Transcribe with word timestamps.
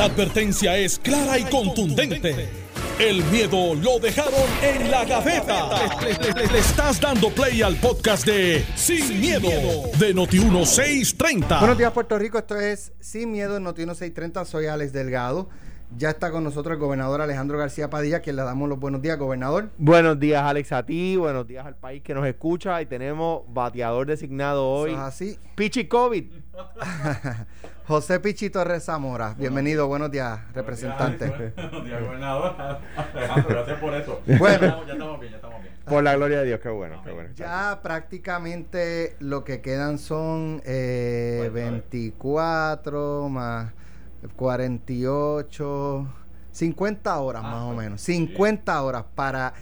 La 0.00 0.06
advertencia 0.06 0.78
es 0.78 0.98
clara 0.98 1.38
y 1.38 1.44
contundente. 1.44 2.48
El 2.98 3.22
miedo 3.24 3.74
lo 3.74 3.98
dejaron 3.98 4.32
en 4.62 4.90
la 4.90 5.04
gaveta. 5.04 5.68
Le, 6.00 6.58
estás 6.58 6.98
dando 6.98 7.28
play 7.28 7.60
al 7.60 7.76
podcast 7.76 8.24
de 8.24 8.64
Sin, 8.76 9.20
miedo, 9.20 9.50
de 9.98 10.14
Noti1630. 10.14 11.58
Buenos 11.58 11.76
días, 11.76 11.92
Puerto 11.92 12.18
Rico. 12.18 12.38
Esto 12.38 12.58
es 12.58 12.94
Sin 12.98 13.30
Miedo 13.30 13.52
de 13.52 13.60
Noti1630. 13.60 14.46
Soy 14.46 14.68
Alex 14.68 14.94
Delgado. 14.94 15.50
Ya 15.98 16.08
está 16.08 16.30
con 16.30 16.44
nosotros 16.44 16.76
el 16.76 16.80
gobernador 16.80 17.20
Alejandro 17.20 17.58
García 17.58 17.90
Padilla, 17.90 18.20
quien 18.20 18.36
le 18.36 18.42
damos 18.42 18.70
los 18.70 18.80
buenos 18.80 19.02
días, 19.02 19.18
gobernador. 19.18 19.68
Buenos 19.76 20.18
días, 20.18 20.42
Alex, 20.42 20.72
a 20.72 20.86
ti. 20.86 21.16
Buenos 21.16 21.46
días 21.46 21.66
al 21.66 21.76
país 21.76 22.02
que 22.02 22.14
nos 22.14 22.26
escucha. 22.26 22.80
Y 22.80 22.86
tenemos 22.86 23.42
bateador 23.48 24.06
designado 24.06 24.66
hoy. 24.66 24.94
así. 24.96 25.38
Pichi 25.56 25.88
COVID. 25.88 26.24
José 27.90 28.20
Pichi 28.20 28.50
Torres 28.50 28.84
Zamora. 28.84 29.34
Bienvenido, 29.36 29.88
buenos 29.88 30.12
días, 30.12 30.38
representante. 30.54 31.26
Buenos 31.56 31.84
días, 31.84 32.00
gobernador. 32.00 32.54
gracias 33.48 33.80
por 33.80 33.94
eso. 33.94 34.20
Bueno, 34.38 34.86
ya 34.86 34.92
estamos 34.92 35.18
bien, 35.18 35.32
ya 35.32 35.36
estamos 35.38 35.60
bien. 35.60 35.74
Por 35.86 36.04
la 36.04 36.14
gloria 36.14 36.38
de 36.38 36.46
Dios, 36.46 36.60
qué 36.60 36.68
bueno, 36.68 37.02
qué 37.02 37.10
bueno. 37.10 37.30
Ya 37.34 37.80
prácticamente 37.82 39.16
lo 39.18 39.42
que 39.42 39.60
quedan 39.60 39.98
son 39.98 40.62
eh, 40.64 41.50
24 41.52 43.28
más 43.28 43.72
48, 44.36 46.14
50 46.52 47.18
horas 47.18 47.42
más 47.42 47.62
o 47.62 47.74
menos. 47.74 48.00
50 48.02 48.82
horas 48.82 49.04
para 49.16 49.52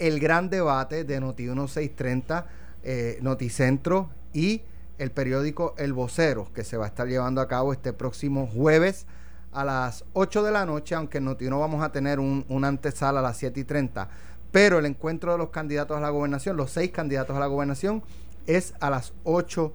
el 0.00 0.18
gran 0.18 0.50
debate 0.50 1.04
de 1.04 1.20
Noti 1.20 1.44
1630, 1.44 2.46
eh, 2.82 3.18
Noticentro 3.22 4.10
y 4.32 4.62
el 4.98 5.10
periódico 5.10 5.74
El 5.78 5.92
Vocero, 5.92 6.48
que 6.54 6.64
se 6.64 6.76
va 6.76 6.84
a 6.86 6.88
estar 6.88 7.06
llevando 7.06 7.40
a 7.40 7.48
cabo 7.48 7.72
este 7.72 7.92
próximo 7.92 8.46
jueves 8.46 9.06
a 9.52 9.64
las 9.64 10.04
8 10.12 10.42
de 10.42 10.52
la 10.52 10.66
noche, 10.66 10.94
aunque 10.94 11.18
en 11.18 11.24
Noti 11.24 11.48
vamos 11.48 11.82
a 11.82 11.90
tener 11.90 12.20
un, 12.20 12.44
una 12.48 12.68
antesala 12.68 13.20
a 13.20 13.22
las 13.22 13.38
7 13.38 13.60
y 13.60 13.64
30. 13.64 14.08
Pero 14.52 14.78
el 14.78 14.86
encuentro 14.86 15.32
de 15.32 15.38
los 15.38 15.50
candidatos 15.50 15.96
a 15.96 16.00
la 16.00 16.10
gobernación, 16.10 16.56
los 16.56 16.70
seis 16.70 16.90
candidatos 16.90 17.36
a 17.36 17.40
la 17.40 17.46
gobernación, 17.46 18.02
es 18.46 18.74
a 18.80 18.90
las 18.90 19.12
8 19.24 19.72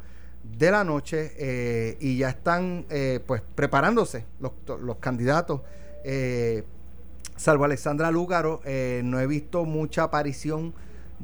de 0.57 0.71
la 0.71 0.83
noche 0.83 1.33
eh, 1.37 1.97
y 1.99 2.17
ya 2.17 2.29
están 2.29 2.85
eh, 2.89 3.19
pues 3.25 3.41
preparándose 3.55 4.25
los, 4.39 4.53
los 4.81 4.97
candidatos. 4.97 5.61
Eh, 6.03 6.63
salvo 7.35 7.65
Alexandra 7.65 8.11
Lúgaro, 8.11 8.61
no 9.03 9.19
he 9.19 9.27
visto 9.27 9.65
mucha 9.65 10.03
aparición 10.03 10.73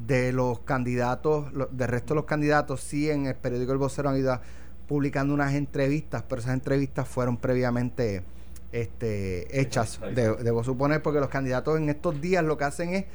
de 0.06 0.32
los 0.32 0.60
candidatos, 0.60 1.48
del 1.72 1.88
resto 1.88 2.14
de 2.14 2.16
los 2.16 2.26
candidatos, 2.26 2.82
sí 2.82 3.10
en 3.10 3.26
el 3.26 3.36
periódico 3.36 3.72
El 3.72 3.78
Vocero 3.78 4.10
han 4.10 4.18
ido 4.18 4.40
publicando 4.88 5.34
unas 5.34 5.54
entrevistas, 5.54 6.24
pero 6.28 6.42
esas 6.42 6.54
entrevistas 6.54 7.08
fueron 7.08 7.38
previamente 7.38 8.24
este, 8.72 9.60
hechas, 9.60 10.00
debo 10.14 10.64
suponer, 10.64 11.02
porque 11.02 11.20
los 11.20 11.30
candidatos 11.30 11.78
en 11.78 11.90
estos 11.90 12.22
días 12.22 12.44
lo 12.44 12.58
que 12.58 12.64
hacen 12.66 12.94
es 12.94 13.06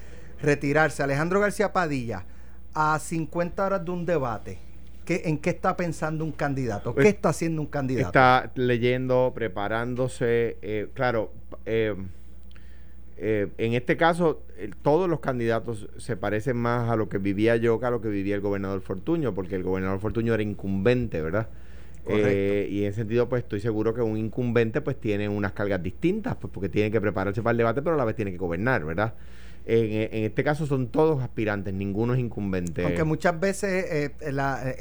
retirarse. 0.40 1.02
Alejandro 1.02 1.40
García 1.40 1.72
Padilla, 1.72 2.24
a 2.74 2.98
50 2.98 3.64
horas 3.64 3.84
de 3.84 3.90
un 3.90 4.04
debate, 4.04 4.58
¿qué, 5.04 5.22
¿en 5.26 5.38
qué 5.38 5.50
está 5.50 5.76
pensando 5.76 6.24
un 6.24 6.32
candidato? 6.32 6.94
¿Qué 6.94 7.08
está 7.08 7.30
haciendo 7.30 7.62
un 7.62 7.68
candidato? 7.68 8.08
Está 8.08 8.50
leyendo, 8.54 9.32
preparándose, 9.34 10.58
eh, 10.62 10.88
claro. 10.94 11.32
Eh, 11.64 11.94
eh, 13.24 13.52
en 13.58 13.74
este 13.74 13.96
caso, 13.96 14.42
todos 14.82 15.08
los 15.08 15.20
candidatos 15.20 15.88
se 15.96 16.16
parecen 16.16 16.56
más 16.56 16.90
a 16.90 16.96
lo 16.96 17.08
que 17.08 17.18
vivía 17.18 17.54
yo 17.54 17.78
que 17.78 17.86
a 17.86 17.90
lo 17.90 18.00
que 18.00 18.08
vivía 18.08 18.34
el 18.34 18.40
gobernador 18.40 18.80
Fortuño, 18.80 19.32
porque 19.32 19.54
el 19.54 19.62
gobernador 19.62 20.00
Fortuño 20.00 20.34
era 20.34 20.42
incumbente, 20.42 21.22
¿verdad? 21.22 21.46
Eh, 22.08 22.66
y 22.68 22.82
en 22.82 22.88
ese 22.88 22.96
sentido, 22.96 23.28
pues 23.28 23.44
estoy 23.44 23.60
seguro 23.60 23.94
que 23.94 24.00
un 24.00 24.18
incumbente 24.18 24.80
pues 24.80 25.00
tiene 25.00 25.28
unas 25.28 25.52
cargas 25.52 25.80
distintas, 25.80 26.34
pues 26.34 26.52
porque 26.52 26.68
tiene 26.68 26.90
que 26.90 27.00
prepararse 27.00 27.42
para 27.42 27.52
el 27.52 27.58
debate, 27.58 27.80
pero 27.80 27.94
a 27.94 27.98
la 27.98 28.04
vez 28.04 28.16
tiene 28.16 28.32
que 28.32 28.38
gobernar, 28.38 28.84
¿verdad? 28.84 29.14
En, 29.66 30.24
este 30.24 30.42
caso 30.42 30.66
son 30.66 30.88
todos 30.88 31.22
aspirantes, 31.22 31.72
ninguno 31.72 32.14
es 32.14 32.18
incumbente. 32.18 32.84
Aunque 32.84 33.04
muchas 33.04 33.38
veces 33.38 33.84
eh, 33.88 34.14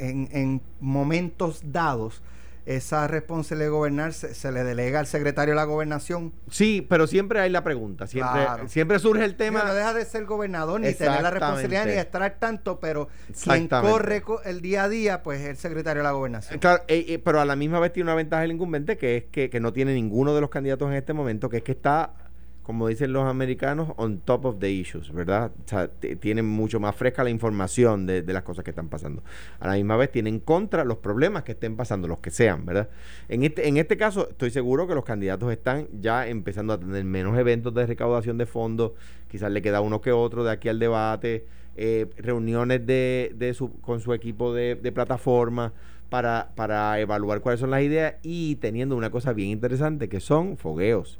en, 0.00 0.28
en 0.32 0.60
momentos 0.80 1.62
dados 1.64 2.22
esa 2.64 3.08
responsabilidad 3.08 3.66
de 3.66 3.70
gobernar 3.70 4.12
se, 4.12 4.52
le 4.52 4.64
delega 4.64 5.00
al 5.00 5.06
secretario 5.06 5.52
de 5.52 5.56
la 5.56 5.64
gobernación. 5.64 6.32
Sí, 6.50 6.86
pero 6.88 7.06
siempre 7.06 7.40
hay 7.40 7.50
la 7.50 7.64
pregunta, 7.64 8.06
siempre, 8.06 8.46
siempre 8.68 8.98
surge 8.98 9.24
el 9.24 9.36
tema. 9.36 9.64
No 9.64 9.74
deja 9.74 9.94
de 9.94 10.04
ser 10.04 10.24
gobernador 10.24 10.80
ni 10.80 10.92
tener 10.94 11.22
la 11.22 11.30
responsabilidad 11.30 11.86
ni 11.86 11.92
estar 11.92 12.22
al 12.22 12.38
tanto, 12.38 12.78
pero 12.80 13.08
quien 13.42 13.68
corre 13.68 14.22
el 14.44 14.60
día 14.60 14.84
a 14.84 14.88
día, 14.88 15.22
pues 15.22 15.40
es 15.40 15.48
el 15.48 15.56
secretario 15.56 16.02
de 16.02 16.04
la 16.04 16.12
gobernación. 16.12 16.58
Claro, 16.58 16.82
eh, 16.88 17.04
eh, 17.08 17.18
pero 17.18 17.40
a 17.40 17.44
la 17.44 17.56
misma 17.56 17.80
vez 17.80 17.92
tiene 17.92 18.08
una 18.08 18.16
ventaja 18.16 18.44
el 18.44 18.52
incumbente 18.52 18.96
que 18.96 19.16
es 19.16 19.24
que, 19.24 19.50
que 19.50 19.60
no 19.60 19.72
tiene 19.72 19.94
ninguno 19.94 20.34
de 20.34 20.40
los 20.40 20.50
candidatos 20.50 20.88
en 20.88 20.94
este 20.94 21.12
momento, 21.12 21.48
que 21.48 21.58
es 21.58 21.62
que 21.62 21.72
está 21.72 22.14
como 22.62 22.86
dicen 22.86 23.12
los 23.12 23.24
americanos, 23.24 23.92
on 23.96 24.18
top 24.18 24.44
of 24.44 24.58
the 24.60 24.70
issues, 24.70 25.12
¿verdad? 25.12 25.50
O 25.64 25.68
sea, 25.68 25.88
tienen 25.88 26.46
mucho 26.46 26.78
más 26.78 26.94
fresca 26.94 27.24
la 27.24 27.30
información 27.30 28.06
de, 28.06 28.22
las 28.22 28.44
cosas 28.44 28.64
que 28.64 28.70
están 28.70 28.88
pasando. 28.88 29.22
A 29.58 29.66
la 29.66 29.74
misma 29.74 29.96
vez 29.96 30.12
tienen 30.12 30.38
contra 30.38 30.84
los 30.84 30.98
problemas 30.98 31.42
que 31.42 31.52
estén 31.52 31.76
pasando, 31.76 32.06
los 32.06 32.18
que 32.18 32.30
sean, 32.30 32.64
¿verdad? 32.64 32.88
En 33.28 33.42
este, 33.42 33.66
en 33.66 33.78
este 33.78 33.96
caso, 33.96 34.28
estoy 34.30 34.50
seguro 34.50 34.86
que 34.86 34.94
los 34.94 35.04
candidatos 35.04 35.50
están 35.50 35.88
ya 36.00 36.28
empezando 36.28 36.72
a 36.72 36.78
tener 36.78 37.04
menos 37.04 37.36
eventos 37.36 37.74
de 37.74 37.84
recaudación 37.84 38.38
de 38.38 38.46
fondos, 38.46 38.92
quizás 39.28 39.50
le 39.50 39.60
queda 39.60 39.80
uno 39.80 40.00
que 40.00 40.12
otro 40.12 40.44
de 40.44 40.52
aquí 40.52 40.68
al 40.68 40.78
debate, 40.78 41.46
eh, 41.76 42.08
reuniones 42.16 42.86
de, 42.86 43.32
de 43.34 43.54
su, 43.54 43.72
con 43.80 44.00
su 44.00 44.14
equipo 44.14 44.54
de, 44.54 44.76
de 44.76 44.92
plataforma. 44.92 45.72
Para, 46.12 46.52
para 46.56 47.00
evaluar 47.00 47.40
cuáles 47.40 47.58
son 47.58 47.70
las 47.70 47.80
ideas 47.80 48.16
y 48.22 48.56
teniendo 48.56 48.94
una 48.96 49.08
cosa 49.08 49.32
bien 49.32 49.48
interesante 49.48 50.10
que 50.10 50.20
son 50.20 50.58
fogueos 50.58 51.18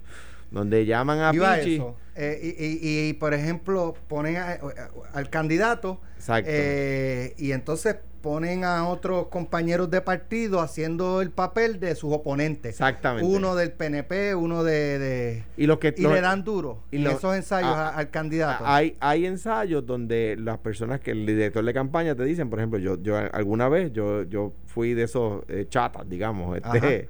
donde 0.52 0.86
llaman 0.86 1.20
a 1.20 1.32
Pichi. 1.32 1.82
Eh, 2.14 2.78
y, 2.82 3.14
por 3.14 3.32
ejemplo, 3.32 3.94
ponen 4.06 4.36
al 4.36 5.30
candidato 5.30 5.98
eh, 6.28 7.34
y 7.38 7.52
entonces 7.52 7.96
ponen 8.20 8.64
a 8.64 8.86
otros 8.86 9.28
compañeros 9.28 9.90
de 9.90 10.00
partido 10.02 10.60
haciendo 10.60 11.22
el 11.22 11.30
papel 11.30 11.80
de 11.80 11.94
sus 11.94 12.12
oponentes. 12.12 12.74
Exactamente. 12.74 13.26
Uno 13.26 13.56
del 13.56 13.72
PNP, 13.72 14.34
uno 14.34 14.62
de... 14.62 15.42
y 15.56 15.66
lo 15.66 15.80
que, 15.80 15.92
le 15.92 16.20
dan 16.20 16.44
duro 16.44 16.84
y 16.90 17.04
esos 17.04 17.34
ensayos 17.34 17.74
al 17.74 18.10
candidato. 18.10 18.64
Hay, 18.66 18.96
hay 19.00 19.26
ensayos 19.26 19.84
donde 19.84 20.36
las 20.38 20.58
personas 20.58 21.00
que 21.00 21.12
el 21.12 21.26
director 21.26 21.64
de 21.64 21.72
campaña 21.74 22.14
te 22.14 22.24
dicen, 22.24 22.50
por 22.50 22.60
ejemplo, 22.60 22.78
yo, 22.78 23.02
yo 23.02 23.16
alguna 23.16 23.68
vez, 23.68 23.92
yo, 23.92 24.22
yo 24.24 24.52
fui 24.66 24.94
de 24.94 25.04
esos 25.04 25.42
eh, 25.48 25.66
chatas, 25.68 26.08
digamos, 26.08 26.58
este 26.58 27.08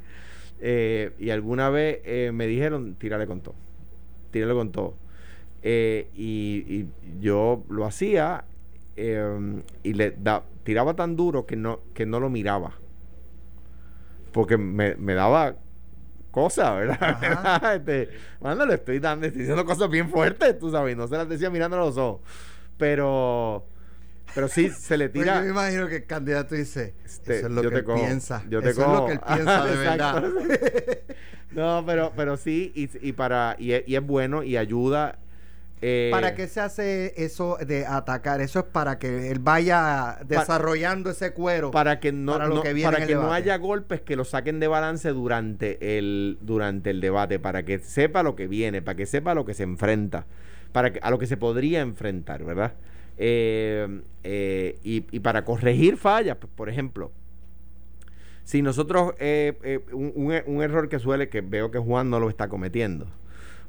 eh, 0.64 1.10
y 1.18 1.30
alguna 1.30 1.70
vez 1.70 1.98
eh, 2.04 2.30
me 2.32 2.46
dijeron, 2.46 2.94
tírale 2.94 3.26
con 3.26 3.40
todo. 3.40 3.56
Tírale 4.30 4.54
con 4.54 4.70
todo. 4.70 4.94
Eh, 5.60 6.08
y, 6.14 6.86
yo 7.20 7.64
lo 7.68 7.84
hacía 7.84 8.44
y 8.96 9.92
le 9.94 10.16
tiraba 10.62 10.94
tan 10.94 11.16
duro 11.16 11.46
que 11.46 11.56
no, 11.56 11.80
que 11.94 12.06
no 12.06 12.20
lo 12.20 12.30
miraba. 12.30 12.74
Porque 14.30 14.56
me, 14.56 14.94
daba 15.14 15.56
cosas, 16.30 16.76
¿verdad? 16.76 17.74
este, 17.74 18.10
le 18.40 18.74
estoy 18.74 19.00
dando, 19.00 19.26
estoy 19.26 19.40
diciendo 19.40 19.64
cosas 19.64 19.90
bien 19.90 20.08
fuertes, 20.08 20.58
tú 20.60 20.70
sabes, 20.70 20.96
no 20.96 21.08
se 21.08 21.16
las 21.16 21.28
decía 21.28 21.50
mirando 21.50 21.76
a 21.76 21.80
los 21.80 21.96
ojos. 21.96 22.20
Pero 22.78 23.66
pero 24.34 24.48
sí, 24.48 24.70
se 24.70 24.96
le 24.96 25.08
tira. 25.08 25.36
yo 25.36 25.42
me 25.42 25.50
imagino 25.50 25.88
que 25.88 25.96
el 25.96 26.06
candidato 26.06 26.54
dice: 26.54 26.94
este, 27.04 27.38
Eso 27.38 27.46
es 27.48 27.52
lo 27.52 27.62
que 27.62 27.76
él 27.76 27.84
piensa. 27.84 28.44
Yo 28.48 28.62
te 28.62 28.70
eso 28.70 28.82
es 28.82 28.88
lo 28.88 29.06
que 29.06 29.12
él 29.12 29.20
piensa 29.20 29.66
de 29.66 29.76
verdad. 29.76 30.24
no, 31.52 31.84
pero, 31.86 32.12
pero 32.16 32.36
sí, 32.36 32.72
y, 32.74 33.08
y 33.08 33.12
para 33.12 33.56
y, 33.58 33.72
y, 33.86 33.96
es 33.96 34.02
bueno 34.02 34.42
y 34.42 34.56
ayuda. 34.56 35.18
Eh, 35.84 36.10
¿Para 36.12 36.36
qué 36.36 36.46
se 36.46 36.60
hace 36.60 37.12
eso 37.16 37.58
de 37.60 37.84
atacar? 37.84 38.40
Eso 38.40 38.60
es 38.60 38.64
para 38.66 39.00
que 39.00 39.32
él 39.32 39.40
vaya 39.40 40.18
desarrollando 40.24 41.10
ese 41.10 41.32
cuero. 41.32 41.72
Para 41.72 41.98
que 41.98 42.12
no, 42.12 42.38
para, 42.38 42.48
que, 42.62 42.82
para 42.84 43.04
que 43.04 43.14
no 43.16 43.32
haya 43.32 43.58
golpes 43.58 44.00
que 44.00 44.14
lo 44.14 44.24
saquen 44.24 44.60
de 44.60 44.68
balance 44.68 45.08
durante 45.08 45.98
el, 45.98 46.38
durante 46.40 46.90
el 46.90 47.00
debate. 47.00 47.40
Para 47.40 47.64
que 47.64 47.80
sepa 47.80 48.22
lo 48.22 48.36
que 48.36 48.46
viene, 48.46 48.80
para 48.80 48.96
que 48.96 49.06
sepa 49.06 49.34
lo 49.34 49.44
que 49.44 49.54
se 49.54 49.64
enfrenta, 49.64 50.24
para 50.70 50.92
que, 50.92 51.00
a 51.02 51.10
lo 51.10 51.18
que 51.18 51.26
se 51.26 51.36
podría 51.36 51.80
enfrentar, 51.80 52.44
¿verdad? 52.44 52.74
Eh, 53.18 54.02
eh, 54.24 54.78
y, 54.82 55.20
para 55.20 55.44
corregir 55.44 55.96
fallas, 55.96 56.36
pues, 56.36 56.52
por 56.54 56.68
ejemplo, 56.68 57.12
si 58.44 58.62
nosotros, 58.62 59.14
eh, 59.18 59.80
un, 59.92 60.62
error 60.62 60.88
que 60.88 60.98
suele, 60.98 61.28
que 61.28 61.40
veo 61.40 61.70
que 61.70 61.78
Juan 61.78 62.10
no 62.10 62.20
lo 62.20 62.28
está 62.28 62.48
cometiendo, 62.48 63.06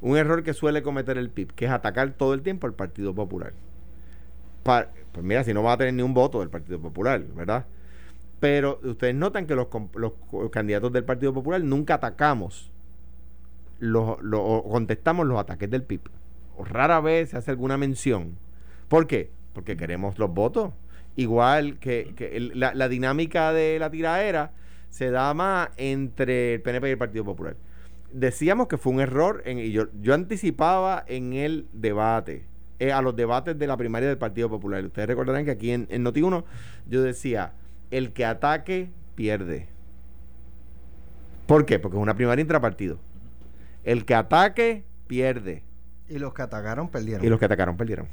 un 0.01 0.17
error 0.17 0.43
que 0.43 0.53
suele 0.53 0.83
cometer 0.83 1.17
el 1.17 1.29
PIB, 1.29 1.53
que 1.53 1.65
es 1.65 1.71
atacar 1.71 2.11
todo 2.11 2.33
el 2.33 2.41
tiempo 2.41 2.67
al 2.67 2.73
Partido 2.73 3.13
Popular. 3.13 3.53
pues 4.63 4.87
mira, 5.23 5.43
si 5.43 5.53
no 5.53 5.63
va 5.63 5.73
a 5.73 5.77
tener 5.77 5.93
ni 5.93 6.03
un 6.03 6.13
voto 6.13 6.39
del 6.39 6.49
Partido 6.49 6.79
Popular, 6.79 7.21
¿verdad? 7.35 7.65
Pero 8.39 8.79
ustedes 8.83 9.15
notan 9.15 9.47
que 9.47 9.55
los, 9.55 9.67
candidatos 10.51 10.91
del 10.91 11.05
Partido 11.05 11.33
Popular 11.33 11.61
nunca 11.63 11.95
atacamos 11.95 12.71
los, 13.79 14.17
o 14.33 14.69
contestamos 14.69 15.25
los 15.27 15.39
ataques 15.39 15.69
del 15.69 15.83
PIB. 15.83 16.01
O 16.57 16.65
rara 16.65 16.99
vez 16.99 17.29
se 17.29 17.37
hace 17.37 17.51
alguna 17.51 17.77
mención 17.77 18.37
¿Por 18.93 19.07
qué? 19.07 19.31
Porque 19.53 19.75
queremos 19.75 20.19
los 20.19 20.31
votos. 20.31 20.71
Igual 21.15 21.79
que, 21.79 22.13
la, 22.53 22.87
dinámica 22.87 23.51
de 23.51 23.79
la 23.79 23.89
tiraera 23.89 24.51
se 24.91 25.09
da 25.09 25.33
más 25.33 25.69
entre 25.77 26.53
el 26.53 26.61
PNP 26.61 26.89
y 26.89 26.91
el 26.91 26.97
Partido 26.99 27.25
Popular. 27.25 27.55
decíamos 28.11 28.67
que 28.67 28.77
fue 28.77 28.93
un 28.93 29.01
error, 29.01 29.41
en, 29.45 29.57
y 29.57 29.71
yo, 29.71 29.87
yo 29.99 30.13
anticipaba 30.13 31.03
en 31.07 31.33
el 31.33 31.65
debate, 31.73 32.45
eh, 32.77 32.91
a 32.91 33.01
los 33.01 33.15
debates 33.15 33.57
de 33.57 33.65
la 33.65 33.77
primaria 33.77 34.07
del 34.09 34.19
Partido 34.19 34.47
Popular. 34.47 34.85
Ustedes 34.85 35.07
recordarán 35.07 35.43
que 35.43 35.49
aquí 35.49 35.71
en, 35.71 35.87
en 35.89 36.05
Noti1 36.05 36.43
yo 36.87 37.01
decía, 37.01 37.53
el 37.89 38.13
que 38.13 38.25
ataque 38.25 38.91
pierde. 39.15 39.69
¿Por 41.47 41.65
qué? 41.65 41.79
Porque 41.79 41.97
es 41.97 42.03
una 42.03 42.13
primaria 42.13 42.43
intrapartido. 42.43 42.99
El 43.83 44.05
que 44.05 44.13
ataque 44.13 44.83
pierde. 45.07 45.63
Y 46.07 46.19
los 46.19 46.35
que 46.35 46.43
atacaron 46.43 46.89
perdieron. 46.89 47.25
Y 47.25 47.29
los 47.29 47.39
que 47.39 47.45
atacaron 47.45 47.75
perdieron. 47.75 48.07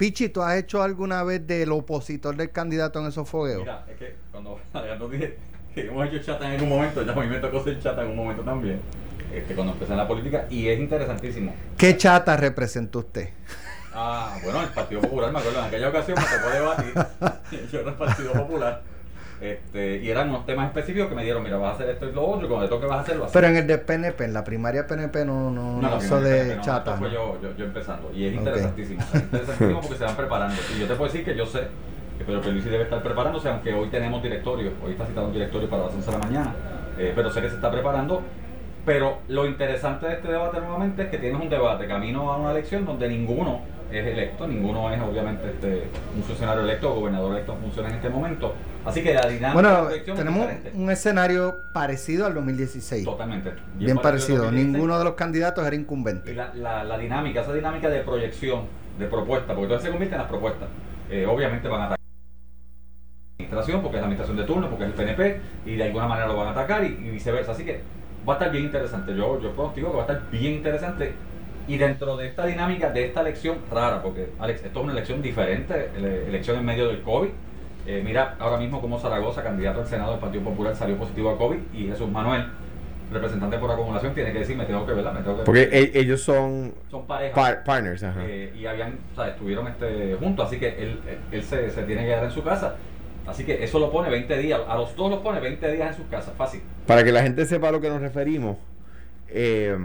Pichi, 0.00 0.30
¿tú 0.30 0.40
has 0.40 0.56
hecho 0.56 0.82
alguna 0.82 1.22
vez 1.24 1.46
del 1.46 1.70
opositor 1.72 2.34
del 2.34 2.50
candidato 2.50 3.00
en 3.00 3.08
esos 3.08 3.28
fogueos? 3.28 3.60
Mira, 3.60 3.84
es 3.86 3.98
que 3.98 4.14
cuando 4.32 4.58
Alejandro 4.72 5.10
dije 5.10 5.36
que 5.74 5.88
hemos 5.88 6.08
hecho 6.08 6.22
chata 6.22 6.46
en 6.46 6.52
algún 6.52 6.70
momento, 6.70 7.04
ya 7.04 7.12
a 7.12 7.16
mí 7.16 7.26
me 7.26 7.38
tocó 7.38 7.62
ser 7.62 7.78
chata 7.82 8.00
en 8.00 8.08
un 8.08 8.16
momento 8.16 8.42
también, 8.42 8.80
este, 9.30 9.54
cuando 9.54 9.74
empecé 9.74 9.92
en 9.92 9.98
la 9.98 10.08
política, 10.08 10.46
y 10.48 10.68
es 10.68 10.80
interesantísimo. 10.80 11.54
¿Qué 11.76 11.98
chata 11.98 12.34
representó 12.38 13.00
usted? 13.00 13.28
Ah, 13.92 14.38
bueno, 14.42 14.62
el 14.62 14.70
Partido 14.70 15.02
Popular, 15.02 15.32
me 15.32 15.38
acuerdo, 15.38 15.58
en 15.58 15.64
aquella 15.66 15.90
ocasión 15.90 16.18
me 16.18 16.38
tocó 16.38 16.50
debatir, 16.50 17.68
yo 17.70 17.80
era 17.80 17.90
el 17.90 17.96
Partido 17.96 18.32
Popular, 18.32 18.82
este, 19.40 19.96
y 19.98 20.10
eran 20.10 20.28
unos 20.28 20.44
temas 20.44 20.66
específicos 20.66 21.08
que 21.08 21.14
me 21.14 21.24
dieron, 21.24 21.42
mira, 21.42 21.56
vas 21.56 21.72
a 21.72 21.74
hacer 21.76 21.90
esto 21.90 22.08
y 22.08 22.12
lo 22.12 22.26
otro, 22.26 22.46
y 22.46 22.48
cuando 22.48 22.66
te 22.66 22.74
toque 22.74 22.86
vas 22.86 22.98
a 22.98 23.00
hacerlo 23.00 23.24
así. 23.24 23.32
Pero 23.32 23.46
en 23.46 23.56
el 23.56 23.66
de 23.66 23.78
PNP, 23.78 24.24
en 24.24 24.34
la 24.34 24.44
primaria 24.44 24.86
PNP 24.86 25.24
no, 25.24 25.50
no, 25.50 25.80
no, 25.80 25.96
hizo 25.96 26.20
de 26.20 26.56
no, 26.56 26.62
chata. 26.62 26.96
fue 26.96 27.10
yo, 27.10 27.38
yo, 27.42 27.56
yo 27.56 27.64
empezando, 27.64 28.12
y 28.14 28.26
es 28.26 28.34
interesantísimo, 28.34 29.00
es 29.00 29.22
interesantísimo 29.22 29.80
porque 29.80 29.96
se 29.96 30.04
van 30.04 30.16
preparando, 30.16 30.54
y 30.76 30.80
yo 30.80 30.86
te 30.86 30.94
puedo 30.94 31.10
decir 31.10 31.24
que 31.24 31.34
yo 31.34 31.46
sé 31.46 31.68
que 32.18 32.24
Pedro 32.24 32.42
Pierluisi 32.42 32.68
debe 32.68 32.84
estar 32.84 33.02
preparándose, 33.02 33.48
aunque 33.48 33.72
hoy 33.72 33.88
tenemos 33.88 34.22
directorio, 34.22 34.72
hoy 34.84 34.92
está 34.92 35.06
citado 35.06 35.28
un 35.28 35.32
directorio 35.32 35.70
para 35.70 35.84
las 35.84 35.94
11 35.94 36.10
de 36.10 36.18
la 36.18 36.24
mañana, 36.24 36.54
eh, 36.98 37.12
pero 37.14 37.30
sé 37.30 37.40
que 37.40 37.48
se 37.48 37.54
está 37.54 37.70
preparando, 37.70 38.22
pero 38.84 39.20
lo 39.28 39.46
interesante 39.46 40.06
de 40.06 40.14
este 40.14 40.28
debate 40.28 40.60
nuevamente 40.60 41.04
es 41.04 41.08
que 41.08 41.16
tienes 41.16 41.40
un 41.40 41.48
debate 41.48 41.86
camino 41.86 42.30
a 42.30 42.36
una 42.36 42.50
elección 42.50 42.84
donde 42.84 43.08
ninguno 43.08 43.60
es 43.92 44.06
electo, 44.06 44.46
ninguno 44.46 44.90
es 44.92 45.00
obviamente 45.00 45.48
este, 45.50 45.84
un 46.16 46.22
funcionario 46.22 46.62
electo 46.62 46.92
o 46.92 46.94
gobernador 47.00 47.32
electo 47.32 47.52
en 47.54 47.60
función 47.60 47.86
en 47.86 47.94
este 47.94 48.08
momento. 48.08 48.54
Así 48.84 49.02
que 49.02 49.12
la 49.14 49.26
dinámica 49.26 49.52
Bueno, 49.52 49.68
de 49.68 49.82
la 49.82 49.90
elección 49.90 50.16
tenemos 50.16 50.48
es 50.50 50.74
un 50.74 50.90
escenario 50.90 51.54
parecido 51.74 52.26
al 52.26 52.34
2016. 52.34 53.04
Totalmente. 53.04 53.52
Bien 53.76 53.98
parecido. 53.98 54.44
2016. 54.44 54.72
Ninguno 54.72 54.98
de 54.98 55.04
los 55.04 55.14
candidatos 55.14 55.66
era 55.66 55.74
Y 55.76 55.78
incumbente. 55.80 56.34
la, 56.34 56.54
la, 56.54 56.84
la 56.84 56.98
dinámica, 56.98 57.42
esa 57.42 57.52
dinámica 57.52 57.88
de 57.88 58.00
proyección, 58.00 58.62
de 58.98 59.06
propuesta, 59.06 59.48
porque 59.48 59.64
entonces 59.64 59.84
se 59.84 59.90
convierte 59.90 60.14
en 60.14 60.20
las 60.22 60.30
propuestas. 60.30 60.68
Eh, 61.10 61.26
obviamente 61.26 61.68
van 61.68 61.80
a 61.82 61.84
atacar 61.86 61.98
la 63.38 63.44
administración, 63.44 63.82
porque 63.82 63.96
es 63.96 64.00
la 64.00 64.06
administración 64.06 64.36
de 64.36 64.44
turno, 64.44 64.68
porque 64.68 64.84
es 64.84 64.90
el 64.90 64.94
PNP, 64.96 65.40
y 65.66 65.76
de 65.76 65.84
alguna 65.84 66.06
manera 66.06 66.26
lo 66.28 66.36
van 66.36 66.48
a 66.48 66.50
atacar 66.52 66.84
y, 66.84 66.88
y 66.88 67.10
viceversa. 67.10 67.52
Así 67.52 67.64
que 67.64 67.80
va 68.28 68.34
a 68.34 68.36
estar 68.36 68.50
bien 68.52 68.64
interesante. 68.64 69.14
Yo, 69.14 69.40
yo 69.40 69.52
pronostico 69.52 69.90
que 69.90 69.96
va 69.96 70.02
a 70.04 70.06
estar 70.06 70.30
bien 70.30 70.54
interesante. 70.54 71.12
Y 71.68 71.76
dentro 71.78 72.16
de 72.16 72.26
esta 72.26 72.46
dinámica, 72.46 72.90
de 72.90 73.04
esta 73.06 73.20
elección 73.20 73.58
rara, 73.70 74.02
porque 74.02 74.30
Alex, 74.40 74.64
esto 74.64 74.78
es 74.80 74.84
una 74.84 74.92
elección 74.92 75.22
diferente, 75.22 75.90
ele- 75.96 76.26
elección 76.26 76.56
en 76.58 76.64
medio 76.64 76.88
del 76.88 77.02
COVID. 77.02 77.28
Eh, 77.86 78.02
mira 78.04 78.36
ahora 78.38 78.58
mismo 78.58 78.80
como 78.80 78.98
Zaragoza, 78.98 79.42
candidato 79.42 79.80
al 79.80 79.86
Senado 79.86 80.12
del 80.12 80.20
Partido 80.20 80.44
Popular, 80.44 80.74
salió 80.76 80.96
positivo 80.96 81.30
a 81.30 81.38
COVID 81.38 81.58
y 81.72 81.86
Jesús 81.86 82.10
Manuel, 82.10 82.46
representante 83.12 83.58
por 83.58 83.70
acumulación, 83.70 84.14
tiene 84.14 84.32
que 84.32 84.40
decir, 84.40 84.56
me 84.56 84.64
tengo 84.64 84.84
que 84.86 84.92
ver, 84.92 85.04
me 85.12 85.20
tengo 85.20 85.38
que 85.38 85.42
Porque 85.44 85.62
e- 85.72 85.92
ellos 85.98 86.22
son 86.22 86.74
son 86.90 87.06
parejas 87.06 87.34
par- 87.34 87.64
partners, 87.64 88.02
ajá. 88.04 88.20
eh, 88.24 88.52
y 88.58 88.66
habían, 88.66 88.98
o 89.12 89.16
sea, 89.16 89.28
estuvieron 89.28 89.66
este, 89.68 90.14
juntos, 90.20 90.46
así 90.46 90.58
que 90.58 90.68
él, 90.68 91.00
él, 91.08 91.18
él 91.32 91.42
se, 91.42 91.70
se 91.70 91.82
tiene 91.84 92.02
que 92.02 92.08
quedar 92.08 92.24
en 92.24 92.30
su 92.30 92.42
casa. 92.44 92.76
Así 93.26 93.44
que 93.44 93.62
eso 93.64 93.78
lo 93.78 93.90
pone 93.92 94.10
20 94.10 94.36
días, 94.38 94.60
a 94.68 94.76
los 94.76 94.94
dos 94.96 95.10
los 95.10 95.20
pone 95.20 95.40
20 95.40 95.72
días 95.72 95.90
en 95.90 95.96
sus 95.96 96.06
casas, 96.10 96.34
fácil. 96.36 96.62
Para 96.86 97.02
que 97.04 97.12
la 97.12 97.22
gente 97.22 97.44
sepa 97.46 97.68
a 97.68 97.72
lo 97.72 97.80
que 97.80 97.88
nos 97.88 98.00
referimos, 98.00 98.56
eh, 99.28 99.76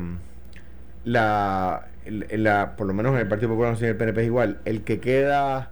la, 1.06 1.88
la, 2.06 2.76
por 2.76 2.88
lo 2.88 2.94
menos 2.94 3.14
en 3.14 3.20
el 3.20 3.28
Partido 3.28 3.50
Popular, 3.50 3.78
en 3.80 3.86
el 3.86 3.96
PNP 3.96 4.22
es 4.22 4.28
igual, 4.28 4.60
el 4.66 4.84
que 4.84 5.00
queda 5.00 5.72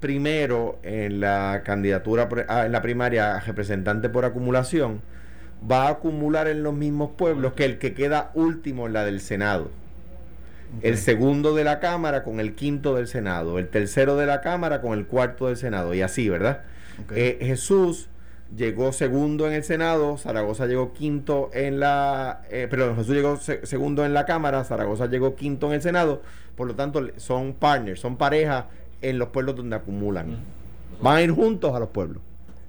primero 0.00 0.78
en 0.82 1.20
la 1.20 1.62
candidatura, 1.64 2.28
ah, 2.48 2.66
en 2.66 2.72
la 2.72 2.82
primaria 2.82 3.36
a 3.36 3.40
representante 3.40 4.08
por 4.08 4.24
acumulación, 4.24 5.00
va 5.70 5.86
a 5.86 5.90
acumular 5.90 6.48
en 6.48 6.64
los 6.64 6.74
mismos 6.74 7.12
pueblos 7.16 7.52
que 7.54 7.64
el 7.64 7.78
que 7.78 7.94
queda 7.94 8.32
último 8.34 8.86
en 8.86 8.92
la 8.92 9.04
del 9.04 9.20
Senado. 9.20 9.70
El 10.80 10.96
segundo 10.96 11.54
de 11.54 11.64
la 11.64 11.80
Cámara 11.80 12.24
con 12.24 12.40
el 12.40 12.54
quinto 12.54 12.96
del 12.96 13.06
Senado, 13.06 13.58
el 13.58 13.68
tercero 13.68 14.16
de 14.16 14.26
la 14.26 14.40
Cámara 14.40 14.80
con 14.80 14.98
el 14.98 15.06
cuarto 15.06 15.46
del 15.46 15.56
Senado, 15.56 15.94
y 15.94 16.02
así, 16.02 16.28
¿verdad? 16.28 16.62
Eh, 17.14 17.38
Jesús 17.42 18.08
llegó 18.56 18.92
segundo 18.92 19.46
en 19.46 19.54
el 19.54 19.64
Senado, 19.64 20.18
Zaragoza 20.18 20.66
llegó 20.66 20.92
quinto 20.92 21.50
en 21.54 21.80
la... 21.80 22.42
eh, 22.50 22.66
perdón, 22.70 22.96
Jesús 22.96 23.14
llegó 23.14 23.36
se- 23.36 23.64
segundo 23.66 24.04
en 24.04 24.12
la 24.14 24.26
Cámara, 24.26 24.64
Zaragoza 24.64 25.06
llegó 25.06 25.34
quinto 25.36 25.68
en 25.68 25.74
el 25.74 25.82
Senado, 25.82 26.22
por 26.56 26.66
lo 26.66 26.74
tanto 26.74 27.00
son 27.16 27.54
partners, 27.54 28.00
son 28.00 28.16
parejas 28.16 28.66
en 29.00 29.18
los 29.18 29.28
pueblos 29.28 29.56
donde 29.56 29.76
acumulan. 29.76 30.36
Van 31.00 31.16
a 31.16 31.22
ir 31.22 31.30
juntos 31.32 31.74
a 31.74 31.80
los 31.80 31.88
pueblos. 31.88 32.22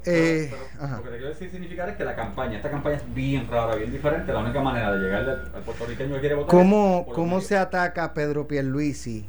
Eh, 0.05 0.49
Pero 0.51 0.85
ajá. 0.85 0.97
Lo 0.97 1.03
que 1.03 1.09
te 1.09 1.15
quiero 1.15 1.29
decir 1.29 1.49
significar 1.51 1.89
es 1.89 1.95
que 1.95 2.03
la 2.03 2.15
campaña, 2.15 2.57
esta 2.57 2.69
campaña 2.69 2.97
es 2.97 3.13
bien 3.13 3.47
rara, 3.49 3.75
bien 3.75 3.91
diferente. 3.91 4.33
La 4.33 4.39
única 4.39 4.61
manera 4.61 4.91
de 4.93 4.99
llegarle 5.03 5.31
al, 5.31 5.51
al 5.55 5.61
puertorriqueño 5.61 6.15
que 6.15 6.19
quiere 6.19 6.35
votar 6.35 6.49
¿Cómo, 6.49 7.05
es 7.07 7.13
cómo 7.13 7.39
se 7.39 7.55
ataca 7.57 8.03
a 8.03 8.13
Pedro 8.13 8.47
Pierluisi 8.47 9.25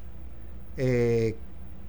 eh, 0.77 1.37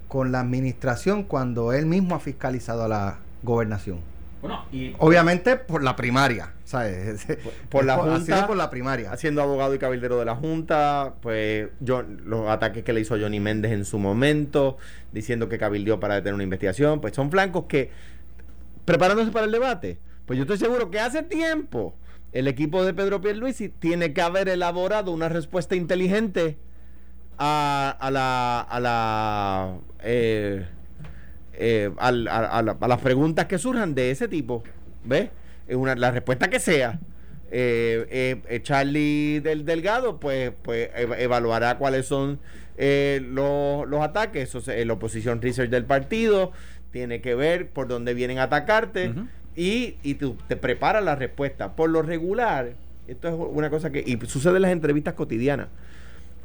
con 0.08 0.30
la 0.30 0.40
administración 0.40 1.24
cuando 1.24 1.72
él 1.72 1.86
mismo 1.86 2.14
ha 2.14 2.20
fiscalizado 2.20 2.84
a 2.84 2.88
la 2.88 3.18
gobernación? 3.42 3.98
Bueno, 4.46 4.64
y 4.72 4.94
Obviamente 4.98 5.56
por 5.56 5.82
la 5.82 5.96
primaria, 5.96 6.54
¿sabes? 6.64 7.26
por 7.68 7.84
la 7.84 7.96
Junta, 7.96 8.46
por 8.46 8.56
la 8.56 8.70
primaria. 8.70 9.16
Siendo 9.16 9.42
abogado 9.42 9.74
y 9.74 9.78
cabildero 9.78 10.18
de 10.18 10.24
la 10.24 10.34
Junta, 10.34 11.14
pues 11.20 11.68
yo, 11.80 12.02
los 12.02 12.48
ataques 12.48 12.84
que 12.84 12.92
le 12.92 13.00
hizo 13.00 13.18
Johnny 13.18 13.40
Méndez 13.40 13.72
en 13.72 13.84
su 13.84 13.98
momento, 13.98 14.76
diciendo 15.12 15.48
que 15.48 15.58
cabildeó 15.58 16.00
para 16.00 16.14
detener 16.14 16.34
una 16.34 16.44
investigación, 16.44 17.00
pues 17.00 17.14
son 17.14 17.30
flancos 17.30 17.64
que, 17.68 17.90
preparándose 18.84 19.30
para 19.30 19.46
el 19.46 19.52
debate, 19.52 19.98
pues 20.26 20.36
yo 20.36 20.42
estoy 20.42 20.58
seguro 20.58 20.90
que 20.90 21.00
hace 21.00 21.22
tiempo 21.22 21.94
el 22.32 22.48
equipo 22.48 22.84
de 22.84 22.92
Pedro 22.92 23.20
Pierluisi 23.20 23.70
tiene 23.70 24.12
que 24.12 24.20
haber 24.20 24.48
elaborado 24.48 25.10
una 25.10 25.28
respuesta 25.28 25.74
inteligente 25.74 26.58
a, 27.38 27.96
a 27.98 28.10
la... 28.10 28.60
A 28.60 28.80
la 28.80 29.78
eh, 30.00 30.66
eh, 31.58 31.90
al- 31.98 32.28
a, 32.28 32.38
a 32.58 32.62
la- 32.62 32.76
a 32.80 32.88
las 32.88 33.00
preguntas 33.00 33.46
que 33.46 33.58
surjan 33.58 33.94
de 33.94 34.10
ese 34.10 34.28
tipo, 34.28 34.62
¿ves? 35.04 35.30
Una, 35.68 35.94
la 35.94 36.10
respuesta 36.10 36.48
que 36.48 36.60
sea. 36.60 36.98
Eh, 37.50 38.06
eh, 38.10 38.42
eh, 38.48 38.62
Charlie 38.62 39.40
del 39.40 39.64
Delgado, 39.64 40.18
pues, 40.18 40.52
pues 40.62 40.90
eva- 40.96 41.18
evaluará 41.18 41.78
cuáles 41.78 42.06
son 42.06 42.38
eh, 42.76 43.20
los, 43.24 43.88
los 43.88 44.00
ataques. 44.02 44.48
Eso 44.48 44.58
es 44.58 44.68
el 44.68 44.90
Opposition 44.90 45.40
Research 45.40 45.70
del 45.70 45.84
partido. 45.84 46.52
Tiene 46.92 47.20
que 47.20 47.34
ver 47.34 47.68
por 47.70 47.88
dónde 47.88 48.14
vienen 48.14 48.38
a 48.38 48.44
atacarte. 48.44 49.12
Y, 49.54 49.96
y 50.02 50.14
tú 50.14 50.36
te 50.48 50.56
preparas 50.56 51.02
la 51.04 51.14
respuesta. 51.16 51.74
Por 51.76 51.90
lo 51.90 52.02
regular, 52.02 52.72
esto 53.08 53.28
es 53.28 53.34
una 53.34 53.70
cosa 53.70 53.90
que 53.90 54.02
y 54.06 54.18
sucede 54.26 54.56
en 54.56 54.62
las 54.62 54.72
entrevistas 54.72 55.14
cotidianas. 55.14 55.68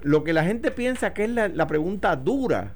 Lo 0.03 0.23
que 0.23 0.33
la 0.33 0.43
gente 0.45 0.71
piensa 0.71 1.13
que 1.13 1.25
es 1.25 1.29
la, 1.29 1.47
la 1.49 1.67
pregunta 1.67 2.15
dura, 2.15 2.71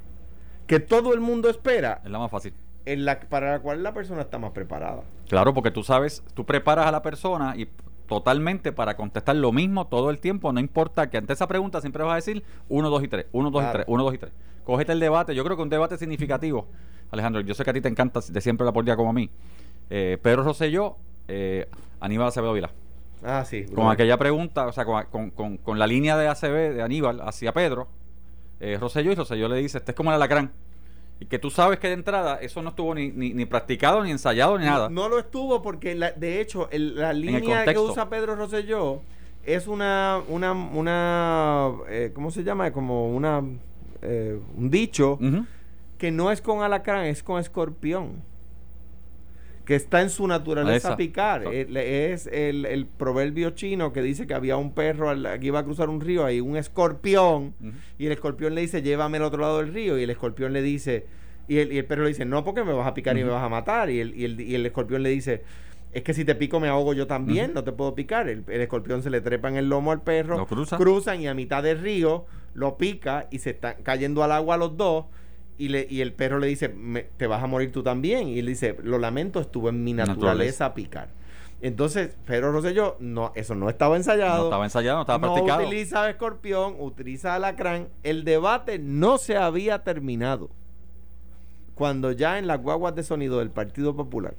que 0.68 0.80
todo 0.80 1.14
el 1.14 1.20
mundo 1.22 1.50
espera, 1.50 2.02
Es 2.04 2.12
la 2.12 2.20
más 2.20 2.32
fácil. 2.32 2.54
en 2.86 3.06
la, 3.06 3.20
para 3.20 3.52
la 3.54 3.60
cual 3.60 3.84
la 3.84 3.94
persona 3.94 4.22
está 4.22 4.38
más 4.40 4.52
preparada. 4.52 5.04
Claro, 5.30 5.54
porque 5.54 5.72
tú 5.72 5.84
sabes, 5.84 6.24
tú 6.34 6.46
preparas 6.46 6.86
a 6.88 6.92
la 6.92 7.02
persona 7.02 7.54
y 7.58 7.68
totalmente 8.08 8.72
para 8.72 8.96
contestar 8.96 9.36
lo 9.36 9.52
mismo 9.52 9.88
todo 9.88 10.12
el 10.12 10.20
tiempo, 10.20 10.54
no 10.54 10.60
importa 10.60 11.10
que 11.10 11.18
ante 11.18 11.34
esa 11.34 11.48
pregunta 11.48 11.82
siempre 11.82 12.04
vas 12.04 12.12
a 12.14 12.16
decir 12.16 12.44
1, 12.70 12.90
2 12.90 13.04
y 13.04 13.08
3, 13.08 13.26
1, 13.32 13.50
2 13.52 13.60
y 13.60 13.64
Claro. 13.64 13.74
3, 13.80 13.86
1, 13.90 14.04
2 14.04 14.14
y 14.14 14.18
3. 14.20 14.32
Cógete 14.64 14.92
el 14.92 15.00
debate, 15.00 15.34
yo 15.36 15.44
creo 15.44 15.56
que 15.58 15.64
un 15.64 15.70
debate 15.70 15.98
significativo, 15.98 16.68
Alejandro, 17.12 17.42
yo 17.42 17.54
sé 17.56 17.64
que 17.64 17.70
a 17.70 17.74
ti 17.74 17.82
te 17.82 17.90
encanta 17.90 18.20
de 18.28 18.42
siempre 18.42 18.66
la 18.66 18.72
política 18.74 18.96
como 18.96 19.10
a 19.10 19.14
mí. 19.14 19.30
Eh, 19.90 20.18
Pedro 20.22 20.44
Rosselló, 20.44 20.98
eh, 21.28 21.68
Aníbal 22.00 22.28
Acevedo 22.28 22.54
Vilá. 22.54 22.70
Ah, 23.24 23.44
sí. 23.46 23.66
Con 23.74 23.90
aquella 23.90 24.18
pregunta, 24.18 24.68
o 24.68 24.72
sea, 24.72 24.86
con, 24.86 25.04
con- 25.06 25.30
con- 25.32 25.58
con 25.58 25.80
la 25.80 25.88
línea 25.88 26.16
de 26.18 26.28
ACB, 26.28 26.74
de 26.76 26.82
Aníbal, 26.84 27.22
hacia 27.22 27.54
Pedro, 27.54 27.88
eh, 28.74 28.78
Rosselló, 28.80 29.12
y 29.12 29.16
Rosselló 29.16 29.48
le 29.48 29.58
dice, 29.58 29.78
este 29.78 29.92
es 29.92 29.96
como 29.96 30.10
el 30.12 30.16
alacrán. 30.16 30.52
Y 31.20 31.26
que 31.28 31.40
tú 31.40 31.50
sabes 31.50 31.80
que 31.80 31.88
de 31.88 31.94
entrada 31.94 32.36
eso 32.42 32.62
no 32.62 32.70
estuvo 32.70 32.94
ni, 32.94 33.10
ni, 33.10 33.34
ni 33.34 33.46
practicado, 33.46 34.04
ni 34.04 34.12
ensayado, 34.12 34.58
ni 34.58 34.66
nada. 34.66 34.90
No, 34.90 35.04
no 35.04 35.10
lo 35.10 35.20
estuvo 35.20 35.62
porque, 35.62 35.96
la- 35.96 36.12
de 36.12 36.42
hecho, 36.42 36.68
el- 36.72 36.96
la 36.96 37.14
línea 37.14 37.40
que 37.64 37.80
usa 37.92 38.10
Pedro 38.10 38.36
Rosselló 38.36 39.02
es 39.46 39.68
una, 39.68 40.22
una, 40.28 40.52
una 40.52 41.72
eh, 41.88 42.12
¿cómo 42.14 42.32
se 42.32 42.44
llama? 42.44 42.72
Como 42.72 43.16
una, 43.16 43.42
eh, 44.02 44.40
un 44.58 44.70
dicho 44.70 45.18
que 45.98 46.12
no 46.12 46.32
es 46.32 46.42
con 46.42 46.62
alacrán, 46.64 47.06
es 47.06 47.24
con 47.24 47.40
escorpión. 47.40 48.22
Que 49.66 49.76
está 49.76 50.02
en 50.02 50.10
su 50.12 50.28
naturaleza 50.28 50.90
Esa. 50.90 50.98
picar. 50.98 51.44
El- 51.46 51.76
es 51.76 52.28
el, 52.28 52.66
el 52.66 52.86
proverbio 52.86 53.50
chino 53.52 53.92
que 53.92 54.02
dice 54.02 54.28
que 54.28 54.34
había 54.34 54.58
un 54.58 54.74
perro 54.74 55.10
al- 55.10 55.40
que 55.40 55.48
iba 55.48 55.60
a 55.60 55.64
cruzar 55.64 55.90
un 55.90 56.02
río, 56.02 56.24
hay 56.24 56.40
un 56.40 56.56
escorpión, 56.56 57.56
y 57.98 58.06
el 58.06 58.12
escorpión 58.12 58.54
le 58.56 58.62
dice, 58.62 58.82
llévame 58.82 59.18
al 59.18 59.24
otro 59.24 59.42
lado 59.42 59.58
del 59.60 59.74
río, 59.74 59.98
y 59.98 60.04
el 60.04 60.10
escorpión 60.10 60.54
le 60.54 60.62
dice, 60.62 61.06
y 61.48 61.58
el, 61.58 61.72
y 61.74 61.78
el 61.80 61.86
perro 61.86 62.04
le 62.04 62.10
dice, 62.10 62.26
no 62.26 62.44
porque 62.44 62.64
me 62.64 62.74
vas 62.74 62.88
a 62.88 62.94
picar 62.94 63.18
y 63.18 63.24
me 63.24 63.30
vas 63.30 63.44
a 63.44 63.50
matar, 63.50 63.90
y 63.90 64.00
el, 64.00 64.16
y 64.16 64.26
el, 64.26 64.40
y 64.42 64.56
el 64.56 64.66
escorpión 64.66 65.04
le 65.04 65.10
dice, 65.10 65.44
es 65.94 66.04
que 66.04 66.14
si 66.14 66.26
te 66.26 66.36
pico 66.36 66.60
me 66.60 66.68
ahogo 66.68 66.94
yo 66.94 67.08
también, 67.08 67.54
no 67.54 67.64
te 67.64 67.72
puedo 67.72 67.96
picar. 67.96 68.28
El, 68.28 68.44
escorpión 68.48 69.02
se 69.02 69.10
le 69.10 69.22
trepa 69.22 69.48
en 69.50 69.56
el 69.56 69.70
lomo 69.70 69.92
al 69.92 70.02
perro, 70.02 70.36
cruzan 70.78 71.22
y 71.22 71.28
a 71.28 71.34
mitad 71.34 71.64
del 71.64 71.80
río 71.80 72.26
lo 72.54 72.78
pica 72.78 73.28
y 73.32 73.40
se 73.40 73.52
están 73.52 73.76
cayendo 73.82 74.22
al 74.24 74.32
agua 74.34 74.58
los 74.58 74.76
dos. 74.76 75.06
Y, 75.58 75.70
le, 75.70 75.88
y 75.90 76.02
el 76.02 76.14
perro 76.14 76.40
le 76.40 76.48
dice, 76.48 76.74
te 77.18 77.28
vas 77.28 77.42
a 77.44 77.48
morir 77.48 77.72
tú 77.72 77.82
también. 77.82 78.28
Y 78.28 78.40
él 78.40 78.46
dice, 78.48 78.78
lo 78.84 78.98
lamento, 79.00 79.40
estuvo 79.40 79.70
en 79.70 79.84
mi 79.84 79.94
naturaleza, 79.94 80.74
picar. 80.74 81.10
Entonces, 81.62 82.16
Pedro 82.26 82.52
Rosselló, 82.52 82.98
no, 83.00 83.32
eso 83.36 83.56
no 83.56 83.70
estaba 83.70 83.96
ensayado. 83.96 84.40
No 84.40 84.44
estaba 84.46 84.66
ensayado, 84.66 84.98
no 84.98 85.02
estaba 85.02 85.20
practicado. 85.20 85.62
Utiliza 85.62 86.10
escorpión, 86.10 86.76
utiliza 86.80 87.36
alacrán. 87.36 87.88
El 88.04 88.24
debate 88.26 88.78
no 88.80 89.18
se 89.18 89.38
había 89.38 89.84
terminado. 89.84 90.50
Cuando 91.74 92.12
ya 92.12 92.38
en 92.38 92.48
las 92.48 92.62
guaguas 92.62 92.96
de 92.96 93.04
sonido 93.04 93.40
del 93.40 93.50
Partido 93.50 93.96
Popular 93.96 94.36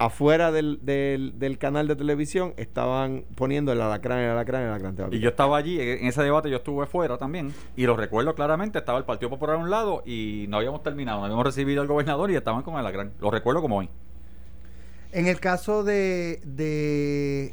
afuera 0.00 0.50
del, 0.50 0.80
del, 0.82 1.58
canal 1.58 1.86
de 1.86 1.94
televisión 1.94 2.54
estaban 2.56 3.26
poniendo 3.34 3.70
el 3.70 3.82
alacrán, 3.82 4.20
el 4.20 4.30
alacrán, 4.30 4.62
el 4.62 4.68
alacrán. 4.70 5.12
Y 5.12 5.18
yo 5.18 5.28
estaba 5.28 5.58
allí, 5.58 5.78
en 5.78 6.06
ese 6.06 6.22
debate 6.22 6.48
yo 6.48 6.56
estuve 6.56 6.86
fuera 6.86 7.18
también, 7.18 7.52
y 7.76 7.84
lo 7.84 7.98
recuerdo 7.98 8.34
claramente, 8.34 8.78
estaba 8.78 8.96
el 8.96 9.04
Partido 9.04 9.28
Popular 9.28 9.56
a 9.56 9.58
un 9.58 9.68
lado 9.68 10.02
y 10.06 10.46
no 10.48 10.56
habíamos 10.56 10.82
terminado, 10.82 11.18
no 11.18 11.24
habíamos 11.26 11.44
recibido 11.44 11.82
al 11.82 11.86
gobernador 11.86 12.30
y 12.30 12.34
estaban 12.34 12.62
con 12.62 12.74
el 12.74 12.80
alacrán. 12.80 13.12
Lo 13.20 13.30
recuerdo 13.30 13.60
como 13.60 13.76
hoy. 13.76 13.90
En 15.12 15.26
el 15.26 15.38
caso 15.38 15.84
de, 15.84 16.40
de 16.44 17.52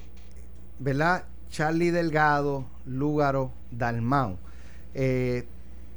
¿verdad? 0.80 1.26
Charlie 1.50 1.92
Delgado, 1.92 2.64
Lúgaro, 2.86 3.52
Dalmau, 3.72 4.38
eh, 4.94 5.46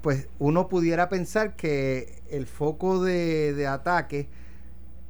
pues 0.02 0.26
uno 0.40 0.69
pudiera 0.69 1.09
pensar 1.09 1.54
que 1.54 2.23
el 2.28 2.47
foco 2.47 3.04
de, 3.04 3.54
de 3.54 3.69
ataque 3.69 4.26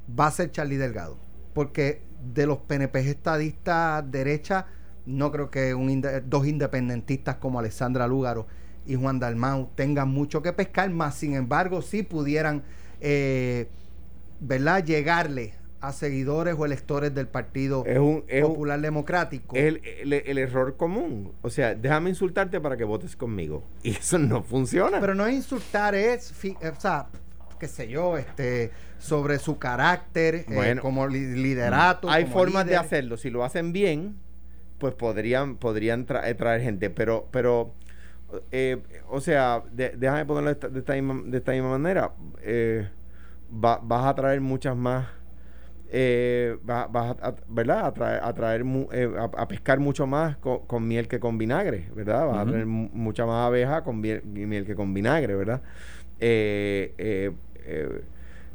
va 0.07 0.27
a 0.27 0.31
ser 0.31 0.51
Charlie 0.51 0.77
Delgado 0.77 1.30
porque 1.53 2.01
de 2.33 2.45
los 2.45 2.59
PNP 2.59 2.99
estadistas 3.09 4.09
derecha, 4.11 4.67
no 5.05 5.31
creo 5.31 5.49
que 5.49 5.73
un, 5.73 6.01
dos 6.25 6.47
independentistas 6.47 7.37
como 7.37 7.59
Alessandra 7.59 8.07
Lúgaro 8.07 8.47
y 8.85 8.95
Juan 8.95 9.19
Dalmau 9.19 9.69
tengan 9.75 10.09
mucho 10.09 10.41
que 10.41 10.53
pescar, 10.53 10.89
más 10.89 11.15
sin 11.15 11.35
embargo, 11.35 11.81
sí 11.81 12.03
pudieran, 12.03 12.63
eh, 12.99 13.67
¿verdad?, 14.39 14.83
llegarle 14.83 15.53
a 15.81 15.91
seguidores 15.91 16.55
o 16.57 16.65
electores 16.65 17.13
del 17.13 17.27
Partido 17.27 17.83
Popular 17.83 18.79
Democrático. 18.79 19.55
El, 19.55 19.81
el, 19.83 20.37
error 20.37 20.77
común. 20.77 21.33
O 21.41 21.49
sea, 21.49 21.73
déjame 21.73 22.11
insultarte 22.11 22.61
para 22.61 22.77
que 22.77 22.83
votes 22.83 23.15
conmigo. 23.15 23.63
Y 23.83 23.91
eso 23.91 24.19
no 24.19 24.43
funciona. 24.43 24.99
Pero 24.99 25.15
no 25.15 25.25
es 25.25 25.33
insultar, 25.33 25.95
es, 25.95 26.31
o 26.31 26.79
sea, 26.79 27.07
qué 27.61 27.67
sé 27.67 27.87
yo, 27.87 28.17
este, 28.17 28.71
sobre 28.97 29.37
su 29.37 29.59
carácter 29.59 30.45
eh, 30.49 30.77
como 30.81 31.07
liderato. 31.07 32.09
Hay 32.09 32.25
formas 32.25 32.65
de 32.65 32.75
hacerlo. 32.75 33.17
Si 33.17 33.29
lo 33.29 33.43
hacen 33.43 33.71
bien, 33.71 34.15
pues 34.79 34.95
podrían, 34.95 35.57
podrían 35.57 36.07
eh, 36.23 36.33
traer 36.33 36.61
gente. 36.61 36.89
Pero, 36.89 37.27
pero 37.29 37.75
eh, 38.51 38.81
o 39.11 39.21
sea, 39.21 39.61
déjame 39.71 40.25
ponerlo 40.25 40.47
de 40.47 40.79
esta, 40.79 40.93
de 40.93 41.01
misma, 41.01 41.69
manera. 41.69 42.13
vas 43.51 44.05
a 44.07 44.15
traer 44.15 44.41
muchas 44.41 44.75
más. 44.75 45.09
vas, 46.63 47.15
a, 47.21 47.35
¿verdad? 47.47 47.85
A 47.85 47.93
traer, 47.93 48.23
a, 48.23 48.33
traer 48.33 48.65
a, 49.37 49.47
pescar 49.47 49.79
mucho 49.79 50.07
más 50.07 50.35
con, 50.37 50.87
miel 50.87 51.07
que 51.07 51.19
con 51.19 51.37
vinagre, 51.37 51.91
¿verdad? 51.93 52.25
Vas 52.25 52.39
a 52.39 52.45
traer 52.49 52.65
mucha 52.65 53.27
más 53.27 53.45
abeja 53.45 53.83
con 53.83 54.01
miel, 54.01 54.23
miel 54.25 54.65
que 54.65 54.73
con 54.73 54.95
vinagre, 54.95 55.35
¿verdad? 55.35 55.61
eh, 56.23 57.31
eh, 57.65 58.01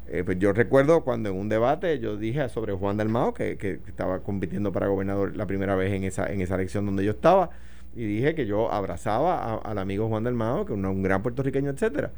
eh, 0.09 0.23
pues 0.23 0.39
yo 0.39 0.53
recuerdo 0.53 1.03
cuando 1.03 1.29
en 1.29 1.35
un 1.35 1.49
debate 1.49 1.99
yo 1.99 2.15
dije 2.15 2.47
sobre 2.47 2.73
Juan 2.73 2.95
Dalmao, 2.95 3.33
que, 3.33 3.57
que, 3.57 3.79
estaba 3.87 4.19
compitiendo 4.19 4.71
para 4.71 4.87
gobernador 4.87 5.35
la 5.35 5.45
primera 5.45 5.75
vez 5.75 5.91
en 5.93 6.05
esa, 6.05 6.31
en 6.31 6.39
esa 6.39 6.55
elección 6.55 6.85
donde 6.85 7.03
yo 7.03 7.11
estaba, 7.11 7.49
y 7.93 8.05
dije 8.05 8.35
que 8.35 8.45
yo 8.45 8.71
abrazaba 8.71 9.55
al 9.55 9.77
amigo 9.77 10.07
Juan 10.07 10.23
Dalmao, 10.23 10.65
que 10.65 10.73
es 10.73 10.79
un, 10.79 11.03
gran 11.03 11.21
puertorriqueño, 11.23 11.71
etcétera. 11.71 12.11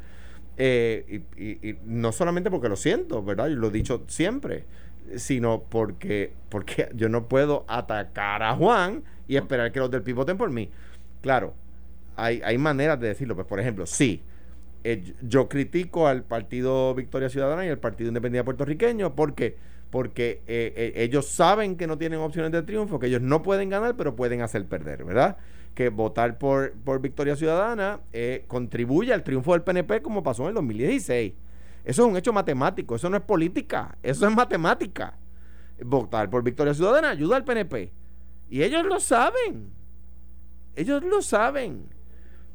Eh, 0.56 1.22
y, 1.36 1.76
no 1.84 2.12
solamente 2.12 2.50
porque 2.50 2.68
lo 2.68 2.76
siento, 2.76 3.24
¿verdad? 3.24 3.48
Yo 3.48 3.56
lo 3.56 3.68
he 3.68 3.70
dicho 3.70 4.04
siempre, 4.06 4.64
sino 5.16 5.64
porque, 5.68 6.32
porque 6.48 6.90
yo 6.94 7.08
no 7.08 7.26
puedo 7.26 7.64
atacar 7.66 8.42
a 8.42 8.54
Juan 8.54 9.02
y 9.26 9.36
esperar 9.36 9.72
que 9.72 9.80
los 9.80 9.90
del 9.90 10.02
PIB 10.02 10.16
voten 10.16 10.36
por 10.36 10.50
mí. 10.50 10.70
Claro, 11.22 11.54
hay, 12.14 12.40
hay 12.44 12.58
maneras 12.58 13.00
de 13.00 13.08
decirlo. 13.08 13.34
Pues, 13.34 13.46
por 13.46 13.58
ejemplo, 13.58 13.86
sí, 13.86 14.22
eh, 14.82 15.14
yo 15.22 15.48
critico 15.48 16.06
al 16.06 16.24
Partido 16.24 16.94
Victoria 16.94 17.28
Ciudadana 17.28 17.66
y 17.66 17.68
al 17.68 17.78
Partido 17.78 18.08
Independiente 18.08 18.44
Puertorriqueño 18.44 19.14
porque 19.14 19.56
porque 19.90 20.42
eh, 20.46 20.72
eh, 20.76 20.92
ellos 20.96 21.26
saben 21.26 21.76
que 21.76 21.88
no 21.88 21.98
tienen 21.98 22.20
opciones 22.20 22.52
de 22.52 22.62
triunfo, 22.62 23.00
que 23.00 23.08
ellos 23.08 23.20
no 23.20 23.42
pueden 23.42 23.70
ganar, 23.70 23.96
pero 23.96 24.14
pueden 24.14 24.40
hacer 24.40 24.64
perder, 24.66 25.02
¿verdad? 25.04 25.36
Que 25.74 25.88
votar 25.88 26.38
por, 26.38 26.74
por 26.84 27.00
Victoria 27.00 27.34
Ciudadana 27.34 27.98
contribuye 28.46 29.12
al 29.12 29.24
triunfo 29.24 29.52
del 29.52 29.62
PNP 29.62 30.00
como 30.00 30.22
pasó 30.22 30.44
en 30.44 30.50
el 30.50 30.54
2016. 30.54 31.32
Eso 31.84 32.02
es 32.02 32.08
un 32.08 32.16
hecho 32.16 32.32
matemático, 32.32 32.94
eso 32.94 33.10
no 33.10 33.16
es 33.16 33.22
política, 33.24 33.98
eso 34.00 34.28
es 34.28 34.34
matemática. 34.34 35.18
Votar 35.82 36.30
por 36.30 36.44
Victoria 36.44 36.72
Ciudadana 36.72 37.10
ayuda 37.10 37.36
al 37.36 37.44
PNP. 37.44 37.90
Y 38.48 38.62
ellos 38.62 38.84
lo 38.84 39.00
saben. 39.00 39.72
Ellos 40.76 41.02
lo 41.02 41.20
saben. 41.20 41.88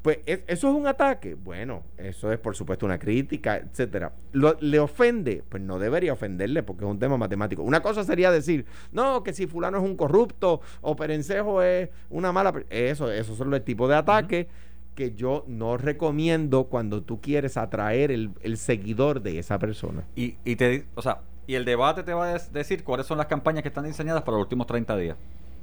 Pues 0.06 0.20
eso 0.24 0.68
es 0.68 0.72
un 0.76 0.86
ataque. 0.86 1.34
Bueno, 1.34 1.82
eso 1.98 2.30
es 2.30 2.38
por 2.38 2.54
supuesto 2.54 2.86
una 2.86 2.96
crítica, 2.96 3.56
etcétera. 3.56 4.12
¿Le 4.60 4.78
ofende? 4.78 5.42
Pues 5.48 5.60
no 5.60 5.80
debería 5.80 6.12
ofenderle 6.12 6.62
porque 6.62 6.84
es 6.84 6.90
un 6.92 7.00
tema 7.00 7.16
matemático. 7.16 7.64
Una 7.64 7.80
cosa 7.80 8.04
sería 8.04 8.30
decir, 8.30 8.66
no, 8.92 9.24
que 9.24 9.32
si 9.32 9.48
fulano 9.48 9.78
es 9.78 9.82
un 9.82 9.96
corrupto 9.96 10.60
o 10.80 10.94
Perencejo 10.94 11.60
es 11.60 11.88
una 12.08 12.30
mala... 12.30 12.54
Eso, 12.70 13.10
esos 13.10 13.36
son 13.36 13.50
los 13.50 13.64
tipos 13.64 13.88
de 13.88 13.96
ataques 13.96 14.46
que 14.94 15.12
yo 15.16 15.44
no 15.48 15.76
recomiendo 15.76 16.68
cuando 16.68 17.02
tú 17.02 17.20
quieres 17.20 17.56
atraer 17.56 18.12
el, 18.12 18.56
seguidor 18.58 19.22
de 19.22 19.40
esa 19.40 19.58
persona. 19.58 20.04
Y, 20.14 20.36
y, 20.44 20.54
te, 20.54 20.86
o 20.94 21.02
sea, 21.02 21.22
y 21.48 21.56
el 21.56 21.64
debate 21.64 22.04
te 22.04 22.14
va 22.14 22.28
a 22.28 22.38
decir 22.38 22.84
cuáles 22.84 23.08
son 23.08 23.18
las 23.18 23.26
campañas 23.26 23.62
que 23.62 23.70
están 23.70 23.84
diseñadas 23.84 24.22
para 24.22 24.36
los 24.36 24.44
últimos 24.44 24.68
30 24.68 24.96
días. 24.98 25.16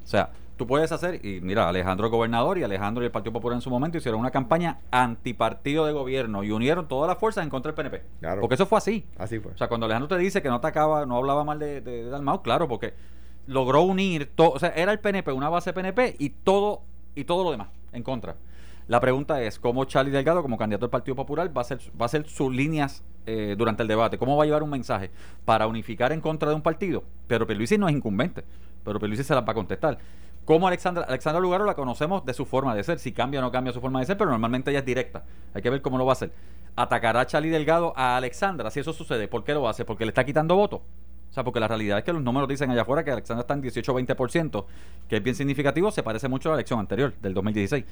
O 0.04 0.08
sea, 0.08 0.32
tú 0.58 0.68
puedes 0.68 0.92
hacer, 0.92 1.26
y 1.26 1.42
mira, 1.42 1.68
Alejandro 1.68 2.08
el 2.08 2.12
gobernador 2.12 2.58
y 2.58 2.64
Alejandro 2.64 3.04
y 3.04 3.08
el 3.08 3.12
Partido 3.12 3.34
Popular 3.34 3.56
en 3.56 3.62
su 3.62 3.70
momento 3.70 3.98
hicieron 3.98 4.20
una 4.20 4.32
campaña 4.32 4.80
antipartido 4.92 5.86
de 5.86 5.94
gobierno 5.94 6.44
y 6.44 6.52
unieron 6.52 6.88
todas 6.88 7.08
las 7.08 7.18
fuerzas 7.18 7.44
en 7.44 7.50
contra 7.50 7.72
del 7.72 7.76
PNP. 7.76 8.06
Claro. 8.20 8.42
Porque 8.42 8.56
eso 8.56 8.66
fue 8.66 8.78
así. 8.78 9.06
Así 9.18 9.40
fue. 9.40 9.52
O 9.54 9.58
sea, 9.58 9.68
cuando 9.68 9.86
Alejandro 9.86 10.08
te 10.08 10.18
dice 10.18 10.42
que 10.42 10.50
no 10.50 10.56
atacaba, 10.56 11.06
no 11.06 11.18
hablaba 11.18 11.44
mal 11.44 11.60
de, 11.60 11.82
de, 11.82 12.06
Dalmau, 12.06 12.42
claro, 12.42 12.68
porque 12.68 12.94
logró 13.48 13.82
unir 13.82 14.32
todo, 14.36 14.52
o 14.52 14.60
sea, 14.60 14.70
era 14.70 14.92
el 14.92 15.00
PNP, 15.00 15.32
una 15.32 15.50
base 15.50 15.74
PNP 15.74 16.16
y 16.20 16.30
todo, 16.30 16.82
y 17.16 17.24
todo 17.26 17.44
lo 17.44 17.52
demás 17.52 17.70
en 17.92 18.04
contra. 18.04 18.36
La 18.88 19.00
pregunta 19.00 19.42
es, 19.42 19.60
¿cómo 19.60 19.86
Charlie 19.86 20.12
Delgado, 20.12 20.42
como 20.42 20.58
candidato 20.58 20.86
del 20.86 20.92
Partido 20.92 21.16
Popular, 21.16 21.56
va 21.56 21.62
a 21.62 21.64
ser, 21.64 21.80
va 22.00 22.06
a 22.06 22.10
ser 22.10 22.28
sus 22.28 22.54
líneas 22.54 23.02
eh, 23.26 23.56
durante 23.58 23.82
el 23.82 23.88
debate? 23.88 24.18
¿Cómo 24.18 24.36
va 24.36 24.44
a 24.44 24.46
llevar 24.46 24.62
un 24.62 24.70
mensaje 24.70 25.10
para 25.46 25.68
unificar 25.68 26.12
en 26.12 26.20
contra 26.20 26.50
de 26.50 26.56
un 26.56 26.62
partido? 26.62 27.04
Pero 27.28 27.48
Pierluisi 27.48 27.78
no 27.78 27.88
es 27.88 27.96
incumbente, 27.96 28.44
pero 28.84 29.00
Pierluisi 29.00 29.24
se 29.24 29.34
las 29.34 29.46
va 29.48 29.52
a 29.52 29.56
contestar. 29.56 29.98
Como 30.46 30.68
Alexandra, 30.68 31.06
Alexandra 31.08 31.40
Lugaro 31.40 31.66
la 31.66 31.74
conocemos 31.74 32.26
de 32.26 32.34
su 32.34 32.46
forma 32.46 32.76
de 32.76 32.84
ser, 32.84 33.00
si 33.00 33.14
cambia 33.14 33.40
o 33.40 33.44
no 33.44 33.52
cambia 33.52 33.72
su 33.72 33.80
forma 33.80 34.00
de 34.00 34.06
ser, 34.06 34.18
pero 34.18 34.30
normalmente 34.30 34.72
ella 34.72 34.80
es 34.80 34.86
directa. 34.86 35.24
Hay 35.54 35.62
que 35.62 35.70
ver 35.70 35.82
cómo 35.82 35.98
lo 35.98 36.06
va 36.06 36.12
a 36.12 36.14
hacer. 36.14 36.32
¿Atacará 36.76 37.22
a 37.22 37.26
Charlie 37.26 37.50
Delgado 37.50 37.94
a 37.96 38.18
Alexandra? 38.18 38.70
Si 38.72 38.80
eso 38.80 38.92
sucede, 38.92 39.28
¿por 39.28 39.44
qué 39.44 39.54
lo 39.54 39.68
hace? 39.70 39.86
¿Porque 39.86 40.06
le 40.06 40.10
está 40.10 40.26
quitando 40.26 40.56
votos? 40.56 40.82
O 40.82 41.34
sea, 41.34 41.44
porque 41.44 41.60
la 41.60 41.68
realidad 41.68 41.98
es 41.98 42.04
que 42.04 42.14
los 42.14 42.22
números 42.22 42.48
dicen 42.48 42.70
allá 42.70 42.84
afuera 42.84 43.04
que 43.04 43.12
Alexandra 43.12 43.42
está 43.42 43.54
en 43.54 43.64
18-20%, 43.64 44.66
que 45.08 45.18
es 45.18 45.24
bien 45.24 45.36
significativo, 45.36 45.90
se 45.92 46.04
parece 46.04 46.28
mucho 46.28 46.50
a 46.50 46.52
la 46.52 46.58
elección 46.58 46.80
anterior, 46.80 47.14
del 47.22 47.34
2016. 47.34 47.86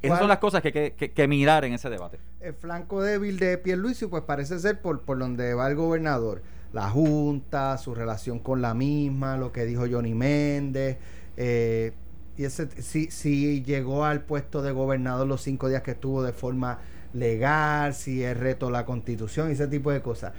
Esas 0.00 0.18
son 0.18 0.28
las 0.28 0.38
cosas 0.38 0.62
que 0.62 0.96
hay 0.98 1.08
que, 1.10 1.28
mirar 1.28 1.64
en 1.64 1.72
ese 1.72 1.90
debate. 1.90 2.18
El 2.40 2.54
flanco 2.54 3.02
débil 3.02 3.38
de 3.38 3.58
Pierluisi, 3.58 4.06
pues 4.06 4.22
parece 4.22 4.58
ser 4.58 4.80
por, 4.80 5.02
por 5.02 5.18
donde 5.18 5.54
va 5.54 5.68
el 5.68 5.74
gobernador. 5.74 6.42
La 6.72 6.88
Junta, 6.90 7.76
su 7.78 7.94
relación 7.94 8.38
con 8.38 8.62
la 8.62 8.74
misma, 8.74 9.36
lo 9.36 9.52
que 9.52 9.64
dijo 9.64 9.84
Johnny 9.90 10.14
Méndez. 10.14 10.98
Eh, 11.36 11.92
y 12.36 12.44
ese 12.44 12.68
si, 12.82 13.10
si 13.10 13.62
llegó 13.62 14.04
al 14.04 14.22
puesto 14.22 14.62
de 14.62 14.72
gobernador 14.72 15.26
los 15.26 15.42
cinco 15.42 15.68
días 15.68 15.82
que 15.82 15.92
estuvo 15.92 16.22
de 16.22 16.32
forma 16.32 16.80
legal, 17.12 17.94
si 17.94 18.22
es 18.22 18.36
reto 18.36 18.70
la 18.70 18.84
constitución 18.84 19.48
y 19.48 19.52
ese 19.52 19.66
tipo 19.68 19.90
de 19.90 20.02
cosas. 20.02 20.32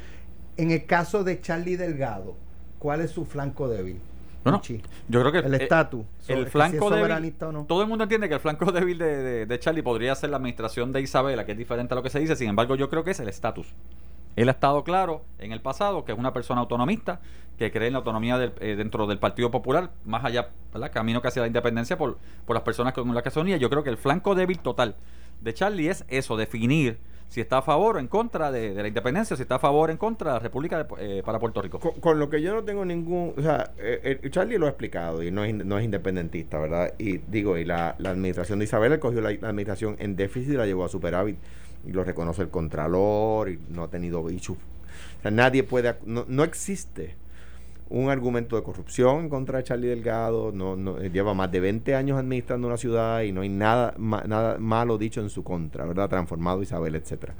En 0.57 0.71
el 0.71 0.85
caso 0.85 1.23
de 1.23 1.41
Charlie 1.41 1.75
Delgado, 1.75 2.35
¿cuál 2.79 3.01
es 3.01 3.11
su 3.11 3.25
flanco 3.25 3.67
débil? 3.67 3.99
yo 5.09 5.19
creo 5.19 5.31
que 5.31 5.39
el 5.39 5.53
estatus, 5.55 6.05
el, 6.29 6.47
flanco 6.47 6.89
débil, 6.89 7.33
todo 7.67 7.81
el 7.81 7.87
mundo 7.87 8.05
entiende 8.05 8.29
que 8.29 8.35
el 8.35 8.39
flanco 8.39 8.71
débil 8.71 8.97
de, 8.97 9.45
de, 9.45 9.59
Charlie 9.59 9.81
podría 9.81 10.15
ser 10.15 10.29
la 10.29 10.37
administración 10.37 10.93
de 10.93 11.01
Isabela, 11.01 11.45
que 11.45 11.51
es 11.51 11.57
diferente 11.57 11.93
a 11.93 11.95
lo 11.95 12.03
que 12.03 12.09
se 12.09 12.19
dice. 12.19 12.35
Sin 12.37 12.47
embargo, 12.47 12.75
yo 12.75 12.89
creo 12.89 13.03
que 13.03 13.11
es 13.11 13.19
el 13.19 13.27
estatus. 13.27 13.67
Él 14.37 14.47
ha 14.47 14.51
estado 14.51 14.83
claro 14.83 15.23
en 15.39 15.51
el 15.51 15.61
pasado 15.61 16.05
que 16.05 16.13
es 16.13 16.17
una 16.17 16.31
persona 16.31 16.61
autonomista, 16.61 17.19
que 17.57 17.71
cree 17.71 17.87
en 17.87 17.93
la 17.93 17.99
autonomía 17.99 18.53
eh, 18.59 18.75
dentro 18.77 19.07
del 19.07 19.17
Partido 19.17 19.49
Popular, 19.49 19.89
más 20.05 20.23
allá, 20.23 20.49
¿verdad? 20.71 20.91
camino 20.93 21.21
hacia 21.23 21.41
la 21.41 21.47
independencia 21.47 21.97
por, 21.97 22.19
por 22.45 22.55
las 22.55 22.63
personas 22.63 22.93
con 22.93 23.13
las 23.13 23.23
que. 23.23 23.39
Y 23.49 23.59
yo 23.59 23.69
creo 23.69 23.83
que 23.83 23.89
el 23.89 23.97
flanco 23.97 24.35
débil 24.35 24.59
total 24.59 24.95
de 25.41 25.53
Charlie 25.53 25.89
es 25.89 26.05
eso, 26.07 26.37
definir 26.37 26.99
si 27.29 27.41
está 27.41 27.57
a 27.57 27.61
favor 27.61 27.97
o 27.97 27.99
en 27.99 28.07
contra 28.07 28.51
de, 28.51 28.73
la 28.73 28.87
independencia, 28.87 29.35
si 29.35 29.41
está 29.41 29.55
a 29.55 29.59
favor 29.59 29.89
o 29.89 29.91
en 29.91 29.97
contra 29.97 30.31
de 30.31 30.33
la 30.35 30.39
República 30.39 30.87
eh, 30.99 31.21
para 31.25 31.39
Puerto 31.39 31.61
Rico. 31.61 31.79
Con, 31.79 32.19
lo 32.19 32.29
que 32.29 32.41
yo 32.41 32.53
no 32.53 32.63
tengo 32.63 32.85
ningún. 32.85 33.33
O 33.37 33.41
sea, 33.41 33.71
eh, 33.79 34.19
Charlie 34.29 34.57
lo 34.57 34.67
ha 34.67 34.69
explicado 34.69 35.23
y 35.23 35.31
no 35.31 35.43
es, 35.43 35.53
no 35.53 35.77
es 35.77 35.85
independentista, 35.85 36.59
¿verdad? 36.59 36.93
Y 36.97 37.17
digo, 37.17 37.57
y 37.57 37.65
la, 37.65 37.89
administración 37.89 38.59
de 38.59 38.65
Isabel 38.65 38.97
cogió 38.99 39.19
la, 39.21 39.29
administración 39.29 39.97
en 39.99 40.15
déficit 40.15 40.53
y 40.53 40.57
la 40.57 40.65
llevó 40.65 40.85
a 40.85 40.89
superávit. 40.89 41.37
Y 41.87 41.91
lo 41.91 42.03
reconoce 42.03 42.41
el 42.41 42.49
Contralor 42.49 43.49
y 43.49 43.59
no 43.69 43.83
ha 43.83 43.87
tenido 43.87 44.23
bicho. 44.23 44.53
O 44.53 45.21
sea, 45.21 45.31
nadie 45.31 45.63
puede. 45.63 45.95
No, 46.05 46.25
no 46.27 46.43
existe 46.43 47.15
un 47.89 48.09
argumento 48.09 48.55
de 48.55 48.63
corrupción 48.63 49.29
contra 49.29 49.63
Charlie 49.63 49.87
Delgado, 49.87 50.51
no, 50.51 50.75
no, 50.75 50.99
eh, 50.99 51.09
lleva 51.09 51.33
más 51.33 51.51
de 51.51 51.59
20 51.59 51.95
años 51.95 52.17
administrando 52.17 52.67
una 52.67 52.77
ciudad 52.77 53.21
y 53.21 53.31
no 53.31 53.41
hay 53.41 53.49
nada, 53.49 53.93
nada 53.97 54.57
malo 54.59 54.97
dicho 54.97 55.21
en 55.21 55.29
su 55.29 55.43
contra, 55.43 55.85
¿verdad? 55.85 56.09
Transformado 56.09 56.61
Isabel, 56.61 56.95
etcétera. 56.95 57.33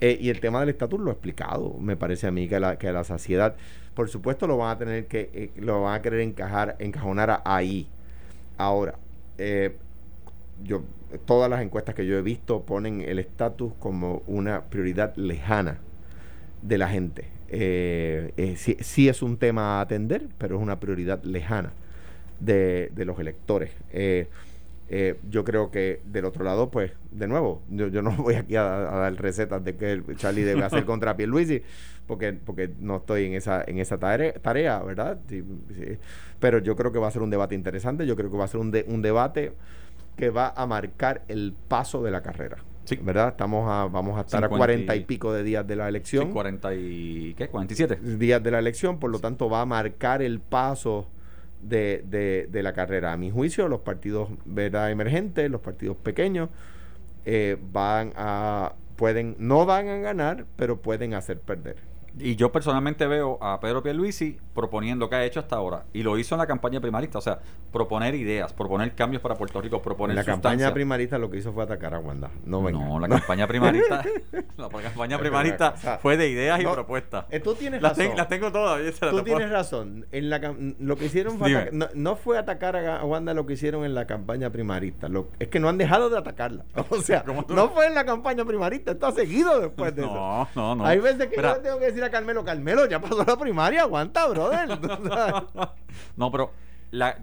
Eh, 0.00 0.18
y 0.20 0.30
el 0.30 0.40
tema 0.40 0.60
del 0.60 0.68
estatus 0.70 1.00
lo 1.00 1.10
he 1.10 1.12
explicado, 1.12 1.74
me 1.78 1.96
parece 1.96 2.26
a 2.26 2.30
mí 2.30 2.48
que 2.48 2.60
la, 2.60 2.78
que 2.78 2.92
la 2.92 3.04
saciedad, 3.04 3.56
por 3.94 4.08
supuesto 4.08 4.46
lo 4.46 4.56
van 4.56 4.70
a 4.70 4.78
tener 4.78 5.06
que, 5.06 5.30
eh, 5.32 5.50
lo 5.56 5.82
van 5.82 5.94
a 5.94 6.02
querer 6.02 6.20
encajar, 6.20 6.76
encajonar 6.78 7.42
ahí. 7.44 7.88
Ahora, 8.58 8.94
yo, 10.62 10.82
todas 11.24 11.50
las 11.50 11.62
encuestas 11.62 11.94
que 11.94 12.06
yo 12.06 12.16
he 12.16 12.22
visto 12.22 12.62
ponen 12.62 13.00
el 13.00 13.18
estatus 13.18 13.72
como 13.78 14.22
una 14.26 14.62
prioridad 14.64 15.14
lejana 15.16 15.78
de 16.62 16.78
la 16.78 16.88
gente. 16.88 17.28
Eh, 17.48 18.32
eh, 18.38 18.56
sí, 18.56 19.08
es 19.08 19.22
un 19.22 19.36
tema 19.36 19.78
a 19.78 19.80
atender, 19.82 20.28
pero 20.38 20.56
es 20.56 20.62
una 20.62 20.80
prioridad 20.80 21.22
lejana 21.22 21.72
de, 22.40 22.90
los 22.96 23.18
electores. 23.18 23.72
Eh, 23.92 24.28
yo 25.30 25.44
creo 25.44 25.70
que 25.70 26.00
del 26.04 26.24
otro 26.24 26.44
lado, 26.44 26.70
pues, 26.70 26.92
de 27.10 27.26
nuevo, 27.26 27.62
yo, 27.68 28.02
no 28.02 28.10
voy 28.16 28.34
aquí 28.34 28.56
a, 28.56 28.62
dar 28.62 29.14
recetas 29.14 29.62
de 29.64 29.76
que 29.76 30.02
Charlie 30.16 30.44
debe 30.44 30.64
hacer 30.64 30.84
contra 30.84 31.16
Pierluisi, 31.16 31.62
porque, 32.06 32.32
porque 32.32 32.70
no 32.78 32.96
estoy 32.96 33.26
en 33.26 33.34
esa, 33.34 33.64
en 33.66 33.78
esa 33.78 33.98
tarea, 33.98 34.80
¿verdad? 34.80 35.18
Pero 36.40 36.58
yo 36.58 36.74
creo 36.74 36.92
que 36.92 36.98
va 36.98 37.08
a 37.08 37.10
ser 37.10 37.22
un 37.22 37.30
debate 37.30 37.54
interesante, 37.54 38.06
yo 38.06 38.16
creo 38.16 38.30
que 38.30 38.36
va 38.36 38.44
a 38.44 38.48
ser 38.48 38.60
un, 38.60 38.74
un 38.86 39.02
debate 39.02 39.52
que 40.16 40.30
va 40.30 40.52
a 40.56 40.66
marcar 40.66 41.22
el 41.28 41.54
paso 41.68 42.02
de 42.02 42.10
la 42.10 42.22
carrera. 42.22 42.58
Sí. 42.84 42.96
¿Verdad? 42.96 43.28
Estamos 43.28 43.68
a, 43.70 43.86
vamos 43.86 44.18
a 44.18 44.22
estar 44.22 44.44
a 44.44 44.48
cuarenta 44.48 44.96
y 44.96 45.04
pico 45.04 45.32
de 45.32 45.42
días 45.44 45.66
de 45.66 45.76
la 45.76 45.88
elección. 45.88 46.26
Sí, 46.26 46.32
40 46.32 46.74
y, 46.74 47.34
¿qué? 47.38 47.48
47. 47.48 47.96
Días 48.16 48.42
de 48.42 48.50
la 48.50 48.58
elección, 48.58 48.98
por 48.98 49.10
lo 49.10 49.20
tanto 49.20 49.48
va 49.48 49.60
a 49.60 49.66
marcar 49.66 50.20
el 50.20 50.40
paso 50.40 51.06
de, 51.62 52.04
de, 52.06 52.48
de 52.50 52.62
la 52.62 52.72
carrera. 52.72 53.12
A 53.12 53.16
mi 53.16 53.30
juicio, 53.30 53.68
los 53.68 53.80
partidos 53.80 54.30
¿verdad? 54.44 54.90
emergentes, 54.90 55.48
los 55.48 55.60
partidos 55.60 55.96
pequeños, 55.96 56.48
eh, 57.24 57.56
van 57.72 58.12
a, 58.16 58.72
pueden, 58.96 59.36
no 59.38 59.64
van 59.64 59.88
a 59.88 59.96
ganar, 59.98 60.46
pero 60.56 60.80
pueden 60.80 61.14
hacer 61.14 61.40
perder. 61.40 61.76
Y 62.18 62.36
yo 62.36 62.52
personalmente 62.52 63.06
veo 63.06 63.38
a 63.40 63.58
Pedro 63.60 63.82
Pierluisi 63.82 64.38
proponiendo 64.54 65.08
que 65.08 65.16
ha 65.16 65.24
hecho 65.24 65.40
hasta 65.40 65.56
ahora. 65.56 65.84
Y 65.92 66.02
lo 66.02 66.18
hizo 66.18 66.34
en 66.34 66.40
la 66.40 66.46
campaña 66.46 66.80
primarista. 66.80 67.18
O 67.18 67.22
sea, 67.22 67.40
proponer 67.72 68.14
ideas, 68.14 68.52
proponer 68.52 68.94
cambios 68.94 69.22
para 69.22 69.34
Puerto 69.34 69.60
Rico, 69.60 69.80
proponer 69.80 70.16
La 70.16 70.24
campaña 70.24 70.72
primarista 70.72 71.18
lo 71.18 71.30
que 71.30 71.38
hizo 71.38 71.52
fue 71.52 71.64
atacar 71.64 71.94
a 71.94 71.98
Wanda. 71.98 72.30
No, 72.44 72.62
no 72.70 72.98
la 73.00 73.08
campaña 73.08 73.46
primarista 73.46 74.04
la 74.56 74.68
campaña 74.68 75.18
primarista 75.18 75.72
fue 76.00 76.16
de 76.16 76.28
ideas 76.28 76.60
y 76.60 76.64
propuestas. 76.64 77.24
Eh, 77.30 77.40
tú 77.40 77.54
tienes 77.54 77.80
las, 77.80 77.96
razón. 77.96 78.16
las 78.16 78.28
tengo 78.28 78.52
todas. 78.52 79.00
tú 79.00 79.22
tienes 79.22 79.50
razón. 79.50 80.06
En 80.12 80.28
la, 80.28 80.54
lo 80.78 80.96
que 80.96 81.06
hicieron 81.06 81.38
fue 81.38 81.70
no, 81.72 82.16
fue 82.16 82.38
atacar 82.38 82.76
a 82.76 83.04
Wanda 83.04 83.34
lo 83.34 83.46
que 83.46 83.54
hicieron 83.54 83.84
en 83.84 83.94
la 83.94 84.06
campaña 84.06 84.50
primarista. 84.50 85.08
Lo, 85.08 85.28
es 85.38 85.48
que 85.48 85.60
no 85.60 85.68
han 85.68 85.78
dejado 85.78 86.10
de 86.10 86.18
atacarla. 86.18 86.64
O 86.92 87.00
sea, 87.00 87.24
no 87.48 87.70
fue 87.70 87.86
en 87.86 87.94
la 87.94 88.04
campaña 88.04 88.44
primarista. 88.44 88.92
Esto 88.92 89.06
ha 89.06 89.12
seguido 89.12 89.60
después 89.60 89.94
de 89.94 90.02
eso. 90.02 90.12
No, 90.12 90.48
no, 90.54 90.74
no. 90.74 90.84
Hay 90.84 90.98
veces 90.98 91.28
que 91.28 91.40
yo 91.40 91.56
tengo 91.56 91.78
que 91.78 91.86
decir 91.86 92.01
a 92.04 92.10
Carmelo, 92.10 92.44
Carmelo, 92.44 92.86
ya 92.86 93.00
pasó 93.00 93.24
la 93.24 93.38
primaria, 93.38 93.82
aguanta, 93.82 94.26
brother. 94.26 94.68
no, 96.16 96.30
pero 96.30 96.50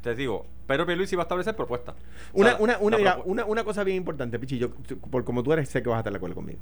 te 0.01 0.15
digo, 0.15 0.45
Pedro 0.67 0.85
Pierluisi 0.85 1.15
va 1.15 1.23
a 1.23 1.25
establecer 1.25 1.55
propuestas. 1.55 1.95
Una, 2.33 2.57
una, 2.57 2.77
una, 2.79 3.45
una, 3.45 3.63
cosa 3.63 3.83
bien 3.83 3.97
importante, 3.97 4.39
Pichi, 4.39 4.57
yo, 4.57 4.71
por 5.11 5.23
como 5.23 5.43
tú 5.43 5.53
eres, 5.53 5.69
sé 5.69 5.83
que 5.83 5.89
vas 5.89 5.97
a 5.97 5.99
estar 5.99 6.13
de 6.13 6.17
acuerdo 6.17 6.35
conmigo. 6.35 6.59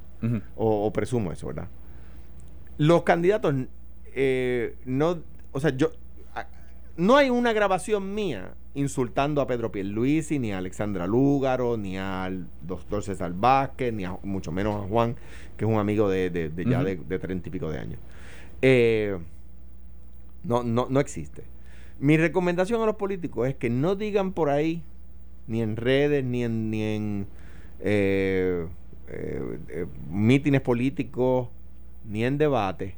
o, 0.56 0.92
presumo 0.92 1.32
eso, 1.32 1.48
¿verdad? 1.48 1.68
Los 2.78 3.04
candidatos, 3.04 3.56
eh, 4.14 4.76
no, 4.86 5.20
o 5.52 5.60
sea, 5.60 5.72
yo, 5.72 5.92
no 6.98 7.16
hay 7.16 7.30
una 7.30 7.54
grabación 7.54 8.14
mía 8.14 8.56
insultando 8.74 9.42
a 9.42 9.48
Pedro 9.48 9.72
Pierluisi, 9.72 10.40
ni 10.40 10.52
a 10.52 10.58
Alexandra 10.58 11.08
Lúgaro, 11.08 11.78
ni 11.78 11.98
al 11.98 12.48
doctor 12.62 13.04
César 13.04 13.34
Vázquez, 13.34 13.94
ni 13.94 14.04
mucho 14.24 14.52
menos 14.52 14.84
a 14.84 14.88
Juan, 14.88 15.16
que 15.56 15.66
es 15.66 15.72
un 15.72 15.80
amigo 15.80 16.10
de, 16.10 16.30
de, 16.30 16.66
ya 16.66 16.84
de 16.84 17.20
treinta 17.20 17.50
y 17.50 17.52
pico 17.52 17.72
de 17.72 17.80
años. 17.80 18.00
Eh, 18.62 19.18
no, 20.44 20.64
no, 20.64 20.88
no 20.90 21.00
existe. 21.00 21.44
Mi 22.00 22.18
recomendación 22.18 22.82
a 22.82 22.86
los 22.86 22.96
políticos 22.96 23.48
es 23.48 23.56
que 23.56 23.70
no 23.70 23.96
digan 23.96 24.34
por 24.34 24.50
ahí, 24.50 24.84
ni 25.48 25.62
en 25.62 25.76
redes, 25.76 26.24
ni 26.24 26.44
en, 26.44 26.70
ni 26.70 26.82
en 26.84 27.28
eh, 27.80 28.68
eh, 29.08 29.86
mítines 30.10 30.62
políticos, 30.62 31.50
ni 32.08 32.24
en 32.24 32.38
debate, 32.38 32.96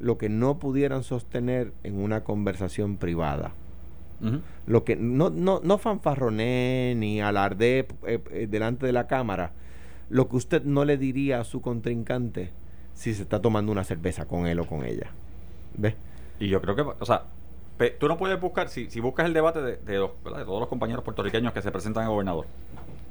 lo 0.00 0.18
que 0.18 0.28
no 0.28 0.58
pudieran 0.58 1.04
sostener 1.04 1.72
en 1.84 2.00
una 2.00 2.24
conversación 2.24 2.96
privada. 2.96 3.52
Lo 4.66 4.84
que 4.84 4.96
no, 4.96 5.30
no, 5.30 5.60
no 5.64 5.78
fanfarroné 5.78 6.94
ni 6.94 7.22
alarde 7.22 7.86
delante 8.48 8.84
de 8.84 8.92
la 8.92 9.06
cámara, 9.06 9.52
lo 10.10 10.28
que 10.28 10.36
usted 10.36 10.62
no 10.64 10.84
le 10.84 10.98
diría 10.98 11.40
a 11.40 11.44
su 11.44 11.62
contrincante 11.62 12.50
si 12.92 13.14
se 13.14 13.22
está 13.22 13.40
tomando 13.40 13.72
una 13.72 13.82
cerveza 13.82 14.26
con 14.26 14.46
él 14.46 14.60
o 14.60 14.66
con 14.66 14.84
ella. 14.84 15.10
¿Ves? 15.74 15.94
Y 16.38 16.48
yo 16.48 16.60
creo 16.60 16.76
que, 16.76 16.82
o 16.82 17.06
sea, 17.06 17.24
tú 17.98 18.08
no 18.08 18.18
puedes 18.18 18.38
buscar, 18.38 18.68
si, 18.68 18.90
si 18.90 19.00
buscas 19.00 19.24
el 19.24 19.32
debate 19.32 19.62
de, 19.62 19.76
de, 19.78 19.96
todos 19.96 20.60
los 20.60 20.68
compañeros 20.68 21.02
puertorriqueños 21.02 21.54
que 21.54 21.62
se 21.62 21.72
presentan 21.72 22.04
a 22.04 22.08
gobernador, 22.08 22.46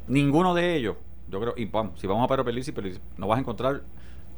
ninguno 0.07 0.53
de 0.53 0.75
ellos, 0.75 0.95
yo 1.29 1.39
creo, 1.39 1.53
y 1.57 1.65
vamos, 1.65 1.99
si 1.99 2.05
vamos 2.05 2.23
a 2.23 2.27
Pedro 2.27 2.43
Pierluisi, 2.43 2.71
no 3.17 3.27
vas 3.27 3.37
a 3.37 3.41
encontrar 3.41 3.81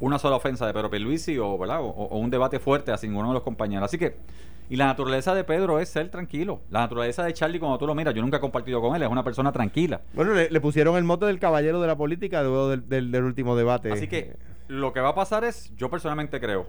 una 0.02 0.18
sola 0.18 0.34
ofensa 0.34 0.66
de 0.66 0.72
Pedro 0.72 0.90
Pierluisi 0.90 1.38
o, 1.38 1.56
¿verdad? 1.56 1.78
O, 1.80 2.18
un 2.18 2.28
debate 2.28 2.58
fuerte 2.58 2.90
a 2.90 2.96
ninguno 3.02 3.28
de 3.28 3.34
los 3.34 3.44
compañeros. 3.44 3.84
Así 3.84 3.98
que, 3.98 4.16
y 4.68 4.74
la 4.74 4.86
naturaleza 4.86 5.32
de 5.32 5.44
Pedro 5.44 5.78
es 5.78 5.88
ser 5.88 6.08
tranquilo. 6.08 6.60
La 6.70 6.80
naturaleza 6.80 7.22
de 7.22 7.32
Charlie, 7.32 7.60
cuando 7.60 7.78
tú 7.78 7.86
lo 7.86 7.94
miras, 7.94 8.12
yo 8.12 8.20
nunca 8.20 8.38
he 8.38 8.40
compartido 8.40 8.80
con 8.80 8.96
él, 8.96 9.02
es 9.02 9.08
una 9.08 9.22
persona 9.22 9.52
tranquila. 9.52 10.00
Bueno, 10.14 10.34
le, 10.34 10.60
pusieron 10.60 10.96
el 10.96 11.04
mote 11.04 11.26
del 11.26 11.38
caballero 11.38 11.80
de 11.80 11.86
la 11.86 11.96
política 11.96 12.42
luego 12.42 12.70
del, 12.70 13.12
del 13.12 13.22
último 13.22 13.54
debate. 13.54 13.92
Así 13.92 14.08
que 14.08 14.34
lo 14.66 14.92
que 14.92 15.00
va 15.00 15.10
a 15.10 15.14
pasar 15.14 15.44
es, 15.44 15.72
yo 15.76 15.88
personalmente 15.88 16.40
creo, 16.40 16.66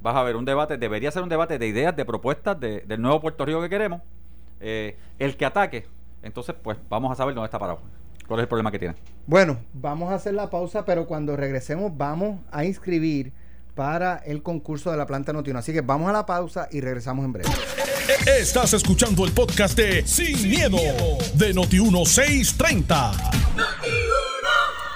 vas 0.00 0.16
a 0.16 0.22
ver 0.22 0.36
un 0.36 0.46
debate, 0.46 0.78
debería 0.78 1.10
ser 1.10 1.22
un 1.22 1.28
debate 1.28 1.58
de 1.58 1.66
ideas, 1.66 1.94
de 1.94 2.06
propuestas 2.06 2.58
del 2.58 3.02
nuevo 3.02 3.20
Puerto 3.20 3.44
Rico 3.44 3.60
que 3.60 3.68
queremos. 3.68 4.00
Eh, 4.60 4.96
el 5.18 5.36
que 5.36 5.44
ataque, 5.44 5.86
entonces 6.22 6.54
pues 6.62 6.78
vamos 6.88 7.12
a 7.12 7.16
saber 7.16 7.34
dónde 7.34 7.46
está 7.46 7.58
parado. 7.58 7.80
¿Cuál 8.26 8.40
es 8.40 8.44
el 8.44 8.48
problema 8.48 8.70
que 8.72 8.78
tiene? 8.78 8.94
Bueno, 9.26 9.58
vamos 9.72 10.10
a 10.10 10.14
hacer 10.14 10.34
la 10.34 10.50
pausa, 10.50 10.84
pero 10.84 11.06
cuando 11.06 11.36
regresemos 11.36 11.96
vamos 11.96 12.40
a 12.50 12.64
inscribir 12.64 13.32
para 13.74 14.16
el 14.16 14.42
concurso 14.42 14.90
de 14.90 14.96
la 14.96 15.06
planta 15.06 15.32
Notiuno. 15.32 15.58
Así 15.58 15.72
que 15.72 15.82
vamos 15.82 16.08
a 16.08 16.12
la 16.12 16.26
pausa 16.26 16.68
y 16.72 16.80
regresamos 16.80 17.24
en 17.24 17.32
breve. 17.32 17.50
Estás 18.38 18.72
escuchando 18.72 19.24
el 19.24 19.32
podcast 19.32 19.76
de 19.76 20.06
Sin, 20.06 20.48
miedo, 20.48 20.78
de 21.34 21.52
Noti 21.52 21.80
1630. 21.80 23.12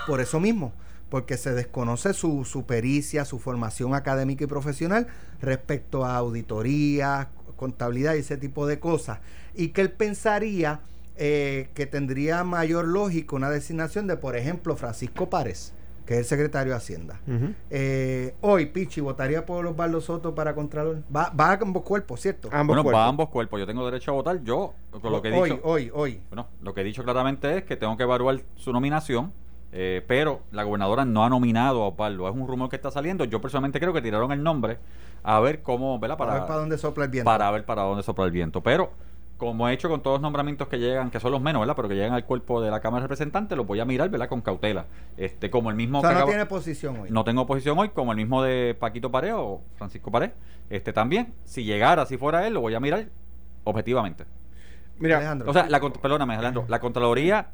Por 0.06 0.20
eso 0.20 0.40
mismo 0.40 0.72
porque 1.10 1.36
se 1.36 1.52
desconoce 1.52 2.14
su, 2.14 2.44
su 2.44 2.64
pericia, 2.64 3.24
su 3.24 3.40
formación 3.40 3.94
académica 3.94 4.44
y 4.44 4.46
profesional 4.46 5.08
respecto 5.42 6.04
a 6.04 6.16
auditoría, 6.16 7.28
contabilidad 7.56 8.14
y 8.14 8.20
ese 8.20 8.36
tipo 8.36 8.66
de 8.66 8.78
cosas. 8.78 9.18
Y 9.54 9.68
que 9.68 9.80
él 9.80 9.90
pensaría 9.90 10.80
eh, 11.22 11.68
que 11.74 11.84
tendría 11.84 12.42
mayor 12.44 12.88
lógica 12.88 13.36
una 13.36 13.50
designación 13.50 14.06
de, 14.06 14.16
por 14.16 14.36
ejemplo, 14.36 14.74
Francisco 14.74 15.28
Párez, 15.28 15.74
que 16.06 16.14
es 16.14 16.20
el 16.20 16.24
secretario 16.24 16.72
de 16.72 16.76
Hacienda. 16.78 17.20
Eh, 17.68 18.34
hoy, 18.40 18.66
Pichi, 18.66 19.02
votaría 19.02 19.44
por 19.44 19.66
Osvaldo 19.66 20.00
Soto 20.00 20.34
para 20.34 20.54
Contralor. 20.54 21.02
Va, 21.14 21.30
va 21.38 21.50
a 21.50 21.58
ambos 21.60 21.82
cuerpos, 21.82 22.20
¿cierto? 22.20 22.48
bueno, 22.64 22.82
va 22.82 23.04
a 23.04 23.08
ambos 23.08 23.28
cuerpos. 23.28 23.60
Yo 23.60 23.66
tengo 23.66 23.84
derecho 23.84 24.12
a 24.12 24.14
votar. 24.14 24.42
Yo, 24.42 24.72
con 24.90 25.12
lo 25.12 25.20
que 25.20 25.28
he 25.28 25.32
dicho. 25.32 25.60
Hoy, 25.62 25.90
hoy, 25.90 25.90
hoy. 25.94 26.22
Bueno, 26.30 26.48
lo 26.62 26.72
que 26.72 26.80
he 26.80 26.84
dicho 26.84 27.04
claramente 27.04 27.58
es 27.58 27.64
que 27.64 27.76
tengo 27.76 27.96
que 27.96 28.02
evaluar 28.04 28.40
su 28.56 28.72
nominación 28.72 29.32
eh, 29.72 30.04
pero 30.06 30.40
la 30.50 30.64
gobernadora 30.64 31.04
no 31.04 31.24
ha 31.24 31.28
nominado 31.28 31.82
a 31.82 31.88
Osvaldo. 31.88 32.28
Es 32.28 32.34
un 32.34 32.46
rumor 32.48 32.68
que 32.68 32.76
está 32.76 32.90
saliendo. 32.90 33.24
Yo 33.24 33.40
personalmente 33.40 33.78
creo 33.78 33.92
que 33.92 34.02
tiraron 34.02 34.32
el 34.32 34.42
nombre 34.42 34.78
a 35.22 35.38
ver 35.40 35.62
cómo, 35.62 35.98
¿verdad? 35.98 36.16
Para, 36.16 36.34
ver 36.34 36.42
para 36.46 36.56
dónde 36.56 36.78
sopla 36.78 37.04
el 37.04 37.10
viento. 37.10 37.26
Para 37.26 37.50
ver 37.50 37.64
para 37.64 37.82
dónde 37.82 38.02
sopla 38.02 38.24
el 38.24 38.30
viento. 38.32 38.62
Pero 38.62 38.90
como 39.40 39.68
he 39.68 39.72
hecho 39.72 39.88
con 39.88 40.02
todos 40.02 40.16
los 40.16 40.22
nombramientos 40.22 40.68
que 40.68 40.78
llegan, 40.78 41.10
que 41.10 41.18
son 41.18 41.32
los 41.32 41.40
menos, 41.40 41.60
¿verdad? 41.60 41.74
Pero 41.74 41.88
que 41.88 41.94
llegan 41.94 42.12
al 42.12 42.24
cuerpo 42.24 42.60
de 42.60 42.70
la 42.70 42.80
Cámara 42.80 43.00
de 43.00 43.08
Representantes, 43.08 43.56
los 43.56 43.66
voy 43.66 43.80
a 43.80 43.84
mirar, 43.84 44.08
¿verdad? 44.10 44.28
Con 44.28 44.42
cautela. 44.42 44.84
Este, 45.16 45.50
como 45.50 45.70
el 45.70 45.76
mismo. 45.76 45.98
O 45.98 46.02
sea, 46.02 46.12
no 46.12 46.26
tiene 46.26 46.46
posición 46.46 47.00
hoy. 47.00 47.10
No 47.10 47.24
tengo 47.24 47.46
posición 47.46 47.78
hoy, 47.78 47.88
como 47.88 48.12
el 48.12 48.18
mismo 48.18 48.42
de 48.42 48.76
Paquito 48.78 49.10
Pared 49.10 49.34
o 49.34 49.62
Francisco 49.76 50.12
Pared. 50.12 50.32
Este 50.68 50.92
también, 50.92 51.34
si 51.44 51.64
llegara, 51.64 52.06
si 52.06 52.18
fuera 52.18 52.46
él, 52.46 52.54
lo 52.54 52.60
voy 52.60 52.74
a 52.74 52.80
mirar 52.80 53.06
objetivamente. 53.64 54.24
Mira, 54.98 55.16
Alejandro. 55.16 55.50
O 55.50 55.52
sea, 55.54 55.68
la, 55.68 55.80
perdóname, 55.80 56.34
Alejandro, 56.34 56.66
la 56.68 56.78
Contraloría, 56.78 57.48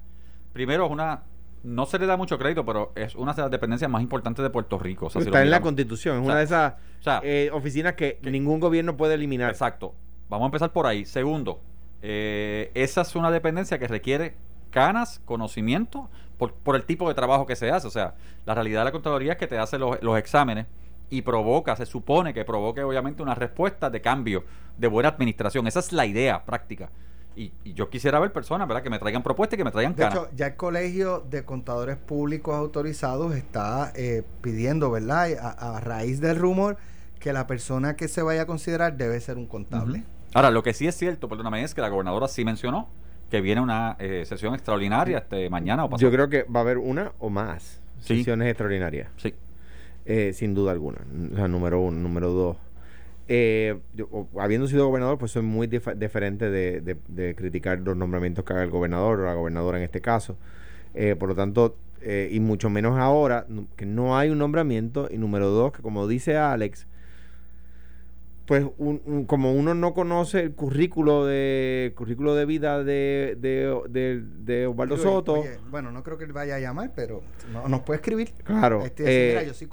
primero 0.52 0.86
es 0.86 0.90
una 0.90 1.22
no 1.62 1.84
se 1.86 1.98
le 1.98 2.06
da 2.06 2.16
mucho 2.16 2.38
crédito, 2.38 2.64
pero 2.64 2.92
es 2.94 3.14
una 3.16 3.32
de 3.34 3.42
las 3.42 3.50
dependencias 3.50 3.90
más 3.90 4.00
importantes 4.00 4.42
de 4.42 4.50
Puerto 4.50 4.78
Rico. 4.78 5.08
Está 5.12 5.42
en 5.42 5.50
la 5.50 5.60
Constitución, 5.60 6.18
es 6.18 6.24
una 6.24 6.36
de 6.36 6.44
esas 6.44 6.74
eh, 7.22 7.50
oficinas 7.52 7.94
que, 7.94 8.20
ningún 8.22 8.60
gobierno 8.60 8.96
puede 8.96 9.14
eliminar. 9.14 9.50
Exacto. 9.50 9.94
Vamos 10.28 10.46
a 10.46 10.48
empezar 10.48 10.72
por 10.72 10.86
ahí. 10.86 11.04
Segundo, 11.04 11.60
eh, 12.02 12.70
esa 12.74 13.02
es 13.02 13.16
una 13.16 13.30
dependencia 13.30 13.78
que 13.78 13.88
requiere 13.88 14.36
ganas, 14.72 15.20
conocimiento, 15.24 16.10
por, 16.38 16.52
por, 16.54 16.76
el 16.76 16.84
tipo 16.84 17.08
de 17.08 17.14
trabajo 17.14 17.46
que 17.46 17.56
se 17.56 17.70
hace. 17.70 17.86
O 17.86 17.90
sea, 17.90 18.14
la 18.44 18.54
realidad 18.54 18.80
de 18.80 18.84
la 18.86 18.92
Contraloría 18.92 19.32
es 19.32 19.38
que 19.38 19.46
te 19.46 19.58
hace 19.58 19.78
los, 19.78 20.02
los 20.02 20.18
exámenes 20.18 20.66
y 21.08 21.22
provoca, 21.22 21.76
se 21.76 21.86
supone 21.86 22.34
que 22.34 22.44
provoque 22.44 22.82
obviamente 22.82 23.22
una 23.22 23.34
respuesta 23.34 23.90
de 23.90 24.00
cambio, 24.00 24.44
de 24.76 24.88
buena 24.88 25.10
administración. 25.10 25.66
Esa 25.66 25.80
es 25.80 25.92
la 25.92 26.06
idea 26.06 26.44
práctica. 26.44 26.90
Y, 27.36 27.52
yo 27.74 27.90
quisiera 27.90 28.18
ver 28.18 28.32
personas, 28.32 28.66
¿verdad? 28.66 28.82
Que 28.82 28.88
me 28.88 28.98
traigan 28.98 29.22
propuestas 29.22 29.56
y 29.56 29.58
que 29.58 29.64
me 29.64 29.70
traigan 29.70 29.94
De 29.94 30.06
hecho, 30.06 30.28
ya 30.34 30.46
el 30.46 30.56
Colegio 30.56 31.20
de 31.20 31.44
Contadores 31.44 31.98
Públicos 31.98 32.54
Autorizados 32.54 33.34
está 33.34 33.92
eh, 33.94 34.22
pidiendo, 34.40 34.90
¿verdad? 34.90 35.28
A, 35.38 35.80
raíz 35.80 36.20
del 36.20 36.38
rumor 36.38 36.78
que 37.20 37.34
la 37.34 37.46
persona 37.46 37.94
que 37.94 38.08
se 38.08 38.22
vaya 38.22 38.42
a 38.42 38.46
considerar 38.46 38.96
debe 38.96 39.20
ser 39.20 39.36
un 39.36 39.46
contable. 39.46 40.04
Ahora, 40.36 40.50
lo 40.50 40.62
que 40.62 40.72
sí 40.74 40.86
es 40.86 40.94
cierto, 40.94 41.28
perdóname, 41.28 41.62
es 41.62 41.74
que 41.74 41.80
la 41.80 41.88
gobernadora 41.88 42.28
sí 42.28 42.44
mencionó 42.44 42.88
que 43.30 43.40
viene 43.40 43.60
una 43.60 43.96
eh, 43.98 44.24
sesión 44.26 44.54
extraordinaria 44.54 45.18
este 45.18 45.50
mañana 45.50 45.84
o 45.84 45.90
pasado. 45.90 46.08
Yo 46.08 46.14
creo 46.14 46.28
que 46.28 46.42
va 46.44 46.60
a 46.60 46.62
haber 46.62 46.78
una 46.78 47.12
o 47.18 47.30
más 47.30 47.80
sesiones 47.98 48.48
extraordinarias. 48.48 49.08
Sí. 49.16 49.34
Eh, 50.04 50.32
sin 50.32 50.54
duda 50.54 50.72
alguna. 50.72 50.98
O 51.32 51.36
sea, 51.36 51.48
número 51.48 51.80
uno. 51.80 51.98
Número 51.98 52.30
dos 52.30 52.56
eh, 53.28 53.76
habiendo 54.38 54.68
sido 54.68 54.86
gobernador, 54.86 55.18
pues 55.18 55.32
soy 55.32 55.42
muy 55.42 55.66
diferente 55.66 56.48
de, 56.50 57.34
criticar 57.36 57.80
los 57.80 57.96
nombramientos 57.96 58.44
que 58.44 58.52
haga 58.52 58.62
el 58.62 58.70
gobernador 58.70 59.20
o 59.20 59.24
la 59.24 59.34
gobernadora 59.34 59.78
en 59.78 59.84
este 59.84 60.00
caso. 60.00 60.36
Eh, 60.94 61.16
por 61.18 61.28
lo 61.28 61.34
tanto, 61.34 61.76
eh, 62.00 62.28
y 62.30 62.40
mucho 62.40 62.70
menos 62.70 62.98
ahora, 62.98 63.46
que 63.76 63.86
no 63.86 64.16
hay 64.16 64.30
un 64.30 64.38
nombramiento. 64.38 65.08
Y 65.10 65.18
número 65.18 65.48
dos, 65.50 65.72
que 65.72 65.82
como 65.82 66.06
dice 66.06 66.36
Alex, 66.36 66.86
pues 68.46 68.64
como 69.26 69.52
uno 69.52 69.74
no 69.74 69.92
conoce 69.92 70.40
el 70.40 70.54
currículo 70.54 71.26
de 71.26 71.92
currículo 71.96 72.36
de 72.36 72.46
vida 72.46 72.84
de, 72.84 73.36
de, 73.38 74.22
de, 74.22 74.66
Osvaldo 74.68 74.96
Soto. 74.96 75.44
bueno, 75.68 75.90
no 75.90 76.04
creo 76.04 76.16
que 76.16 76.24
él 76.24 76.32
vaya 76.32 76.54
a 76.54 76.60
llamar, 76.60 76.92
pero 76.94 77.22
no, 77.52 77.68
nos 77.68 77.80
puede 77.80 77.96
escribir. 77.96 78.32
Claro. 78.44 78.84
Este, 78.84 79.28
mira, 79.30 79.42
yo 79.42 79.52
sí 79.52 79.68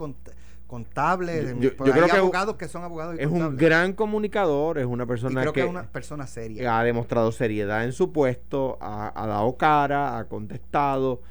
contable, 0.66 1.56
yo, 1.60 1.76
creo 1.76 2.08
que 2.08 2.18
abogados 2.18 2.56
que 2.56 2.68
son 2.68 2.84
abogados. 2.84 3.16
es 3.20 3.28
un 3.28 3.56
gran 3.58 3.94
comunicador, 3.94 4.80
es 4.80 4.88
una 4.88 5.06
persona 5.06 5.52
que, 5.52 5.62
es 5.62 5.70
una 5.70 5.84
persona 5.84 6.26
seria. 6.26 6.80
Ha 6.80 6.84
demostrado 6.84 7.32
seriedad 7.32 7.86
en 7.86 7.94
su 7.94 8.12
puesto, 8.12 8.80
ha, 8.82 9.28
dado 9.28 9.56
cara, 9.56 10.18
ha 10.18 10.28
contestado, 10.28 11.22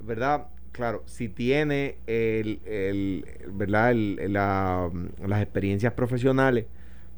¿verdad? 0.00 0.46
Claro, 0.70 1.02
si 1.04 1.28
tiene 1.28 1.98
el, 2.06 2.60
el 2.64 3.26
¿verdad? 3.48 3.90
El, 3.90 4.32
la, 4.32 4.88
las 5.26 5.42
experiencias 5.42 5.92
profesionales 5.94 6.66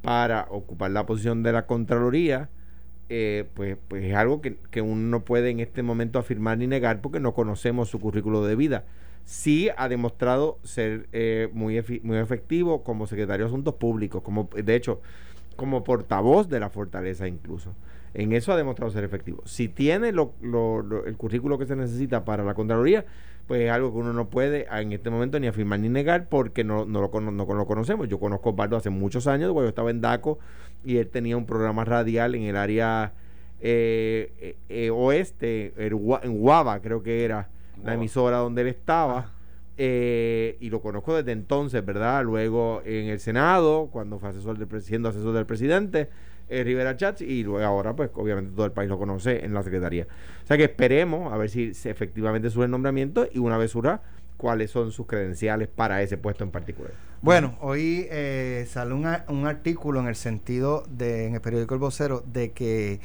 para 0.04 0.46
ocupar 0.50 0.90
la 0.90 1.06
posición 1.06 1.42
de 1.42 1.52
la 1.52 1.66
Contraloría, 1.66 2.48
eh, 3.08 3.44
pues, 3.54 3.76
pues 3.88 4.04
es 4.04 4.14
algo 4.14 4.40
que, 4.40 4.56
que 4.70 4.80
uno 4.80 5.08
no 5.08 5.24
puede 5.24 5.50
en 5.50 5.60
este 5.60 5.82
momento 5.82 6.18
afirmar 6.18 6.58
ni 6.58 6.66
negar 6.66 7.00
porque 7.00 7.20
no 7.20 7.34
conocemos 7.34 7.88
su 7.88 8.00
currículo 8.00 8.44
de 8.44 8.56
vida 8.56 8.84
sí 9.24 9.70
ha 9.76 9.88
demostrado 9.88 10.58
ser 10.62 11.08
eh, 11.12 11.48
muy, 11.52 11.82
muy 12.02 12.18
efectivo 12.18 12.82
como 12.82 13.06
secretario 13.06 13.46
de 13.46 13.50
Asuntos 13.50 13.74
Públicos, 13.74 14.22
como 14.22 14.48
de 14.54 14.74
hecho, 14.74 15.00
como 15.56 15.84
portavoz 15.84 16.48
de 16.48 16.60
la 16.60 16.70
fortaleza 16.70 17.26
incluso. 17.26 17.74
En 18.12 18.32
eso 18.32 18.52
ha 18.52 18.56
demostrado 18.56 18.92
ser 18.92 19.02
efectivo. 19.02 19.42
Si 19.44 19.68
tiene 19.68 20.12
lo, 20.12 20.34
el 21.04 21.16
currículo 21.16 21.58
que 21.58 21.66
se 21.66 21.74
necesita 21.74 22.24
para 22.24 22.44
la 22.44 22.54
Contraloría, 22.54 23.04
pues 23.46 23.62
es 23.62 23.70
algo 23.70 23.92
que 23.92 23.98
uno 23.98 24.12
no 24.12 24.28
puede 24.30 24.66
en 24.70 24.92
este 24.92 25.11
momento 25.11 25.38
ni 25.38 25.46
afirmar 25.46 25.80
ni 25.80 25.88
negar 25.88 26.28
porque 26.28 26.64
no, 26.64 26.87
no, 26.87 27.00
lo, 27.00 27.20
no, 27.20 27.44
lo 27.44 27.66
conocemos. 27.66 28.09
Yo 28.09 28.18
conozco 28.18 28.48
a 28.48 28.52
Osvaldo 28.52 28.76
hace 28.76 28.90
muchos 28.90 29.26
años, 29.26 29.52
cuando 29.52 29.64
yo 29.64 29.68
estaba 29.68 29.90
en 29.90 30.00
DACO 30.00 30.38
y 30.85 30.96
él 30.96 31.09
tenía 31.09 31.37
un 31.37 31.46
programa 31.46 31.85
radial 31.85 32.35
en 32.35 32.42
el 32.42 32.57
área 32.57 33.12
eh, 33.61 34.57
eh, 34.68 34.90
oeste, 34.90 35.74
en 35.76 36.38
Guava 36.38 36.80
creo 36.80 37.02
que 37.02 37.24
era, 37.24 37.48
la 37.83 37.94
emisora 37.94 38.38
donde 38.38 38.62
él 38.62 38.68
estaba. 38.68 39.33
Eh, 39.76 40.56
y 40.60 40.70
lo 40.70 40.80
conozco 40.80 41.16
desde 41.16 41.32
entonces, 41.32 41.84
¿verdad? 41.84 42.22
Luego 42.24 42.82
en 42.84 43.06
el 43.06 43.18
Senado, 43.18 43.88
cuando 43.90 44.18
fue 44.18 44.28
asesor 44.28 44.56
del, 44.56 44.82
siendo 44.82 45.08
asesor 45.08 45.34
del 45.34 45.46
presidente, 45.46 46.08
eh, 46.48 46.62
Rivera 46.62 46.96
Chats, 46.96 47.22
y 47.22 47.42
luego 47.42 47.64
ahora, 47.64 47.96
pues 47.96 48.10
obviamente 48.14 48.52
todo 48.54 48.66
el 48.66 48.72
país 48.72 48.88
lo 48.88 48.98
conoce 48.98 49.44
en 49.44 49.52
la 49.52 49.62
Secretaría. 49.62 50.06
O 50.44 50.46
sea 50.46 50.56
que 50.56 50.64
esperemos 50.64 51.32
a 51.32 51.37
ver 51.37 51.50
si, 51.50 51.72
efectivamente 51.84 52.50
sube 52.50 52.66
el 52.66 52.70
nombramiento 52.70 53.26
y 53.32 53.38
una 53.38 53.58
vez 53.58 53.72
surja, 53.72 54.00
cuáles 54.37 54.70
son 54.70 54.92
sus 54.92 55.06
credenciales 55.06 55.68
para 55.68 56.02
ese 56.02 56.18
puesto 56.18 56.44
en 56.44 56.50
particular. 56.50 56.92
Bueno, 57.22 57.56
hoy 57.60 58.06
eh, 58.10 58.66
sale 58.68 58.92
un, 58.92 59.08
un 59.28 59.46
artículo 59.46 60.00
en 60.00 60.06
el 60.06 60.16
sentido 60.16 60.84
de, 60.88 61.26
en 61.26 61.34
el 61.34 61.40
periódico 61.40 61.74
El 61.74 61.80
Vocero, 61.80 62.22
de 62.32 62.52
que 62.52 63.00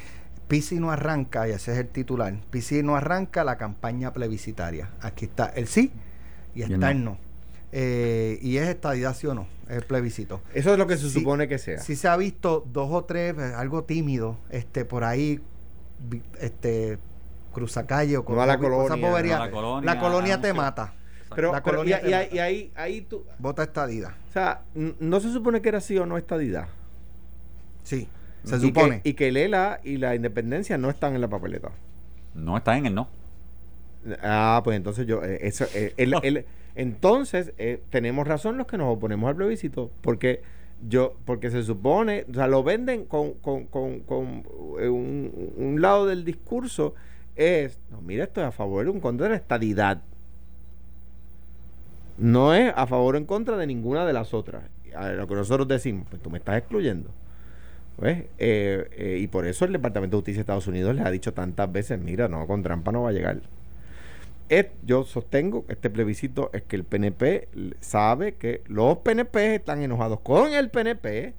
Pisi 0.46 0.78
no 0.78 0.92
arranca, 0.92 1.48
y 1.48 1.52
ese 1.52 1.72
es 1.72 1.78
el 1.78 1.88
titular, 1.88 2.34
Pisi 2.50 2.82
no 2.82 2.94
arranca 2.94 3.42
la 3.42 3.56
campaña 3.56 4.12
plebiscitaria. 4.12 4.90
Aquí 5.00 5.24
está 5.24 5.46
el 5.46 5.66
sí 5.66 5.90
y 6.54 6.62
está 6.62 6.90
el 6.90 7.04
no. 7.04 7.18
Eh, 7.72 8.38
y 8.42 8.56
es 8.56 8.68
estadidad 8.68 9.14
sí 9.14 9.26
o 9.28 9.34
no, 9.34 9.46
el 9.68 9.82
plebiscito. 9.82 10.40
Eso 10.54 10.72
es 10.72 10.78
lo 10.78 10.86
que 10.86 10.96
se 10.96 11.08
supone 11.08 11.46
que 11.46 11.58
sea. 11.58 11.78
Si 11.78 11.94
se 11.94 12.08
ha 12.08 12.16
visto 12.16 12.66
dos 12.72 12.88
o 12.90 13.04
tres, 13.04 13.36
eh, 13.38 13.52
algo 13.56 13.84
tímido, 13.84 14.38
este 14.50 14.84
por 14.84 15.04
ahí, 15.04 15.40
este 16.40 16.98
cruzacalle 17.52 18.16
o 18.16 18.24
con 18.24 18.36
la, 18.36 18.58
colonia, 18.58 19.38
la, 19.82 19.98
colonia, 20.00 20.40
te 20.40 20.52
mata. 20.52 20.94
Pero, 21.34 21.52
y, 21.84 21.92
ahí, 21.92 22.72
ahí 22.74 23.02
tú... 23.02 23.24
Vota 23.38 23.62
estadidad. 23.62 24.14
O 24.28 24.32
sea, 24.32 24.62
no 24.74 25.20
se 25.20 25.32
supone 25.32 25.62
que 25.62 25.68
era 25.68 25.80
sí 25.80 25.96
o 25.96 26.06
no 26.06 26.18
estadidad. 26.18 26.66
Sí. 27.84 28.08
Se 28.44 28.58
supone. 28.58 29.00
y 29.04 29.14
que 29.14 29.30
Lela 29.30 29.80
y 29.84 29.98
la 29.98 30.14
independencia 30.14 30.78
no 30.78 30.90
están 30.90 31.14
en 31.14 31.20
la 31.20 31.28
papeleta. 31.28 31.70
No 32.34 32.56
están 32.56 32.78
en 32.78 32.86
el 32.86 32.94
no. 32.94 33.08
Ah, 34.22 34.60
pues 34.64 34.76
entonces 34.76 35.06
yo, 35.06 35.22
eh, 35.22 35.38
eso, 35.42 35.66
eh, 35.74 35.92
el, 35.96 36.44
entonces 36.74 37.52
eh, 37.58 37.80
tenemos 37.90 38.26
razón 38.26 38.56
los 38.56 38.66
que 38.66 38.78
nos 38.78 38.94
oponemos 38.94 39.28
al 39.28 39.36
plebiscito, 39.36 39.90
porque 40.00 40.42
yo, 40.88 41.14
porque 41.26 41.50
se 41.50 41.62
supone, 41.62 42.24
o 42.30 42.34
sea, 42.34 42.46
lo 42.46 42.62
venden 42.62 43.04
con, 43.04 43.34
con, 43.34 43.66
con, 43.66 44.00
con 44.00 44.44
un, 44.78 45.52
un, 45.56 45.82
lado 45.82 46.06
del 46.06 46.24
discurso 46.24 46.94
es, 47.36 47.78
no, 47.90 48.00
mira, 48.00 48.24
esto 48.24 48.40
es 48.40 48.46
a 48.46 48.52
favor 48.52 48.86
o 48.86 48.90
en 48.90 49.00
contra 49.00 49.24
de 49.24 49.30
la 49.30 49.36
estadidad. 49.36 50.02
No 52.16 52.54
es 52.54 52.72
a 52.76 52.86
favor 52.86 53.14
o 53.14 53.18
en 53.18 53.24
contra 53.24 53.56
de 53.56 53.66
ninguna 53.66 54.06
de 54.06 54.12
las 54.12 54.34
otras. 54.34 54.64
A 54.94 55.10
lo 55.10 55.26
que 55.26 55.34
nosotros 55.34 55.68
decimos, 55.68 56.06
pues 56.10 56.22
tú 56.22 56.30
me 56.30 56.38
estás 56.38 56.58
excluyendo. 56.58 57.10
Eh, 58.02 58.28
eh, 58.38 59.18
y 59.20 59.26
por 59.26 59.46
eso 59.46 59.64
el 59.64 59.72
Departamento 59.72 60.16
de 60.16 60.20
Justicia 60.20 60.38
de 60.38 60.42
Estados 60.42 60.66
Unidos 60.66 60.94
les 60.94 61.04
ha 61.04 61.10
dicho 61.10 61.34
tantas 61.34 61.70
veces, 61.70 62.00
mira, 62.00 62.28
no, 62.28 62.46
con 62.46 62.62
trampa 62.62 62.92
no 62.92 63.02
va 63.02 63.10
a 63.10 63.12
llegar. 63.12 63.40
Yo 64.82 65.04
sostengo 65.04 65.64
este 65.68 65.90
plebiscito 65.90 66.50
es 66.52 66.62
que 66.62 66.76
el 66.76 66.84
PNP 66.84 67.48
sabe 67.80 68.34
que 68.34 68.62
los 68.66 68.98
PNP 68.98 69.54
están 69.54 69.82
enojados 69.82 70.20
con 70.20 70.52
el 70.52 70.70
PNP, 70.70 71.34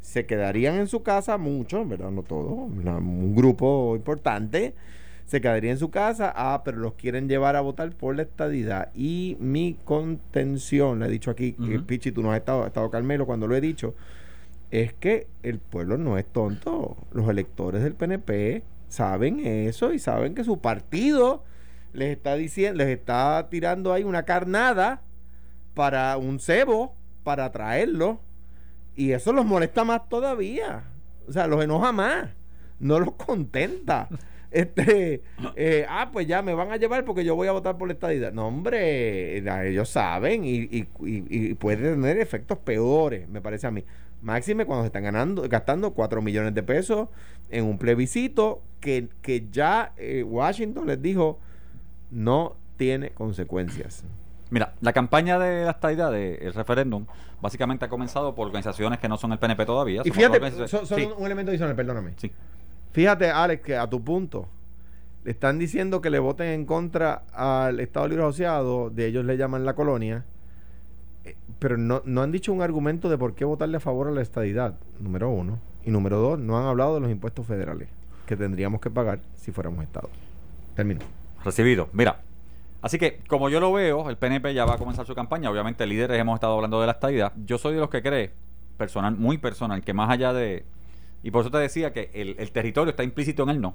se 0.00 0.26
quedarían 0.26 0.76
en 0.76 0.88
su 0.88 1.02
casa 1.02 1.38
muchos, 1.38 1.88
¿verdad? 1.88 2.10
No 2.10 2.22
todos, 2.22 2.52
un 2.52 3.34
grupo 3.34 3.94
importante 3.94 4.74
se 5.28 5.42
quedaría 5.42 5.70
en 5.70 5.78
su 5.78 5.90
casa, 5.90 6.32
ah, 6.34 6.62
pero 6.64 6.78
los 6.78 6.94
quieren 6.94 7.28
llevar 7.28 7.54
a 7.54 7.60
votar 7.60 7.90
por 7.90 8.16
la 8.16 8.22
estadidad. 8.22 8.90
Y 8.94 9.36
mi 9.40 9.76
contención, 9.84 11.00
le 11.00 11.06
he 11.06 11.10
dicho 11.10 11.30
aquí, 11.30 11.52
que 11.52 11.78
Pichi, 11.80 12.12
tú 12.12 12.22
no 12.22 12.32
has 12.32 12.38
estado, 12.38 12.64
ha 12.64 12.68
estado 12.68 12.90
Carmelo 12.90 13.26
cuando 13.26 13.46
lo 13.46 13.54
he 13.54 13.60
dicho, 13.60 13.94
es 14.70 14.94
que 14.94 15.26
el 15.42 15.58
pueblo 15.58 15.98
no 15.98 16.16
es 16.16 16.24
tonto. 16.24 16.96
Los 17.12 17.28
electores 17.28 17.82
del 17.82 17.92
PNP 17.92 18.62
saben 18.88 19.40
eso 19.40 19.92
y 19.92 19.98
saben 19.98 20.34
que 20.34 20.44
su 20.44 20.60
partido 20.60 21.44
les 21.92 22.16
está 22.16 22.34
diciendo, 22.36 22.78
les 22.78 22.88
está 22.88 23.48
tirando 23.50 23.92
ahí 23.92 24.04
una 24.04 24.24
carnada 24.24 25.02
para 25.74 26.16
un 26.16 26.40
cebo 26.40 26.94
para 27.22 27.50
traerlo 27.52 28.20
y 28.96 29.12
eso 29.12 29.32
los 29.32 29.46
molesta 29.46 29.84
más 29.84 30.08
todavía. 30.08 30.84
O 31.28 31.32
sea, 31.32 31.46
los 31.46 31.62
enoja 31.62 31.92
más, 31.92 32.30
no 32.80 32.98
los 33.00 33.12
contenta. 33.12 34.08
Este, 34.50 35.20
eh, 35.56 35.84
ah, 35.90 36.08
pues 36.10 36.26
ya 36.26 36.40
me 36.40 36.54
van 36.54 36.72
a 36.72 36.78
llevar 36.78 37.04
porque 37.04 37.22
yo 37.22 37.36
voy 37.36 37.48
a 37.48 37.52
votar 37.52 37.76
por 37.76 37.86
la 37.86 37.92
estadidad. 37.92 38.32
No, 38.32 38.48
hombre, 38.48 39.36
ellos 39.68 39.90
saben 39.90 40.42
y, 40.42 40.56
y, 40.56 40.88
y 41.04 41.52
puede 41.52 41.90
tener 41.90 42.18
efectos 42.18 42.56
peores, 42.56 43.28
me 43.28 43.42
parece 43.42 43.66
a 43.66 43.70
mí. 43.70 43.84
Máxime 44.22 44.64
cuando 44.64 44.84
se 44.84 44.86
están 44.86 45.04
ganando, 45.04 45.46
gastando 45.48 45.92
4 45.92 46.22
millones 46.22 46.54
de 46.54 46.62
pesos 46.62 47.08
en 47.50 47.66
un 47.66 47.78
plebiscito 47.78 48.62
que, 48.80 49.08
que 49.22 49.46
ya 49.50 49.92
eh, 49.96 50.22
Washington 50.22 50.86
les 50.86 51.00
dijo 51.00 51.38
no 52.10 52.56
tiene 52.76 53.10
consecuencias. 53.10 54.04
Mira, 54.50 54.74
la 54.80 54.92
campaña 54.92 55.38
de 55.38 55.64
la 55.64 55.72
estadidad 55.72 56.10
del 56.10 56.54
referéndum 56.54 57.06
básicamente 57.40 57.84
ha 57.84 57.88
comenzado 57.88 58.34
por 58.34 58.46
organizaciones 58.46 58.98
que 58.98 59.08
no 59.08 59.18
son 59.18 59.32
el 59.32 59.38
PNP 59.38 59.66
todavía. 59.66 60.02
Y 60.04 60.10
fíjate, 60.10 60.68
son, 60.68 60.86
un 61.18 61.26
elemento 61.26 61.50
adicional, 61.50 61.76
perdóname. 61.76 62.14
Sí. 62.16 62.32
Fíjate, 62.92 63.30
Alex, 63.30 63.62
que 63.62 63.76
a 63.76 63.88
tu 63.88 64.02
punto, 64.02 64.48
le 65.24 65.32
están 65.32 65.58
diciendo 65.58 66.00
que 66.00 66.08
le 66.08 66.18
voten 66.18 66.48
en 66.48 66.64
contra 66.64 67.22
al 67.32 67.80
Estado 67.80 68.08
Libre 68.08 68.24
Asociado, 68.24 68.90
de 68.90 69.06
ellos 69.06 69.24
le 69.24 69.36
llaman 69.36 69.66
la 69.66 69.74
colonia, 69.74 70.24
eh, 71.24 71.36
pero 71.58 71.76
no, 71.76 72.02
no 72.06 72.22
han 72.22 72.32
dicho 72.32 72.52
un 72.52 72.62
argumento 72.62 73.10
de 73.10 73.18
por 73.18 73.34
qué 73.34 73.44
votarle 73.44 73.76
a 73.76 73.80
favor 73.80 74.08
a 74.08 74.12
la 74.12 74.22
estadidad, 74.22 74.74
número 74.98 75.28
uno. 75.28 75.58
Y 75.84 75.90
número 75.90 76.18
dos, 76.18 76.38
no 76.38 76.58
han 76.58 76.66
hablado 76.66 76.94
de 76.94 77.00
los 77.00 77.10
impuestos 77.10 77.46
federales 77.46 77.88
que 78.26 78.36
tendríamos 78.36 78.80
que 78.80 78.90
pagar 78.90 79.20
si 79.36 79.52
fuéramos 79.52 79.82
Estado. 79.84 80.10
Termino. 80.74 81.00
Recibido. 81.48 81.88
Mira, 81.92 82.20
así 82.82 82.98
que 82.98 83.20
como 83.28 83.48
yo 83.48 83.60
lo 83.60 83.72
veo, 83.72 84.10
el 84.10 84.16
PNP 84.16 84.54
ya 84.54 84.64
va 84.64 84.74
a 84.74 84.78
comenzar 84.78 85.06
su 85.06 85.14
campaña. 85.14 85.50
Obviamente, 85.50 85.86
líderes 85.86 86.18
hemos 86.20 86.34
estado 86.34 86.54
hablando 86.54 86.80
de 86.80 86.86
la 86.86 86.92
estadidad. 86.92 87.32
Yo 87.46 87.58
soy 87.58 87.74
de 87.74 87.80
los 87.80 87.90
que 87.90 88.02
cree, 88.02 88.32
personal, 88.76 89.16
muy 89.16 89.38
personal, 89.38 89.82
que 89.82 89.94
más 89.94 90.10
allá 90.10 90.32
de. 90.32 90.64
Y 91.22 91.30
por 91.30 91.42
eso 91.42 91.50
te 91.50 91.58
decía 91.58 91.92
que 91.92 92.10
el, 92.14 92.36
el 92.38 92.52
territorio 92.52 92.90
está 92.90 93.02
implícito 93.02 93.42
en 93.42 93.50
el 93.50 93.60
no. 93.60 93.74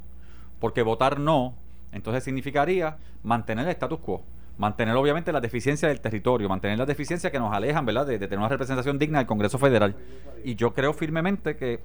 Porque 0.60 0.82
votar 0.82 1.20
no, 1.20 1.56
entonces 1.92 2.24
significaría 2.24 2.98
mantener 3.24 3.66
el 3.66 3.72
status 3.72 4.00
quo 4.00 4.24
mantener 4.58 4.96
obviamente 4.96 5.32
la 5.32 5.42
deficiencia 5.42 5.88
del 5.88 6.00
territorio, 6.00 6.48
mantener 6.48 6.78
las 6.78 6.88
deficiencias 6.88 7.32
que 7.32 7.40
nos 7.40 7.54
alejan, 7.54 7.86
¿verdad?, 7.86 8.06
de, 8.06 8.20
tener 8.20 8.38
una 8.38 8.50
representación 8.50 9.00
digna 9.00 9.20
del 9.20 9.28
Congreso 9.28 9.58
Federal. 9.58 9.96
Y 10.44 10.56
yo 10.56 10.74
creo 10.74 10.94
firmemente 10.94 11.56
que, 11.56 11.80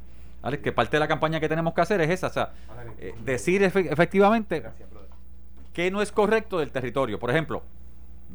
que 0.62 0.72
parte 0.72 0.96
de 0.96 1.00
la 1.00 1.08
campaña 1.08 1.40
que 1.40 1.48
tenemos 1.48 1.74
que 1.74 1.80
hacer 1.80 2.00
es 2.00 2.10
esa, 2.10 2.26
o 2.26 2.30
sea, 2.30 2.52
eh, 2.98 3.14
decir 3.24 3.62
efectivamente 3.62 4.62
que 5.78 5.92
no 5.92 6.02
es 6.02 6.10
correcto 6.10 6.58
del 6.58 6.72
territorio. 6.72 7.20
Por 7.20 7.30
ejemplo, 7.30 7.62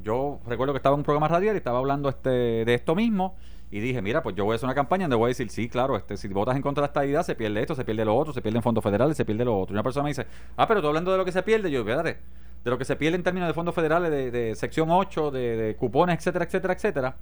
yo 0.02 0.40
recuerdo 0.48 0.72
que 0.72 0.78
estaba 0.78 0.94
en 0.94 1.02
un 1.02 1.04
programa 1.04 1.28
radial 1.28 1.56
y 1.56 1.58
estaba 1.58 1.80
hablando 1.80 2.08
este, 2.08 2.30
de 2.30 2.74
esto 2.74 2.96
mismo 2.96 3.36
y 3.70 3.82
dije, 3.82 4.02
mira, 4.02 4.24
pues 4.24 4.34
yo 4.38 4.46
voy 4.46 4.54
a 4.54 4.56
hacer 4.56 4.66
una 4.66 4.74
campaña 4.74 5.04
donde 5.04 5.18
voy 5.18 5.26
a 5.26 5.28
decir, 5.28 5.50
sí, 5.50 5.68
claro, 5.68 5.98
este, 5.98 6.16
si 6.16 6.30
votas 6.30 6.56
en 6.56 6.62
contra 6.62 6.80
de 6.80 6.86
la 6.86 6.92
estabilidad, 6.92 7.24
se 7.24 7.36
pierde 7.36 7.60
esto, 7.60 7.76
se 7.76 7.84
pierde 7.84 8.06
lo 8.06 8.16
otro, 8.16 8.32
se 8.32 8.42
pierde 8.42 8.60
en 8.60 8.64
fondos 8.64 8.82
federales, 8.82 9.18
se 9.18 9.26
pierde 9.26 9.44
lo 9.44 9.60
otro. 9.60 9.74
Y 9.74 9.76
una 9.76 9.84
persona 9.84 10.04
me 10.04 10.12
dice, 10.12 10.26
ah, 10.56 10.66
pero 10.70 10.80
tú 10.80 10.88
hablando 10.88 11.12
de 11.12 11.18
lo 11.18 11.26
que 11.26 11.34
se 11.34 11.44
pierde, 11.44 11.70
yo, 11.70 11.84
fíjate, 11.84 12.18
de 12.64 12.72
lo 12.72 12.78
que 12.78 12.86
se 12.86 12.96
pierde 12.96 13.18
en 13.18 13.24
términos 13.24 13.50
de 13.50 13.54
fondos 13.54 13.76
federales, 13.76 14.10
de, 14.10 14.56
sección 14.56 14.90
8, 14.90 15.32
de, 15.32 15.76
cupones, 15.78 16.20
etcétera, 16.20 16.46
etcétera, 16.46 16.74
etcétera. 16.76 17.18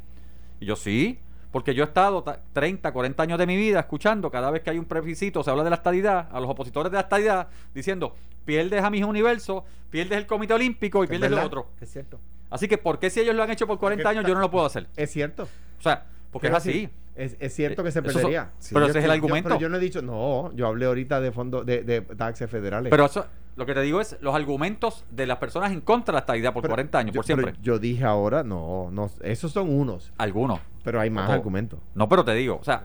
Y 0.60 0.68
yo 0.68 0.76
sí, 0.76 1.18
porque 1.52 1.74
yo 1.74 1.84
he 1.84 1.88
estado 1.88 2.24
30, 2.54 2.92
40 2.92 3.24
años 3.24 3.38
de 3.38 3.46
mi 3.46 3.58
vida 3.58 3.80
escuchando 3.80 4.32
cada 4.32 4.50
vez 4.52 4.62
que 4.62 4.70
hay 4.70 4.80
un 4.80 4.86
plebiscito, 4.86 5.44
se 5.44 5.52
habla 5.52 5.64
de 5.64 5.70
la 5.70 5.76
estadidad, 5.78 6.30
a 6.32 6.40
los 6.40 6.50
opositores 6.50 6.92
de 6.92 6.96
la 6.96 7.02
estadidad, 7.02 7.48
diciendo, 7.74 8.16
pierdes 8.46 8.84
a 8.84 8.90
mis 8.90 9.04
universo, 9.04 9.66
pierdes 9.90 10.18
el 10.18 10.26
Comité 10.26 10.54
Olímpico 10.54 11.04
y 11.04 11.08
pierdes 11.08 11.32
lo 11.32 11.44
otro. 11.44 11.68
Es 11.80 11.92
cierto. 11.92 12.20
Así 12.50 12.68
que, 12.68 12.78
¿por 12.78 13.00
qué 13.00 13.10
si 13.10 13.22
ellos 13.22 13.36
lo 13.36 13.44
han 13.44 13.52
hecho 13.52 13.68
por 13.68 13.80
40 13.80 14.08
años, 14.10 14.26
yo 14.26 14.34
no 14.34 14.42
lo 14.42 14.52
puedo 14.52 14.66
hacer? 14.66 14.88
Es 14.96 15.12
cierto. 15.12 15.44
O 15.80 15.82
sea, 15.82 16.06
porque 16.32 16.48
es 16.48 16.54
así. 16.54 16.90
Es, 17.16 17.54
cierto 17.54 17.84
que 17.84 17.92
se 17.92 18.02
perdería. 18.02 18.52
pero 18.74 18.86
ese 18.88 19.00
es 19.00 19.06
el 19.06 19.12
argumento. 19.12 19.50
pero 19.50 19.62
yo 19.62 19.70
no 19.70 19.78
he 19.78 19.80
dicho, 19.80 20.02
no, 20.02 20.52
yo 20.54 20.68
hablé 20.68 20.86
ahorita 20.86 21.22
de 21.22 21.32
fondos 21.32 21.66
de, 21.66 21.84
de 21.84 22.02
taxes 22.02 22.50
federales. 22.50 22.90
Pero 22.90 23.06
eso, 23.06 23.26
lo 23.56 23.66
que 23.66 23.74
te 23.74 23.82
digo 23.82 24.00
es 24.00 24.18
los 24.22 24.34
argumentos 24.34 25.06
de 25.12 25.28
las 25.28 25.38
personas 25.38 25.72
en 25.72 25.82
contra 25.82 26.14
de 26.14 26.20
esta 26.20 26.38
idea 26.38 26.54
por 26.54 26.66
40 26.66 26.98
años, 26.98 27.16
por 27.16 27.26
siempre. 27.26 27.54
yo 27.62 27.80
dije 27.80 28.06
ahora, 28.06 28.44
no, 28.44 28.90
no, 28.92 29.10
esos 29.22 29.52
son 29.52 29.70
unos. 29.70 30.14
Algunos. 30.18 30.60
Pero 30.84 31.00
hay 31.00 31.10
más 31.10 31.30
argumentos. 31.30 31.80
No, 31.94 32.08
pero 32.08 32.24
te 32.24 32.34
digo, 32.34 32.58
o 32.60 32.64
sea, 32.64 32.84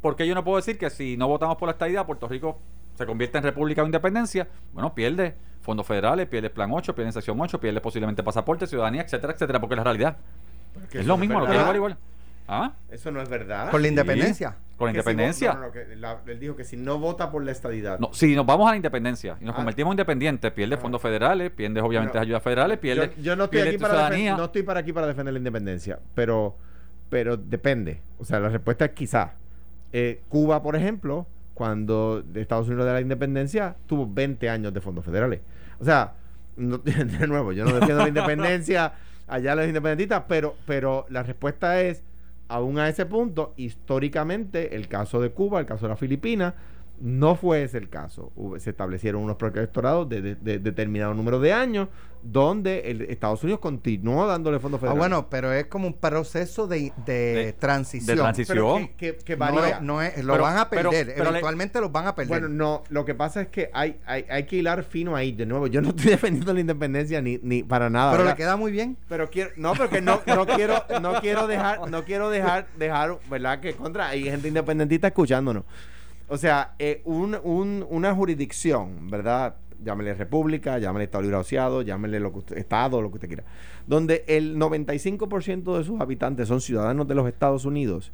¿por 0.00 0.16
qué 0.16 0.26
yo 0.26 0.34
no 0.34 0.42
puedo 0.42 0.56
decir 0.56 0.78
que 0.78 0.88
si 0.90 1.16
no 1.16 1.28
votamos 1.28 1.56
por 1.58 1.68
esta 1.68 1.88
idea, 1.88 2.06
Puerto 2.06 2.26
Rico 2.28 2.58
se 2.94 3.04
convierte 3.04 3.38
en 3.38 3.44
república 3.44 3.82
o 3.82 3.86
independencia? 3.86 4.48
Bueno, 4.72 4.94
pierde 4.94 5.36
fondos 5.60 5.86
federales, 5.86 6.26
pierde 6.28 6.48
plan 6.48 6.70
8, 6.72 6.94
pierde 6.94 7.12
sección 7.12 7.38
8, 7.38 7.60
pierde 7.60 7.80
posiblemente 7.80 8.22
pasaporte, 8.22 8.66
ciudadanía, 8.66 9.02
etcétera, 9.02 9.34
etcétera, 9.34 9.60
porque 9.60 9.74
es 9.74 9.78
la 9.78 9.84
realidad. 9.84 10.16
Es 10.92 11.06
lo 11.06 11.18
mismo, 11.18 11.40
lo 11.40 11.46
que 11.46 11.54
igual 11.54 11.76
igual. 11.76 11.98
¿Ah? 12.48 12.74
Eso 12.90 13.10
no 13.10 13.20
es 13.20 13.28
verdad. 13.28 13.70
Con 13.70 13.82
la 13.82 13.88
independencia. 13.88 14.56
Con 14.76 14.86
la 14.86 14.92
independencia. 14.92 15.58
él 16.26 16.38
dijo 16.38 16.54
que 16.54 16.64
si 16.64 16.76
no 16.76 16.98
vota 16.98 17.30
por 17.30 17.44
la 17.44 17.52
estadidad. 17.52 17.98
No, 17.98 18.12
si 18.12 18.34
nos 18.34 18.46
vamos 18.46 18.68
a 18.68 18.70
la 18.70 18.76
independencia 18.76 19.36
y 19.40 19.44
nos 19.44 19.54
ah. 19.54 19.56
convertimos 19.56 19.90
en 19.90 19.94
independientes, 19.94 20.52
pierde 20.52 20.76
fondos 20.76 21.00
federales, 21.00 21.50
pierde 21.50 21.80
obviamente 21.80 22.18
ayudas 22.18 22.42
federales, 22.42 22.78
pierde. 22.78 23.12
Yo, 23.20 23.36
no, 23.36 23.44
estoy 23.44 23.60
aquí 23.60 23.78
para 23.78 24.10
no 24.10 24.44
estoy 24.44 24.62
para 24.62 24.80
aquí 24.80 24.92
para 24.92 25.06
defender 25.06 25.32
la 25.32 25.38
independencia, 25.38 25.98
pero, 26.14 26.56
pero 27.08 27.36
depende. 27.36 28.00
O 28.18 28.24
sea, 28.24 28.38
la 28.38 28.48
respuesta 28.48 28.84
es 28.84 28.90
quizá. 28.92 29.32
Eh, 29.92 30.20
Cuba, 30.28 30.62
por 30.62 30.76
ejemplo, 30.76 31.26
cuando 31.54 32.22
Estados 32.34 32.68
Unidos 32.68 32.86
de 32.86 32.92
la 32.92 33.00
independencia, 33.00 33.76
tuvo 33.86 34.06
20 34.06 34.50
años 34.50 34.74
de 34.74 34.80
fondos 34.80 35.04
federales. 35.04 35.40
O 35.80 35.84
sea, 35.84 36.12
de 36.56 37.26
nuevo, 37.26 37.52
yo 37.52 37.64
no 37.64 37.74
defiendo 37.74 38.02
la 38.02 38.08
independencia 38.08 38.92
allá 39.26 39.54
los 39.54 39.66
independentistas, 39.66 40.24
pero, 40.28 40.56
pero 40.66 41.06
la 41.08 41.22
respuesta 41.22 41.80
es 41.80 42.02
aún 42.48 42.78
a 42.78 42.88
ese 42.88 43.06
punto, 43.06 43.54
históricamente, 43.56 44.76
el 44.76 44.88
caso 44.88 45.20
de 45.20 45.30
Cuba, 45.30 45.60
el 45.60 45.66
caso 45.66 45.86
de 45.86 45.90
las 45.90 45.98
Filipinas, 45.98 46.54
no 47.00 47.36
fue 47.36 47.62
ese 47.62 47.78
el 47.78 47.88
caso. 47.88 48.32
Se 48.58 48.70
establecieron 48.70 49.22
unos 49.22 49.36
protectorados 49.36 50.08
de, 50.08 50.34
determinado 50.34 51.14
número 51.14 51.40
de 51.40 51.52
años 51.52 51.88
donde 52.22 52.90
el 52.90 53.02
Estados 53.02 53.42
Unidos 53.44 53.60
continuó 53.60 54.26
dándole 54.26 54.58
fondos 54.58 54.80
federales. 54.80 54.96
Ah, 54.96 55.08
bueno, 55.08 55.30
pero 55.30 55.52
es 55.52 55.66
como 55.66 55.86
un 55.86 55.94
proceso 55.94 56.66
de, 56.66 56.92
transición. 57.58 58.16
De 58.16 58.22
transición. 58.22 58.88
que, 58.96 59.16
No 59.80 60.02
es, 60.02 60.24
lo 60.24 60.38
van 60.38 60.56
a 60.58 60.68
perder. 60.68 61.14
eventualmente 61.16 61.80
los 61.80 61.92
van 61.92 62.06
a 62.06 62.14
perder. 62.14 62.28
Bueno, 62.28 62.48
no. 62.48 62.82
Lo 62.88 63.04
que 63.04 63.14
pasa 63.14 63.42
es 63.42 63.48
que 63.48 63.70
hay, 63.72 64.00
hay, 64.06 64.44
que 64.44 64.56
hilar 64.56 64.82
fino 64.82 65.14
ahí. 65.14 65.32
De 65.32 65.46
nuevo, 65.46 65.66
yo 65.66 65.80
no 65.80 65.90
estoy 65.90 66.06
defendiendo 66.10 66.52
la 66.52 66.60
independencia 66.60 67.20
ni, 67.20 67.38
ni 67.42 67.62
para 67.62 67.90
nada. 67.90 68.12
Pero 68.12 68.24
le 68.24 68.34
queda 68.34 68.56
muy 68.56 68.72
bien. 68.72 68.96
Pero 69.08 69.30
quiero, 69.30 69.50
no, 69.56 69.74
porque 69.74 70.00
no, 70.00 70.20
no 70.26 70.46
quiero, 70.56 70.82
no 71.00 71.20
quiero 71.20 71.46
dejar, 71.46 71.88
no 71.90 72.04
quiero 72.04 72.30
dejar, 72.30 72.66
dejar, 72.76 73.18
¿verdad? 73.30 73.60
Que 73.60 73.74
contra 73.74 74.08
hay 74.08 74.24
gente 74.24 74.48
independentista 74.48 75.08
escuchándonos. 75.08 75.64
O 76.28 76.36
sea, 76.38 76.74
eh, 76.78 77.02
un, 77.04 77.36
un, 77.42 77.86
una 77.88 78.14
jurisdicción, 78.14 79.08
¿verdad? 79.10 79.56
Llámele 79.82 80.14
república, 80.14 80.78
llámele 80.78 81.04
Estado 81.04 81.22
Libre 81.22 81.36
Asociado, 81.36 81.82
llámele 81.82 82.18
lo 82.18 82.32
que 82.32 82.38
usted, 82.38 82.58
Estado, 82.58 83.00
lo 83.00 83.10
que 83.10 83.16
usted 83.16 83.28
quiera. 83.28 83.44
Donde 83.86 84.24
el 84.26 84.56
95% 84.56 85.78
de 85.78 85.84
sus 85.84 86.00
habitantes 86.00 86.48
son 86.48 86.60
ciudadanos 86.60 87.06
de 87.06 87.14
los 87.14 87.28
Estados 87.28 87.64
Unidos. 87.64 88.12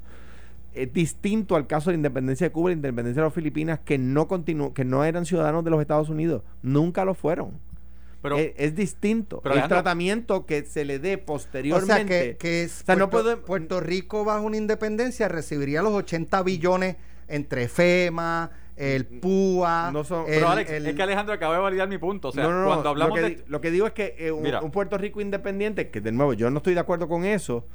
Es 0.75 0.93
distinto 0.93 1.57
al 1.57 1.67
caso 1.67 1.91
de 1.91 1.95
la 1.95 1.99
independencia 1.99 2.47
de 2.49 2.53
Cuba 2.53 2.71
y 2.71 2.75
la 2.75 2.79
independencia 2.79 3.23
de 3.23 3.27
las 3.27 3.35
Filipinas, 3.35 3.81
que 3.81 3.97
no, 3.99 4.29
que 4.29 4.85
no 4.85 5.05
eran 5.05 5.25
ciudadanos 5.25 5.65
de 5.65 5.71
los 5.71 5.81
Estados 5.81 6.09
Unidos. 6.09 6.43
Nunca 6.63 7.05
lo 7.05 7.15
fueron. 7.15 7.53
Pero, 8.23 8.37
es, 8.39 8.77
distinto. 8.77 9.41
Pero 9.43 9.57
el 9.57 9.67
tratamiento 9.67 10.47
que 10.47 10.65
se 10.65 10.85
le 10.85 10.99
dé 11.01 11.19
posteriormente. 11.19 11.93
O 11.93 11.97
sea, 11.97 12.07
que, 12.39 12.69
Puerto, 12.87 13.43
Puerto 13.43 13.81
Rico 13.81 14.25
bajo 14.25 14.47
una 14.47 14.57
independencia 14.57 15.29
recibiría 15.29 15.83
los 15.83 15.93
80 15.93 16.43
billones 16.45 16.97
entre 17.33 17.69
FEMA, 17.69 18.51
el 18.77 19.07
PUA. 19.07 19.91
No 19.93 20.05
son, 20.05 20.25
pero 20.27 20.49
Alex, 20.49 20.71
es 20.71 20.95
que 20.95 21.03
Alejandro 21.03 21.35
acaba 21.35 21.55
de 21.55 21.61
validar 21.61 21.89
mi 21.89 21.99
punto. 21.99 22.29
O 22.29 22.33
sea, 22.33 22.45
cuando 22.45 22.89
hablamos 22.89 23.19
lo 23.19 23.27
que, 23.27 23.35
de. 23.35 23.45
Lo 23.49 23.61
que 23.61 23.71
digo 23.71 23.87
es 23.87 23.93
que 23.93 24.15
eh, 24.19 24.33
un, 24.33 24.71
Puerto 24.71 24.99
Rico 24.99 25.21
independiente, 25.21 25.91
que 25.91 26.01
de 26.01 26.13
nuevo 26.13 26.33
yo 26.35 26.51
no 26.51 26.59
estoy 26.59 26.75
de 26.75 26.81
acuerdo 26.81 27.09
con 27.09 27.25
eso, 27.25 27.67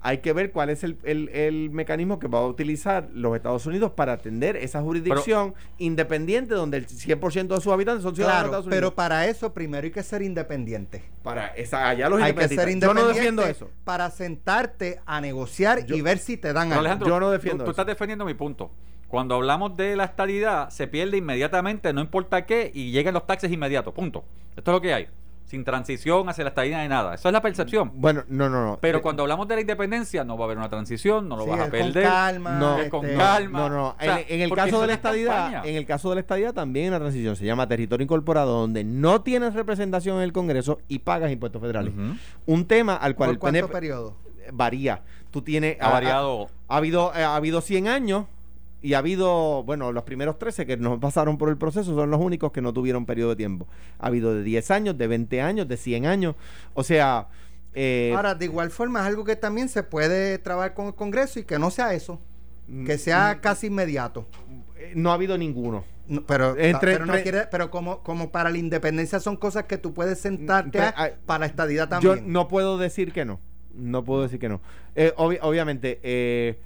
hay 0.00 0.18
que 0.18 0.32
ver 0.32 0.52
cuál 0.52 0.70
es 0.70 0.84
el, 0.84 0.98
el, 1.04 1.70
mecanismo 1.70 2.18
que 2.18 2.28
va 2.28 2.38
a 2.38 2.46
utilizar 2.46 3.08
los 3.12 3.34
Estados 3.34 3.66
Unidos 3.66 3.92
para 3.92 4.12
atender 4.12 4.56
esa 4.56 4.80
jurisdicción 4.80 5.54
independiente 5.78 6.54
donde 6.54 6.76
el 6.76 6.86
100% 6.86 7.48
de 7.48 7.60
sus 7.60 7.72
habitantes 7.72 8.02
son 8.02 8.14
ciudadanos 8.14 8.42
de 8.42 8.46
Estados 8.46 8.66
Unidos. 8.66 8.76
Pero 8.78 8.94
para 8.94 9.26
eso 9.26 9.52
primero 9.52 9.84
hay 9.84 9.90
que 9.90 10.02
ser 10.02 10.22
independiente. 10.22 11.02
Para 11.22 11.48
esa, 11.48 11.88
allá 11.88 12.08
los 12.08 12.22
hay 12.22 12.34
que 12.34 12.48
ser 12.48 12.68
independiente. 12.68 12.86
Yo 12.86 12.94
no 12.94 13.08
defiendo 13.08 13.42
eso. 13.42 13.70
Para 13.84 14.10
sentarte 14.10 15.00
a 15.06 15.20
negociar 15.20 15.84
y 15.88 16.00
ver 16.02 16.18
si 16.18 16.36
te 16.36 16.52
dan 16.52 16.72
algo. 16.72 17.06
Yo 17.06 17.18
no 17.18 17.30
defiendo 17.30 17.64
tú, 17.64 17.68
tú 17.68 17.70
estás 17.72 17.86
defendiendo 17.86 18.24
mi 18.24 18.34
punto. 18.34 18.70
Cuando 19.08 19.36
hablamos 19.36 19.76
de 19.76 19.94
la 19.94 20.04
estadidad, 20.04 20.70
se 20.70 20.88
pierde 20.88 21.18
inmediatamente, 21.18 21.92
no 21.92 22.00
importa 22.00 22.44
qué, 22.44 22.70
y 22.74 22.90
llegan 22.90 23.14
los 23.14 23.26
taxes 23.26 23.52
inmediatos. 23.52 23.94
Punto. 23.94 24.24
Esto 24.56 24.70
es 24.70 24.74
lo 24.74 24.80
que 24.80 24.94
hay. 24.94 25.08
Sin 25.44 25.62
transición 25.62 26.28
hacia 26.28 26.42
la 26.42 26.50
estadidad 26.50 26.82
ni 26.82 26.88
nada. 26.88 27.14
Esa 27.14 27.28
es 27.28 27.32
la 27.32 27.40
percepción. 27.40 27.92
Bueno, 27.94 28.24
no, 28.26 28.48
no, 28.48 28.66
no. 28.66 28.78
Pero 28.80 28.98
eh, 28.98 29.00
cuando 29.00 29.22
hablamos 29.22 29.46
de 29.46 29.54
la 29.54 29.60
independencia, 29.60 30.24
no 30.24 30.36
va 30.36 30.44
a 30.44 30.46
haber 30.46 30.58
una 30.58 30.68
transición, 30.68 31.28
no 31.28 31.36
lo 31.36 31.46
vas 31.46 31.60
a 31.60 31.70
perder. 31.70 32.02
Con 32.02 32.12
calma. 32.12 32.58
No, 32.58 32.78
este, 32.78 32.90
con 32.90 33.06
calma. 33.16 33.58
No, 33.60 33.68
no. 33.68 33.96
en, 34.00 34.40
el 34.40 34.52
caso 34.52 34.80
de 34.80 34.88
la 34.88 34.94
estadidad, 34.94 35.64
en 35.64 35.76
el 35.76 35.86
caso 35.86 36.08
de 36.08 36.16
la 36.16 36.20
estadidad 36.22 36.52
también 36.52 36.86
hay 36.86 36.88
una 36.88 36.98
transición. 36.98 37.36
Se 37.36 37.44
llama 37.44 37.68
territorio 37.68 38.02
incorporado, 38.02 38.58
donde 38.58 38.82
no 38.82 39.20
tienes 39.22 39.54
representación 39.54 40.16
en 40.16 40.24
el 40.24 40.32
Congreso 40.32 40.80
y 40.88 40.98
pagas 40.98 41.30
impuestos 41.30 41.62
federales. 41.62 41.94
Un 42.44 42.66
tema 42.66 42.96
al 42.96 43.14
cual 43.14 43.28
¿Por 43.28 43.34
el 43.34 43.38
cuánto 43.38 43.68
periodo? 43.70 44.16
varía. 44.52 45.02
Tú 45.30 45.42
tienes. 45.42 45.76
Ha, 45.80 45.90
variado. 45.90 46.48
Ha, 46.66 46.76
habido, 46.76 47.12
ha 47.14 47.36
habido 47.36 47.60
100 47.60 47.86
años 47.86 48.24
y 48.82 48.94
ha 48.94 48.98
habido, 48.98 49.62
bueno, 49.64 49.92
los 49.92 50.04
primeros 50.04 50.38
13 50.38 50.66
que 50.66 50.76
nos 50.76 50.98
pasaron 50.98 51.38
por 51.38 51.48
el 51.48 51.56
proceso 51.56 51.94
son 51.94 52.10
los 52.10 52.20
únicos 52.20 52.52
que 52.52 52.60
no 52.60 52.72
tuvieron 52.72 53.06
periodo 53.06 53.30
de 53.30 53.36
tiempo. 53.36 53.66
Ha 53.98 54.08
habido 54.08 54.34
de 54.34 54.42
10 54.42 54.70
años, 54.70 54.98
de 54.98 55.06
20 55.06 55.40
años, 55.40 55.68
de 55.68 55.76
100 55.76 56.06
años. 56.06 56.34
O 56.74 56.84
sea... 56.84 57.28
Eh, 57.74 58.12
Ahora, 58.14 58.34
de 58.34 58.46
igual 58.46 58.70
forma, 58.70 59.00
es 59.00 59.06
algo 59.06 59.24
que 59.24 59.36
también 59.36 59.68
se 59.68 59.82
puede 59.82 60.38
trabajar 60.38 60.74
con 60.74 60.86
el 60.86 60.94
Congreso 60.94 61.38
y 61.40 61.44
que 61.44 61.58
no 61.58 61.70
sea 61.70 61.94
eso. 61.94 62.20
Que 62.84 62.98
sea 62.98 63.40
casi 63.40 63.68
inmediato. 63.68 64.26
Eh, 64.76 64.92
no 64.96 65.10
ha 65.10 65.14
habido 65.14 65.38
ninguno. 65.38 65.84
pero, 66.26 66.56
pero, 66.80 67.06
no 67.06 67.12
quiere, 67.14 67.46
pero 67.50 67.70
como, 67.70 68.02
como 68.02 68.30
para 68.30 68.50
la 68.50 68.58
independencia 68.58 69.20
son 69.20 69.36
cosas 69.36 69.64
que 69.64 69.78
tú 69.78 69.92
puedes 69.94 70.18
sentarte 70.18 70.80
para 71.26 71.46
estadidad 71.46 71.88
también. 71.88 72.16
Yo 72.16 72.22
no 72.22 72.48
puedo 72.48 72.78
decir 72.78 73.12
que 73.12 73.24
no. 73.24 73.40
No 73.74 74.04
puedo 74.04 74.22
decir 74.22 74.38
que 74.38 74.48
no. 74.48 74.60
Eh, 74.94 75.12
obviamente, 75.16 76.00
eh, 76.02 76.58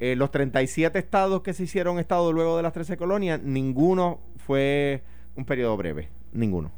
eh, 0.00 0.14
los 0.16 0.30
37 0.30 0.98
estados 0.98 1.42
que 1.42 1.52
se 1.52 1.64
hicieron 1.64 1.98
estado 1.98 2.32
luego 2.32 2.56
de 2.56 2.62
las 2.62 2.72
13 2.72 2.96
colonias, 2.96 3.42
ninguno 3.42 4.20
fue 4.36 5.02
un 5.36 5.44
periodo 5.44 5.76
breve. 5.76 6.08
Ninguno. 6.32 6.70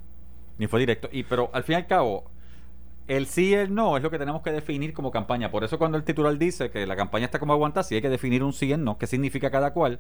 Ni 0.58 0.66
fue 0.66 0.80
directo. 0.80 1.08
Y 1.12 1.24
pero 1.24 1.50
al 1.52 1.64
fin 1.64 1.74
y 1.74 1.76
al 1.76 1.86
cabo, 1.86 2.24
el 3.08 3.26
sí 3.26 3.48
y 3.48 3.54
el 3.54 3.74
no 3.74 3.96
es 3.96 4.02
lo 4.02 4.10
que 4.10 4.18
tenemos 4.18 4.42
que 4.42 4.52
definir 4.52 4.92
como 4.92 5.10
campaña. 5.10 5.50
Por 5.50 5.64
eso 5.64 5.78
cuando 5.78 5.98
el 5.98 6.04
titular 6.04 6.36
dice 6.38 6.70
que 6.70 6.86
la 6.86 6.96
campaña 6.96 7.24
está 7.26 7.38
como 7.38 7.52
aguanta, 7.52 7.82
sí 7.82 7.94
hay 7.94 8.02
que 8.02 8.08
definir 8.08 8.42
un 8.42 8.52
sí 8.52 8.66
y 8.66 8.72
el 8.72 8.84
no, 8.84 8.98
qué 8.98 9.06
significa 9.06 9.50
cada 9.50 9.72
cual. 9.72 9.98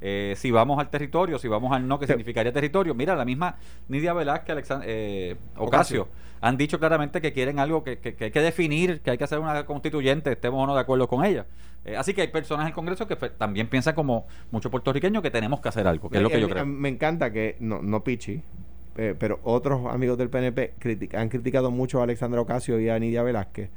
Eh, 0.00 0.34
si 0.36 0.50
vamos 0.50 0.78
al 0.78 0.90
territorio, 0.90 1.38
si 1.38 1.48
vamos 1.48 1.72
al 1.72 1.86
no, 1.86 1.98
¿qué 1.98 2.06
significaría 2.06 2.52
territorio? 2.52 2.94
Mira, 2.94 3.16
la 3.16 3.24
misma 3.24 3.56
Nidia 3.88 4.12
Velázquez, 4.12 4.50
Alexand 4.50 4.84
eh, 4.86 5.36
Ocasio, 5.56 6.08
han 6.40 6.56
dicho 6.56 6.78
claramente 6.78 7.20
que 7.20 7.32
quieren 7.32 7.58
algo 7.58 7.82
que, 7.82 7.98
hay 8.20 8.30
que 8.30 8.40
definir, 8.40 9.00
que 9.00 9.10
hay 9.10 9.18
que 9.18 9.24
hacer 9.24 9.40
una 9.40 9.66
constituyente, 9.66 10.32
estemos 10.32 10.62
o 10.62 10.66
no 10.66 10.74
de 10.74 10.80
acuerdo 10.80 11.08
con 11.08 11.24
ella. 11.24 11.46
Eh, 11.84 11.96
así 11.96 12.14
que 12.14 12.22
hay 12.22 12.28
personas 12.28 12.64
en 12.64 12.68
el 12.68 12.74
Congreso 12.74 13.08
que 13.08 13.16
también 13.16 13.68
piensan 13.68 13.94
como 13.94 14.26
muchos 14.50 14.70
puertorriqueños 14.70 15.22
que 15.22 15.30
tenemos 15.30 15.60
que 15.60 15.68
hacer 15.68 15.86
algo, 15.88 16.10
que 16.10 16.18
es 16.18 16.22
lo 16.22 16.30
que 16.30 16.40
yo 16.40 16.48
creo. 16.48 16.64
Me 16.64 16.88
encanta 16.88 17.32
que, 17.32 17.56
no, 17.58 17.82
no 17.82 18.04
Pichi, 18.04 18.42
pero 18.94 19.40
otros 19.42 19.92
amigos 19.92 20.18
del 20.18 20.28
PNP 20.28 20.74
han 21.14 21.28
criticado 21.28 21.70
mucho 21.70 22.00
a 22.00 22.04
Alexandra 22.04 22.40
Ocasio 22.40 22.78
y 22.80 22.88
a 22.88 22.98
Nidia 22.98 23.22
Velázquez 23.22 23.70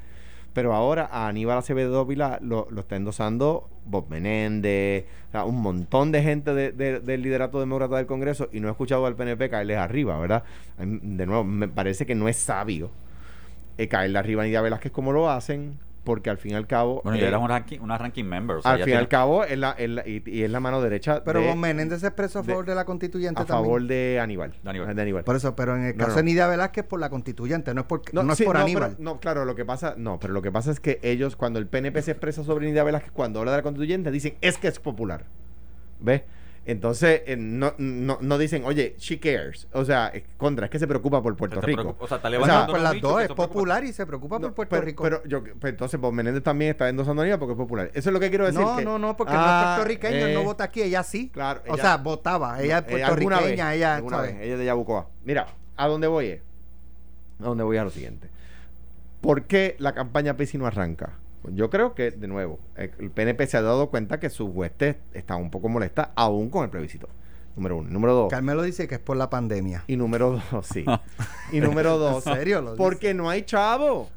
pero 0.54 0.74
ahora 0.74 1.08
a 1.12 1.28
Aníbal 1.28 1.58
Acevedo 1.58 2.06
Vila 2.06 2.40
lo, 2.42 2.68
lo 2.70 2.82
está 2.82 2.96
endosando 2.96 3.70
Bob 3.86 4.10
Menéndez, 4.10 5.06
un 5.46 5.62
montón 5.62 6.12
de 6.12 6.22
gente 6.22 6.54
del 6.54 7.22
liderato 7.22 7.60
demócrata 7.60 7.98
del 7.98 8.06
Congreso 8.06 8.50
y 8.52 8.60
no 8.60 8.68
he 8.68 8.72
escuchado 8.72 9.06
al 9.06 9.16
PNP 9.16 9.50
caerles 9.50 9.78
arriba, 9.78 10.20
¿verdad? 10.20 10.44
De 10.78 11.26
nuevo, 11.26 11.44
me 11.44 11.68
parece 11.68 12.06
que 12.06 12.16
no 12.16 12.28
es 12.28 12.38
sabio 12.38 12.92
eh, 13.78 13.88
caerle 13.88 14.20
arriba 14.20 14.44
a 14.44 14.46
Nidia 14.46 14.62
Velázquez 14.62 14.92
como 14.92 15.12
lo 15.12 15.30
hacen 15.30 15.80
porque 16.04 16.30
al 16.30 16.38
fin 16.38 16.52
y 16.52 16.56
al 16.56 16.68
cabo. 16.68 17.02
Bueno, 17.04 17.20
eh, 17.20 17.36
un 17.36 17.50
ranking, 17.50 17.80
una 17.80 17.98
ranking 17.98 18.24
member. 18.24 18.58
al 18.64 18.84
fin 18.84 18.94
y 18.94 18.98
al 18.98 19.08
cabo, 19.08 19.44
es 19.44 19.58
la, 19.58 19.76
y, 19.78 20.44
es 20.44 20.50
la 20.50 20.60
mano 20.60 20.82
derecha. 20.82 21.24
Pero 21.24 21.42
de, 21.42 21.56
Menéndez 21.56 22.02
se 22.02 22.08
expresó 22.08 22.40
a 22.40 22.44
favor 22.44 22.66
de, 22.66 22.76
la 22.76 22.86
constituyente 22.86 23.42
a 23.42 23.46
favor 23.46 23.84
de 23.84 24.20
Aníbal, 24.20 24.56
de 24.64 25.02
Aníbal. 25.02 25.24
Por 25.24 25.36
eso, 25.36 25.56
pero 25.56 25.76
en 25.76 25.86
el 25.86 25.96
caso 25.96 26.16
de 26.16 26.24
Nidia 26.24 26.48
Velázquez, 26.48 26.86
por 26.86 27.00
la 27.00 27.10
constituyente, 27.10 27.74
no 27.74 27.82
es 27.82 27.88
por, 27.88 28.02
no, 28.14 28.34
es 28.34 28.42
por 28.42 28.58
Aníbal. 28.58 28.96
no, 29.00 29.20
claro, 29.20 29.46
lo 29.46 29.56
que 29.56 29.66
pasa, 29.66 29.96
no, 29.98 30.20
pero 30.20 30.34
lo 30.34 30.42
que 30.42 30.52
pasa 30.52 30.72
es 30.72 30.80
que 30.80 31.00
ellos, 31.04 31.36
cuando 31.36 31.60
el 31.60 31.68
PNP 31.68 32.02
se 32.02 32.12
expresa 32.12 32.44
sobre 32.44 32.68
Nidia 32.68 32.84
Velázquez, 32.84 33.12
cuando 33.12 33.40
habla 33.40 33.52
de 33.52 33.58
la 33.58 33.64
constituyente, 33.64 34.12
dicen 34.12 34.36
es 34.42 34.58
que 34.58 34.68
es 34.68 34.80
popular. 34.80 35.26
¿Ves? 36.00 36.24
Entonces, 36.64 37.24
eh, 37.26 37.36
no, 37.38 37.74
no, 37.80 38.20
no, 38.22 38.38
dicen, 38.38 38.64
oye, 38.66 38.96
she 39.00 39.20
cares. 39.20 39.68
O 39.74 39.84
sea, 39.84 40.14
contra, 40.38 40.66
es 40.66 40.72
que 40.72 40.78
se 40.78 40.88
preocupa 40.88 41.22
por 41.22 41.36
Puerto 41.36 41.60
Rico. 41.60 41.96
o 42.00 42.08
sea, 42.08 42.18
está 42.18 42.30
levantando. 42.30 42.74
Pues 42.74 42.84
las 42.84 43.02
dos, 43.02 43.22
es 43.24 43.30
popular 43.30 43.84
y 43.84 43.94
se 43.94 44.06
preocupa 44.06 44.40
por 44.40 44.54
Puerto 44.54 44.80
Rico. 44.80 45.04
Pero 45.04 45.24
yo, 45.26 45.42
entonces, 45.64 46.00
pues 46.00 46.14
Menéndez 46.14 46.44
también 46.44 46.72
está 46.72 46.88
endosando 46.88 47.24
a 47.24 47.38
porque 47.40 47.54
es 47.54 47.58
popular. 47.58 47.90
Eso 47.94 48.10
es 48.10 48.14
lo 48.14 48.20
que 48.20 48.30
quiero 48.30 48.46
decir. 48.46 48.62
No, 48.62 48.80
no, 48.80 49.00
no, 49.00 49.18
porque 49.18 49.34
no 49.34 49.40
es 49.40 49.46
ah, 49.48 49.74
puertorriqueño, 49.76 50.28
no 50.34 50.42
eh, 50.42 50.46
vota 50.46 50.66
aquí, 50.66 50.84
ella 50.84 51.02
sí. 51.04 51.30
Claro. 51.30 51.62
o 51.68 51.78
sea, 51.78 51.98
votaba. 51.98 52.62
Ella 52.62 52.80
es 52.80 52.84
puertorriqueña, 52.84 53.74
ella. 53.74 53.96
Alguna 53.96 54.22
vez, 54.22 54.36
ella 54.42 54.54
es 54.54 54.60
de 54.60 54.66
Yabucoa. 54.66 55.08
Mira, 55.24 55.48
¿a 55.76 55.88
dónde 55.88 56.08
voy? 56.08 56.40
A 57.40 57.44
dónde 57.44 57.64
voy 57.64 57.78
a 57.78 57.84
lo 57.84 57.90
siguiente. 57.90 58.30
¿Por 59.20 59.44
qué 59.44 59.76
la 59.80 59.94
campaña 59.94 60.36
PESI 60.36 60.58
no 60.60 60.68
arranca? 60.68 61.21
Yo 61.50 61.70
creo 61.70 61.96
que, 61.96 62.12
de 62.12 62.28
nuevo, 62.28 62.60
el 62.76 63.12
PNP 63.12 63.48
se 63.48 63.58
ha 63.58 63.62
dado 63.62 63.90
cuenta 63.90 64.20
que 64.20 64.30
sus 64.30 64.50
huestes 64.50 64.98
están 65.14 65.42
un 65.42 65.50
poco 65.50 65.70
molestas, 65.70 66.10
aún 66.16 66.50
con 66.50 66.64
el 66.64 66.70
plebiscito. 66.70 67.10
Número 67.56 67.78
uno. 67.78 67.90
Número 67.90 68.14
dos. 68.14 68.30
Carmelo 68.30 68.62
dice 68.64 68.88
que 68.88 68.96
es 68.96 69.02
por 69.02 69.18
la 69.18 69.30
pandemia. 69.30 69.84
Y 69.88 69.98
número 69.98 70.42
dos, 70.52 70.68
sí. 70.68 70.86
y 71.52 71.60
número 71.60 71.98
dos. 71.98 72.26
¿En 72.28 72.36
serio? 72.36 72.76
porque 72.78 73.14
no 73.14 73.30
hay 73.30 73.44
chavo. 73.44 74.10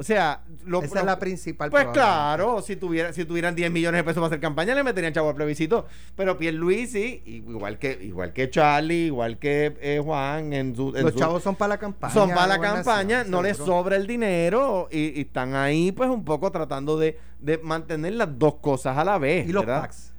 O 0.00 0.02
sea, 0.02 0.40
esa 0.82 1.00
es 1.00 1.04
la 1.04 1.18
principal. 1.18 1.70
Pues 1.70 1.88
claro, 1.88 2.62
si 2.62 2.74
tuviera, 2.74 3.12
si 3.12 3.26
tuvieran 3.26 3.54
10 3.54 3.70
millones 3.70 3.98
de 3.98 4.02
pesos 4.02 4.16
para 4.16 4.28
hacer 4.28 4.40
campaña, 4.40 4.74
le 4.74 4.82
meterían 4.82 5.12
chavo 5.12 5.28
al 5.28 5.34
plebiscito. 5.34 5.84
Pero 6.16 6.38
sí 6.40 7.22
igual 7.26 7.78
que, 7.78 7.98
igual 8.00 8.32
que 8.32 8.48
Charlie, 8.48 9.08
igual 9.08 9.38
que 9.38 9.76
eh, 9.78 10.00
Juan, 10.02 10.54
en 10.54 10.74
su, 10.74 10.90
los 10.92 11.14
chavos 11.14 11.42
son 11.42 11.54
para 11.54 11.74
la 11.74 11.78
campaña. 11.78 12.14
Son 12.14 12.30
para 12.30 12.46
la 12.46 12.58
campaña, 12.58 13.24
no 13.24 13.42
les 13.42 13.58
sobra 13.58 13.96
el 13.96 14.06
dinero 14.06 14.88
y, 14.90 15.20
están 15.20 15.54
ahí, 15.54 15.92
pues, 15.92 16.08
un 16.08 16.24
poco 16.24 16.50
tratando 16.50 16.98
de, 16.98 17.18
mantener 17.62 18.14
las 18.14 18.38
dos 18.38 18.54
cosas 18.54 18.96
a 18.96 19.04
la 19.04 19.18
vez. 19.18 19.46
Y 19.46 19.52
los 19.52 19.66
PACs, 19.66 20.14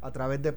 a 0.00 0.10
través 0.12 0.40
de 0.40 0.54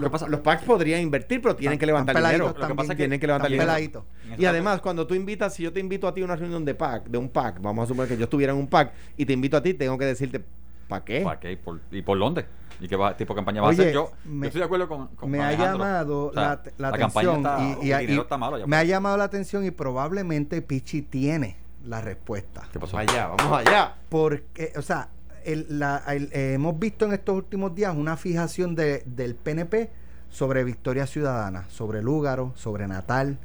Los 0.00 0.40
PACs 0.40 0.64
podrían 0.64 1.00
invertir, 1.00 1.40
pero 1.40 1.56
tienen 1.56 1.78
que 1.78 1.86
levantar 1.86 2.16
dinero. 2.16 2.54
Lo 2.58 2.66
que 2.66 2.74
pasa 2.74 2.92
es 2.92 2.96
que 2.96 3.02
tienen 3.04 3.20
que 3.20 3.26
levantar 3.26 3.50
dinero. 3.50 4.04
Y 4.36 4.44
además, 4.44 4.80
cuando 4.80 5.06
tú 5.06 5.14
invitas, 5.14 5.54
si 5.54 5.62
yo 5.62 5.72
te 5.72 5.80
invito 5.80 6.08
a 6.08 6.14
ti 6.14 6.22
a 6.22 6.24
una 6.24 6.36
reunión 6.36 6.64
de 6.64 6.74
PAC, 6.74 7.06
de 7.06 7.18
un 7.18 7.28
PAC, 7.28 7.60
vamos 7.60 7.84
a 7.84 7.86
suponer 7.86 8.08
que 8.08 8.16
yo 8.16 8.24
estuviera 8.24 8.52
en 8.52 8.58
un 8.58 8.66
PAC 8.66 8.92
y 9.16 9.26
te 9.26 9.32
invito 9.32 9.56
a 9.56 9.62
ti, 9.62 9.74
tengo 9.74 9.96
que 9.98 10.04
decirte, 10.04 10.44
¿para 10.88 11.04
qué? 11.04 11.20
¿Para 11.20 11.40
qué? 11.40 11.58
¿Y 11.90 12.02
por, 12.02 12.18
dónde? 12.18 12.46
¿Y 12.80 12.88
qué 12.88 12.96
tipo 13.16 13.34
de 13.34 13.36
campaña 13.36 13.62
va 13.62 13.68
a 13.68 13.70
hacer? 13.70 13.92
Yo, 13.92 14.12
estoy 14.42 14.58
de 14.60 14.64
acuerdo 14.64 14.88
con, 14.88 15.30
Me 15.30 15.40
ha 15.40 15.52
llamado 15.52 16.32
la, 16.34 16.60
atención. 16.88 17.44
y, 17.82 18.66
me 18.66 18.76
ha 18.76 18.84
llamado 18.84 19.16
la 19.16 19.24
atención 19.24 19.64
y 19.64 19.70
probablemente 19.70 20.60
Pichi 20.62 21.02
tiene 21.02 21.56
la 21.84 22.00
respuesta. 22.00 22.62
¿Qué 22.72 22.80
pasó? 22.80 22.98
Allá, 22.98 23.28
vamos 23.28 23.58
allá. 23.58 23.94
Porque, 24.08 24.72
o 24.76 24.82
sea, 24.82 25.08
eh, 25.44 26.52
hemos 26.54 26.78
visto 26.78 27.04
en 27.04 27.12
estos 27.12 27.36
últimos 27.36 27.74
días 27.74 27.94
una 27.96 28.16
fijación 28.16 28.74
de, 28.74 29.02
del 29.06 29.34
PNP 29.34 29.90
sobre 30.28 30.64
Victoria 30.64 31.06
Ciudadana, 31.06 31.66
sobre 31.68 32.02
Lúgaro, 32.02 32.52
sobre 32.56 32.88
Natal, 32.88 33.38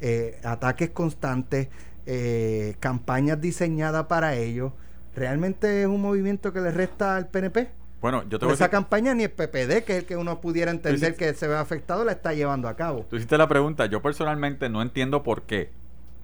eh, 0.00 0.40
ataques 0.42 0.90
constantes, 0.90 1.68
eh, 2.06 2.76
campañas 2.80 3.40
diseñadas 3.40 4.06
para 4.06 4.34
ello. 4.36 4.72
¿Realmente 5.14 5.82
es 5.82 5.86
un 5.86 6.00
movimiento 6.00 6.52
que 6.52 6.60
le 6.60 6.70
resta 6.70 7.16
al 7.16 7.28
PNP? 7.28 7.70
Bueno, 8.00 8.26
yo 8.28 8.38
te 8.38 8.50
Esa 8.50 8.70
campaña 8.70 9.14
ni 9.14 9.24
el 9.24 9.30
PPD, 9.30 9.84
que 9.84 9.92
es 9.92 9.98
el 9.98 10.06
que 10.06 10.16
uno 10.16 10.40
pudiera 10.40 10.70
entender 10.70 11.14
que 11.16 11.34
se 11.34 11.46
ve 11.46 11.56
afectado, 11.56 12.04
la 12.04 12.12
está 12.12 12.32
llevando 12.32 12.68
a 12.68 12.74
cabo. 12.74 13.04
Tú 13.10 13.16
hiciste 13.16 13.36
la 13.36 13.46
pregunta, 13.46 13.84
yo 13.86 14.00
personalmente 14.00 14.70
no 14.70 14.80
entiendo 14.80 15.22
por 15.22 15.42
qué 15.42 15.70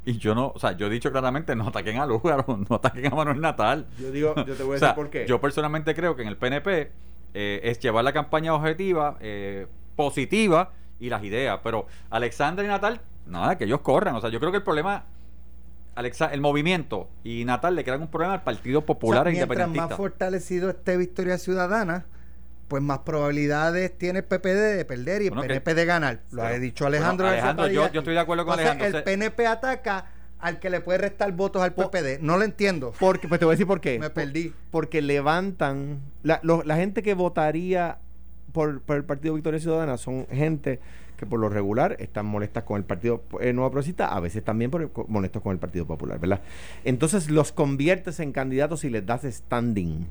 y 0.06 0.18
yo 0.18 0.36
no, 0.36 0.52
o 0.54 0.58
sea, 0.60 0.72
yo 0.72 0.86
he 0.86 0.90
dicho 0.90 1.10
claramente, 1.10 1.56
no 1.56 1.66
ataquen 1.66 1.98
a 1.98 2.06
Lugaro, 2.06 2.44
no 2.70 2.76
ataquen 2.76 3.12
a 3.12 3.16
Manuel 3.16 3.40
Natal. 3.40 3.86
Yo 3.98 4.12
digo, 4.12 4.34
yo 4.36 4.54
te 4.54 4.62
voy 4.62 4.76
a 4.76 4.80
decir 4.80 4.94
por 4.94 5.10
qué. 5.10 5.26
Yo 5.26 5.40
personalmente 5.40 5.96
creo 5.96 6.14
que 6.14 6.22
en 6.22 6.28
el 6.28 6.36
PNP 6.36 6.92
eh, 7.34 7.60
es 7.64 7.80
llevar 7.80 8.04
la 8.04 8.12
campaña 8.12 8.54
objetiva, 8.54 9.18
eh, 9.20 9.66
positiva 9.96 10.70
y 11.00 11.10
las 11.10 11.24
ideas. 11.24 11.58
Pero 11.64 11.88
Alexandra 12.08 12.64
y 12.64 12.68
Natal, 12.68 13.00
nada, 13.26 13.58
que 13.58 13.64
ellos 13.64 13.80
corran. 13.80 14.14
O 14.14 14.20
sea, 14.20 14.30
yo 14.30 14.38
creo 14.38 14.52
que 14.52 14.58
el 14.58 14.62
problema, 14.62 15.06
Alexa, 15.96 16.26
el 16.26 16.40
movimiento 16.40 17.08
y 17.24 17.44
Natal 17.44 17.74
le 17.74 17.82
crean 17.82 18.00
un 18.00 18.08
problema 18.08 18.34
al 18.34 18.44
Partido 18.44 18.86
Popular 18.86 19.26
e 19.26 19.32
Independiente. 19.32 19.72
Mientras 19.72 19.90
más 19.90 19.96
fortalecido 19.96 20.70
esté 20.70 20.96
Victoria 20.96 21.36
Ciudadana, 21.36 22.06
pues 22.68 22.82
más 22.82 23.00
probabilidades 23.00 23.96
tiene 23.96 24.20
el 24.20 24.24
PPD 24.24 24.76
de 24.76 24.84
perder 24.84 25.22
y 25.22 25.26
el 25.26 25.32
PNP 25.32 25.74
de 25.74 25.84
ganar. 25.84 26.20
Lo 26.32 26.42
ha 26.42 26.52
dicho 26.52 26.86
Alejandro. 26.86 27.28
yo, 27.68 27.86
estoy 27.86 28.14
de 28.14 28.20
acuerdo 28.20 28.44
con 28.44 28.58
Alejandro. 28.58 28.86
El 28.86 29.04
PNP 29.04 29.46
ataca 29.46 30.06
al 30.38 30.58
que 30.58 30.70
le 30.70 30.80
puede 30.80 30.98
restar 30.98 31.32
votos 31.32 31.62
al 31.62 31.74
PPD. 31.74 32.20
No 32.20 32.36
lo 32.36 32.44
entiendo. 32.44 32.92
Porque, 32.98 33.28
pues 33.28 33.38
te 33.38 33.44
voy 33.44 33.52
a 33.52 33.54
decir 33.54 33.66
por 33.66 33.80
qué. 33.80 33.98
Me 33.98 34.10
perdí. 34.10 34.52
Porque 34.70 35.02
levantan. 35.02 36.00
La, 36.22 36.40
la 36.42 36.76
gente 36.76 37.02
que 37.02 37.14
votaría 37.14 37.98
por, 38.52 38.80
por, 38.82 38.96
el 38.96 39.04
Partido 39.04 39.34
Victoria 39.34 39.60
Ciudadana 39.60 39.96
son 39.96 40.26
gente 40.28 40.80
que 41.16 41.26
por 41.26 41.40
lo 41.40 41.48
regular 41.48 41.96
están 41.98 42.26
molestas 42.26 42.64
con 42.64 42.76
el 42.76 42.84
Partido 42.84 43.22
eh, 43.40 43.52
Nuevo 43.52 43.70
Progresista, 43.70 44.08
a 44.08 44.20
veces 44.20 44.44
también 44.44 44.70
por 44.70 44.90
molestos 45.08 45.42
con 45.42 45.52
el 45.52 45.58
Partido 45.58 45.86
Popular, 45.86 46.18
¿verdad? 46.18 46.40
Entonces 46.84 47.30
los 47.30 47.52
conviertes 47.52 48.20
en 48.20 48.32
candidatos 48.32 48.84
y 48.84 48.90
les 48.90 49.04
das 49.06 49.22
standing. 49.24 50.06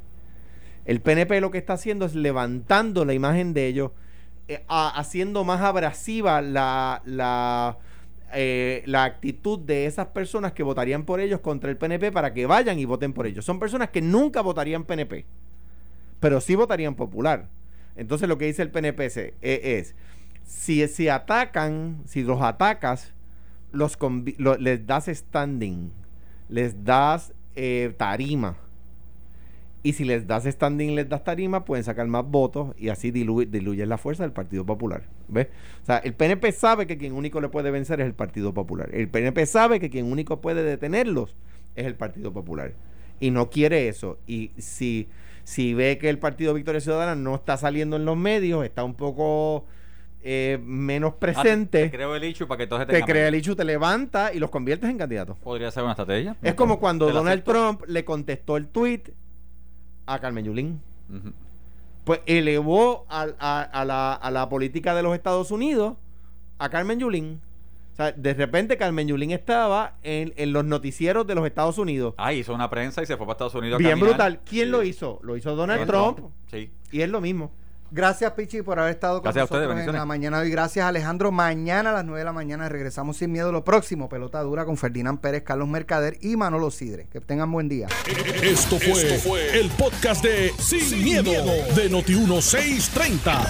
El 0.85 1.01
PNP 1.01 1.41
lo 1.41 1.51
que 1.51 1.57
está 1.57 1.73
haciendo 1.73 2.05
es 2.05 2.13
levantando 2.13 3.05
la 3.05 3.13
imagen 3.13 3.53
de 3.53 3.67
ellos, 3.67 3.91
eh, 4.47 4.63
haciendo 4.67 5.43
más 5.43 5.61
abrasiva 5.61 6.41
la, 6.41 7.01
la, 7.05 7.79
eh, 8.33 8.83
la 8.85 9.03
actitud 9.03 9.59
de 9.59 9.87
esas 9.87 10.07
personas 10.07 10.53
que 10.53 10.61
votarían 10.61 11.03
por 11.03 11.19
ellos 11.19 11.39
contra 11.39 11.71
el 11.71 11.77
PNP 11.77 12.11
para 12.11 12.33
que 12.33 12.45
vayan 12.45 12.77
y 12.77 12.85
voten 12.85 13.13
por 13.13 13.25
ellos. 13.25 13.43
Son 13.43 13.59
personas 13.59 13.89
que 13.89 14.01
nunca 14.01 14.41
votarían 14.41 14.83
PNP, 14.83 15.25
pero 16.19 16.39
sí 16.39 16.53
votarían 16.53 16.93
popular. 16.93 17.49
Entonces 17.95 18.29
lo 18.29 18.37
que 18.37 18.45
dice 18.45 18.61
el 18.61 18.69
PNP 18.69 19.05
es, 19.05 19.17
eh, 19.17 19.93
si, 20.43 20.87
si 20.87 21.09
atacan, 21.09 22.03
si 22.05 22.23
los 22.23 22.41
atacas, 22.43 23.11
los, 23.71 23.97
les 24.59 24.85
das 24.85 25.07
standing, 25.07 25.91
les 26.47 26.83
das 26.83 27.33
tarima 27.97 28.55
y 29.85 29.93
si 29.93 30.03
les 30.03 30.25
das 30.25 30.45
standing, 30.45 30.95
les 30.95 31.07
das 31.07 31.23
tarima, 31.23 31.63
pueden 31.63 31.83
sacar 31.83 32.07
más 32.07 32.25
votos 32.25 32.73
y 32.75 32.89
así 32.89 33.11
diluyen 33.11 33.87
la 33.87 33.99
fuerza 33.99 34.23
del 34.23 34.31
Partido 34.31 34.65
Popular. 34.65 35.03
¿Ves? 35.27 35.49
O 35.83 35.85
sea, 35.85 35.97
el 35.99 36.15
PNP 36.15 36.51
sabe 36.53 36.87
que 36.87 36.97
quien 36.97 37.13
único 37.13 37.39
le 37.39 37.49
puede 37.49 37.69
vencer 37.69 38.01
es 38.01 38.07
el 38.07 38.15
Partido 38.15 38.51
Popular. 38.51 38.89
El 38.93 39.09
PNP 39.09 39.45
sabe 39.45 39.79
que 39.79 39.91
quien 39.91 40.11
único 40.11 40.41
puede 40.41 40.63
detenerlos 40.63 41.35
es 41.75 41.85
el 41.85 41.93
Partido 41.93 42.33
Popular. 42.33 42.73
Y 43.19 43.29
no 43.29 43.51
quiere 43.51 43.87
eso. 43.87 44.17
Y 44.25 44.53
si, 44.57 45.07
si 45.43 45.75
ve 45.75 45.99
que 45.99 46.09
el 46.09 46.17
Partido 46.17 46.55
Victoria 46.55 46.81
Ciudadana 46.81 47.13
no 47.13 47.35
está 47.35 47.55
saliendo 47.55 47.95
en 47.95 48.05
los 48.05 48.17
medios, 48.17 48.65
está 48.65 48.83
un 48.83 48.95
poco 48.95 49.65
eh, 50.23 50.57
menos 50.63 51.13
ah, 51.13 51.19
presente. 51.19 51.83
te, 51.83 51.91
creo 51.91 52.15
el 52.15 52.23
hecho 52.23 52.47
para 52.47 52.57
que 52.57 52.63
entonces 52.63 52.87
te 52.87 53.03
crea 53.03 53.27
el 53.27 53.35
hecho, 53.35 53.55
te 53.55 53.63
levanta 53.63 54.33
y 54.33 54.39
los 54.39 54.49
conviertes 54.49 54.89
en 54.89 54.97
candidatos. 54.97 55.37
Podría 55.37 55.69
ser 55.69 55.83
una 55.83 55.91
estrategia. 55.91 56.35
Es 56.41 56.55
como 56.55 56.79
cuando 56.79 57.11
Donald 57.11 57.43
Trump 57.43 57.83
le 57.85 58.03
contestó 58.03 58.57
el 58.57 58.67
tweet 58.67 59.13
a 60.05 60.19
Carmen 60.19 60.45
Yulín. 60.45 60.81
Pues 62.03 62.21
elevó 62.25 63.05
a, 63.09 63.25
la, 63.25 64.13
a, 64.13 64.31
la, 64.31 64.49
política 64.49 64.93
de 64.93 65.03
los 65.03 65.15
Estados 65.15 65.51
Unidos 65.51 65.95
a 66.59 66.69
Carmen 66.69 66.99
Yulín. 66.99 67.41
O 67.93 67.95
sea, 67.95 68.11
de 68.11 68.33
repente 68.33 68.77
Carmen 68.77 69.07
Yulín 69.07 69.31
estaba 69.31 69.95
en, 70.03 70.33
los 70.51 70.65
noticieros 70.65 71.25
de 71.25 71.35
los 71.35 71.45
Estados 71.45 71.77
Unidos. 71.77 72.13
Ah, 72.17 72.33
hizo 72.33 72.53
una 72.53 72.69
prensa 72.69 73.01
y 73.01 73.05
se 73.05 73.17
fue 73.17 73.25
para 73.25 73.33
Estados 73.33 73.55
Unidos. 73.55 73.79
Bien 73.79 73.99
brutal. 73.99 74.41
¿Quién 74.43 74.71
lo 74.71 74.83
hizo? 74.83 75.19
Lo 75.23 75.37
hizo 75.37 75.55
Donald 75.55 75.87
Trump. 75.87 76.19
Sí. 76.51 76.71
Y 76.91 77.01
es 77.01 77.09
lo 77.09 77.21
mismo. 77.21 77.51
Gracias, 77.91 78.31
Pichi, 78.33 78.61
por 78.61 78.79
haber 78.79 78.95
estado 78.95 79.21
con 79.21 79.33
nosotros 79.33 79.79
en 79.79 79.93
la 79.93 80.05
mañana 80.05 80.39
hoy. 80.39 80.49
Gracias, 80.49 80.85
Alejandro. 80.85 81.31
Mañana 81.31 81.91
a 81.91 81.93
las 81.93 82.05
9 82.05 82.19
de 82.19 82.25
la 82.25 82.33
mañana 82.33 82.67
regresamos 82.67 83.17
sin 83.17 83.31
miedo. 83.31 83.51
Lo 83.51 83.63
próximo, 83.63 84.09
pelota 84.09 84.41
dura 84.41 84.65
con 84.65 84.77
Ferdinand 84.77 85.19
Pérez, 85.19 85.43
Carlos 85.43 85.67
Mercader 85.67 86.17
y 86.21 86.35
Manolo 86.35 86.71
Sidre. 86.71 87.07
Que 87.11 87.21
tengan 87.21 87.51
buen 87.51 87.69
día. 87.69 87.87
Esto 88.41 88.77
fue, 88.79 89.59
el 89.59 89.69
podcast 89.71 90.23
de 90.23 90.51
Sin, 90.57 91.03
miedo, 91.03 91.31
de 91.31 91.89
Noti1630. 91.91 93.47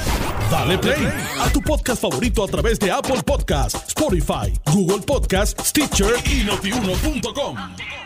Dale 0.51 0.77
play 0.77 1.07
a 1.39 1.49
tu 1.49 1.61
podcast 1.61 2.01
favorito 2.01 2.43
a 2.43 2.47
través 2.47 2.79
de 2.79 2.91
Apple 2.91 3.23
Podcasts, 3.25 3.83
Spotify, 3.87 4.53
Google 4.71 5.03
Podcasts, 5.05 5.69
Stitcher 5.69 6.13
y 6.25 6.43
notiuno.com. 6.43 8.04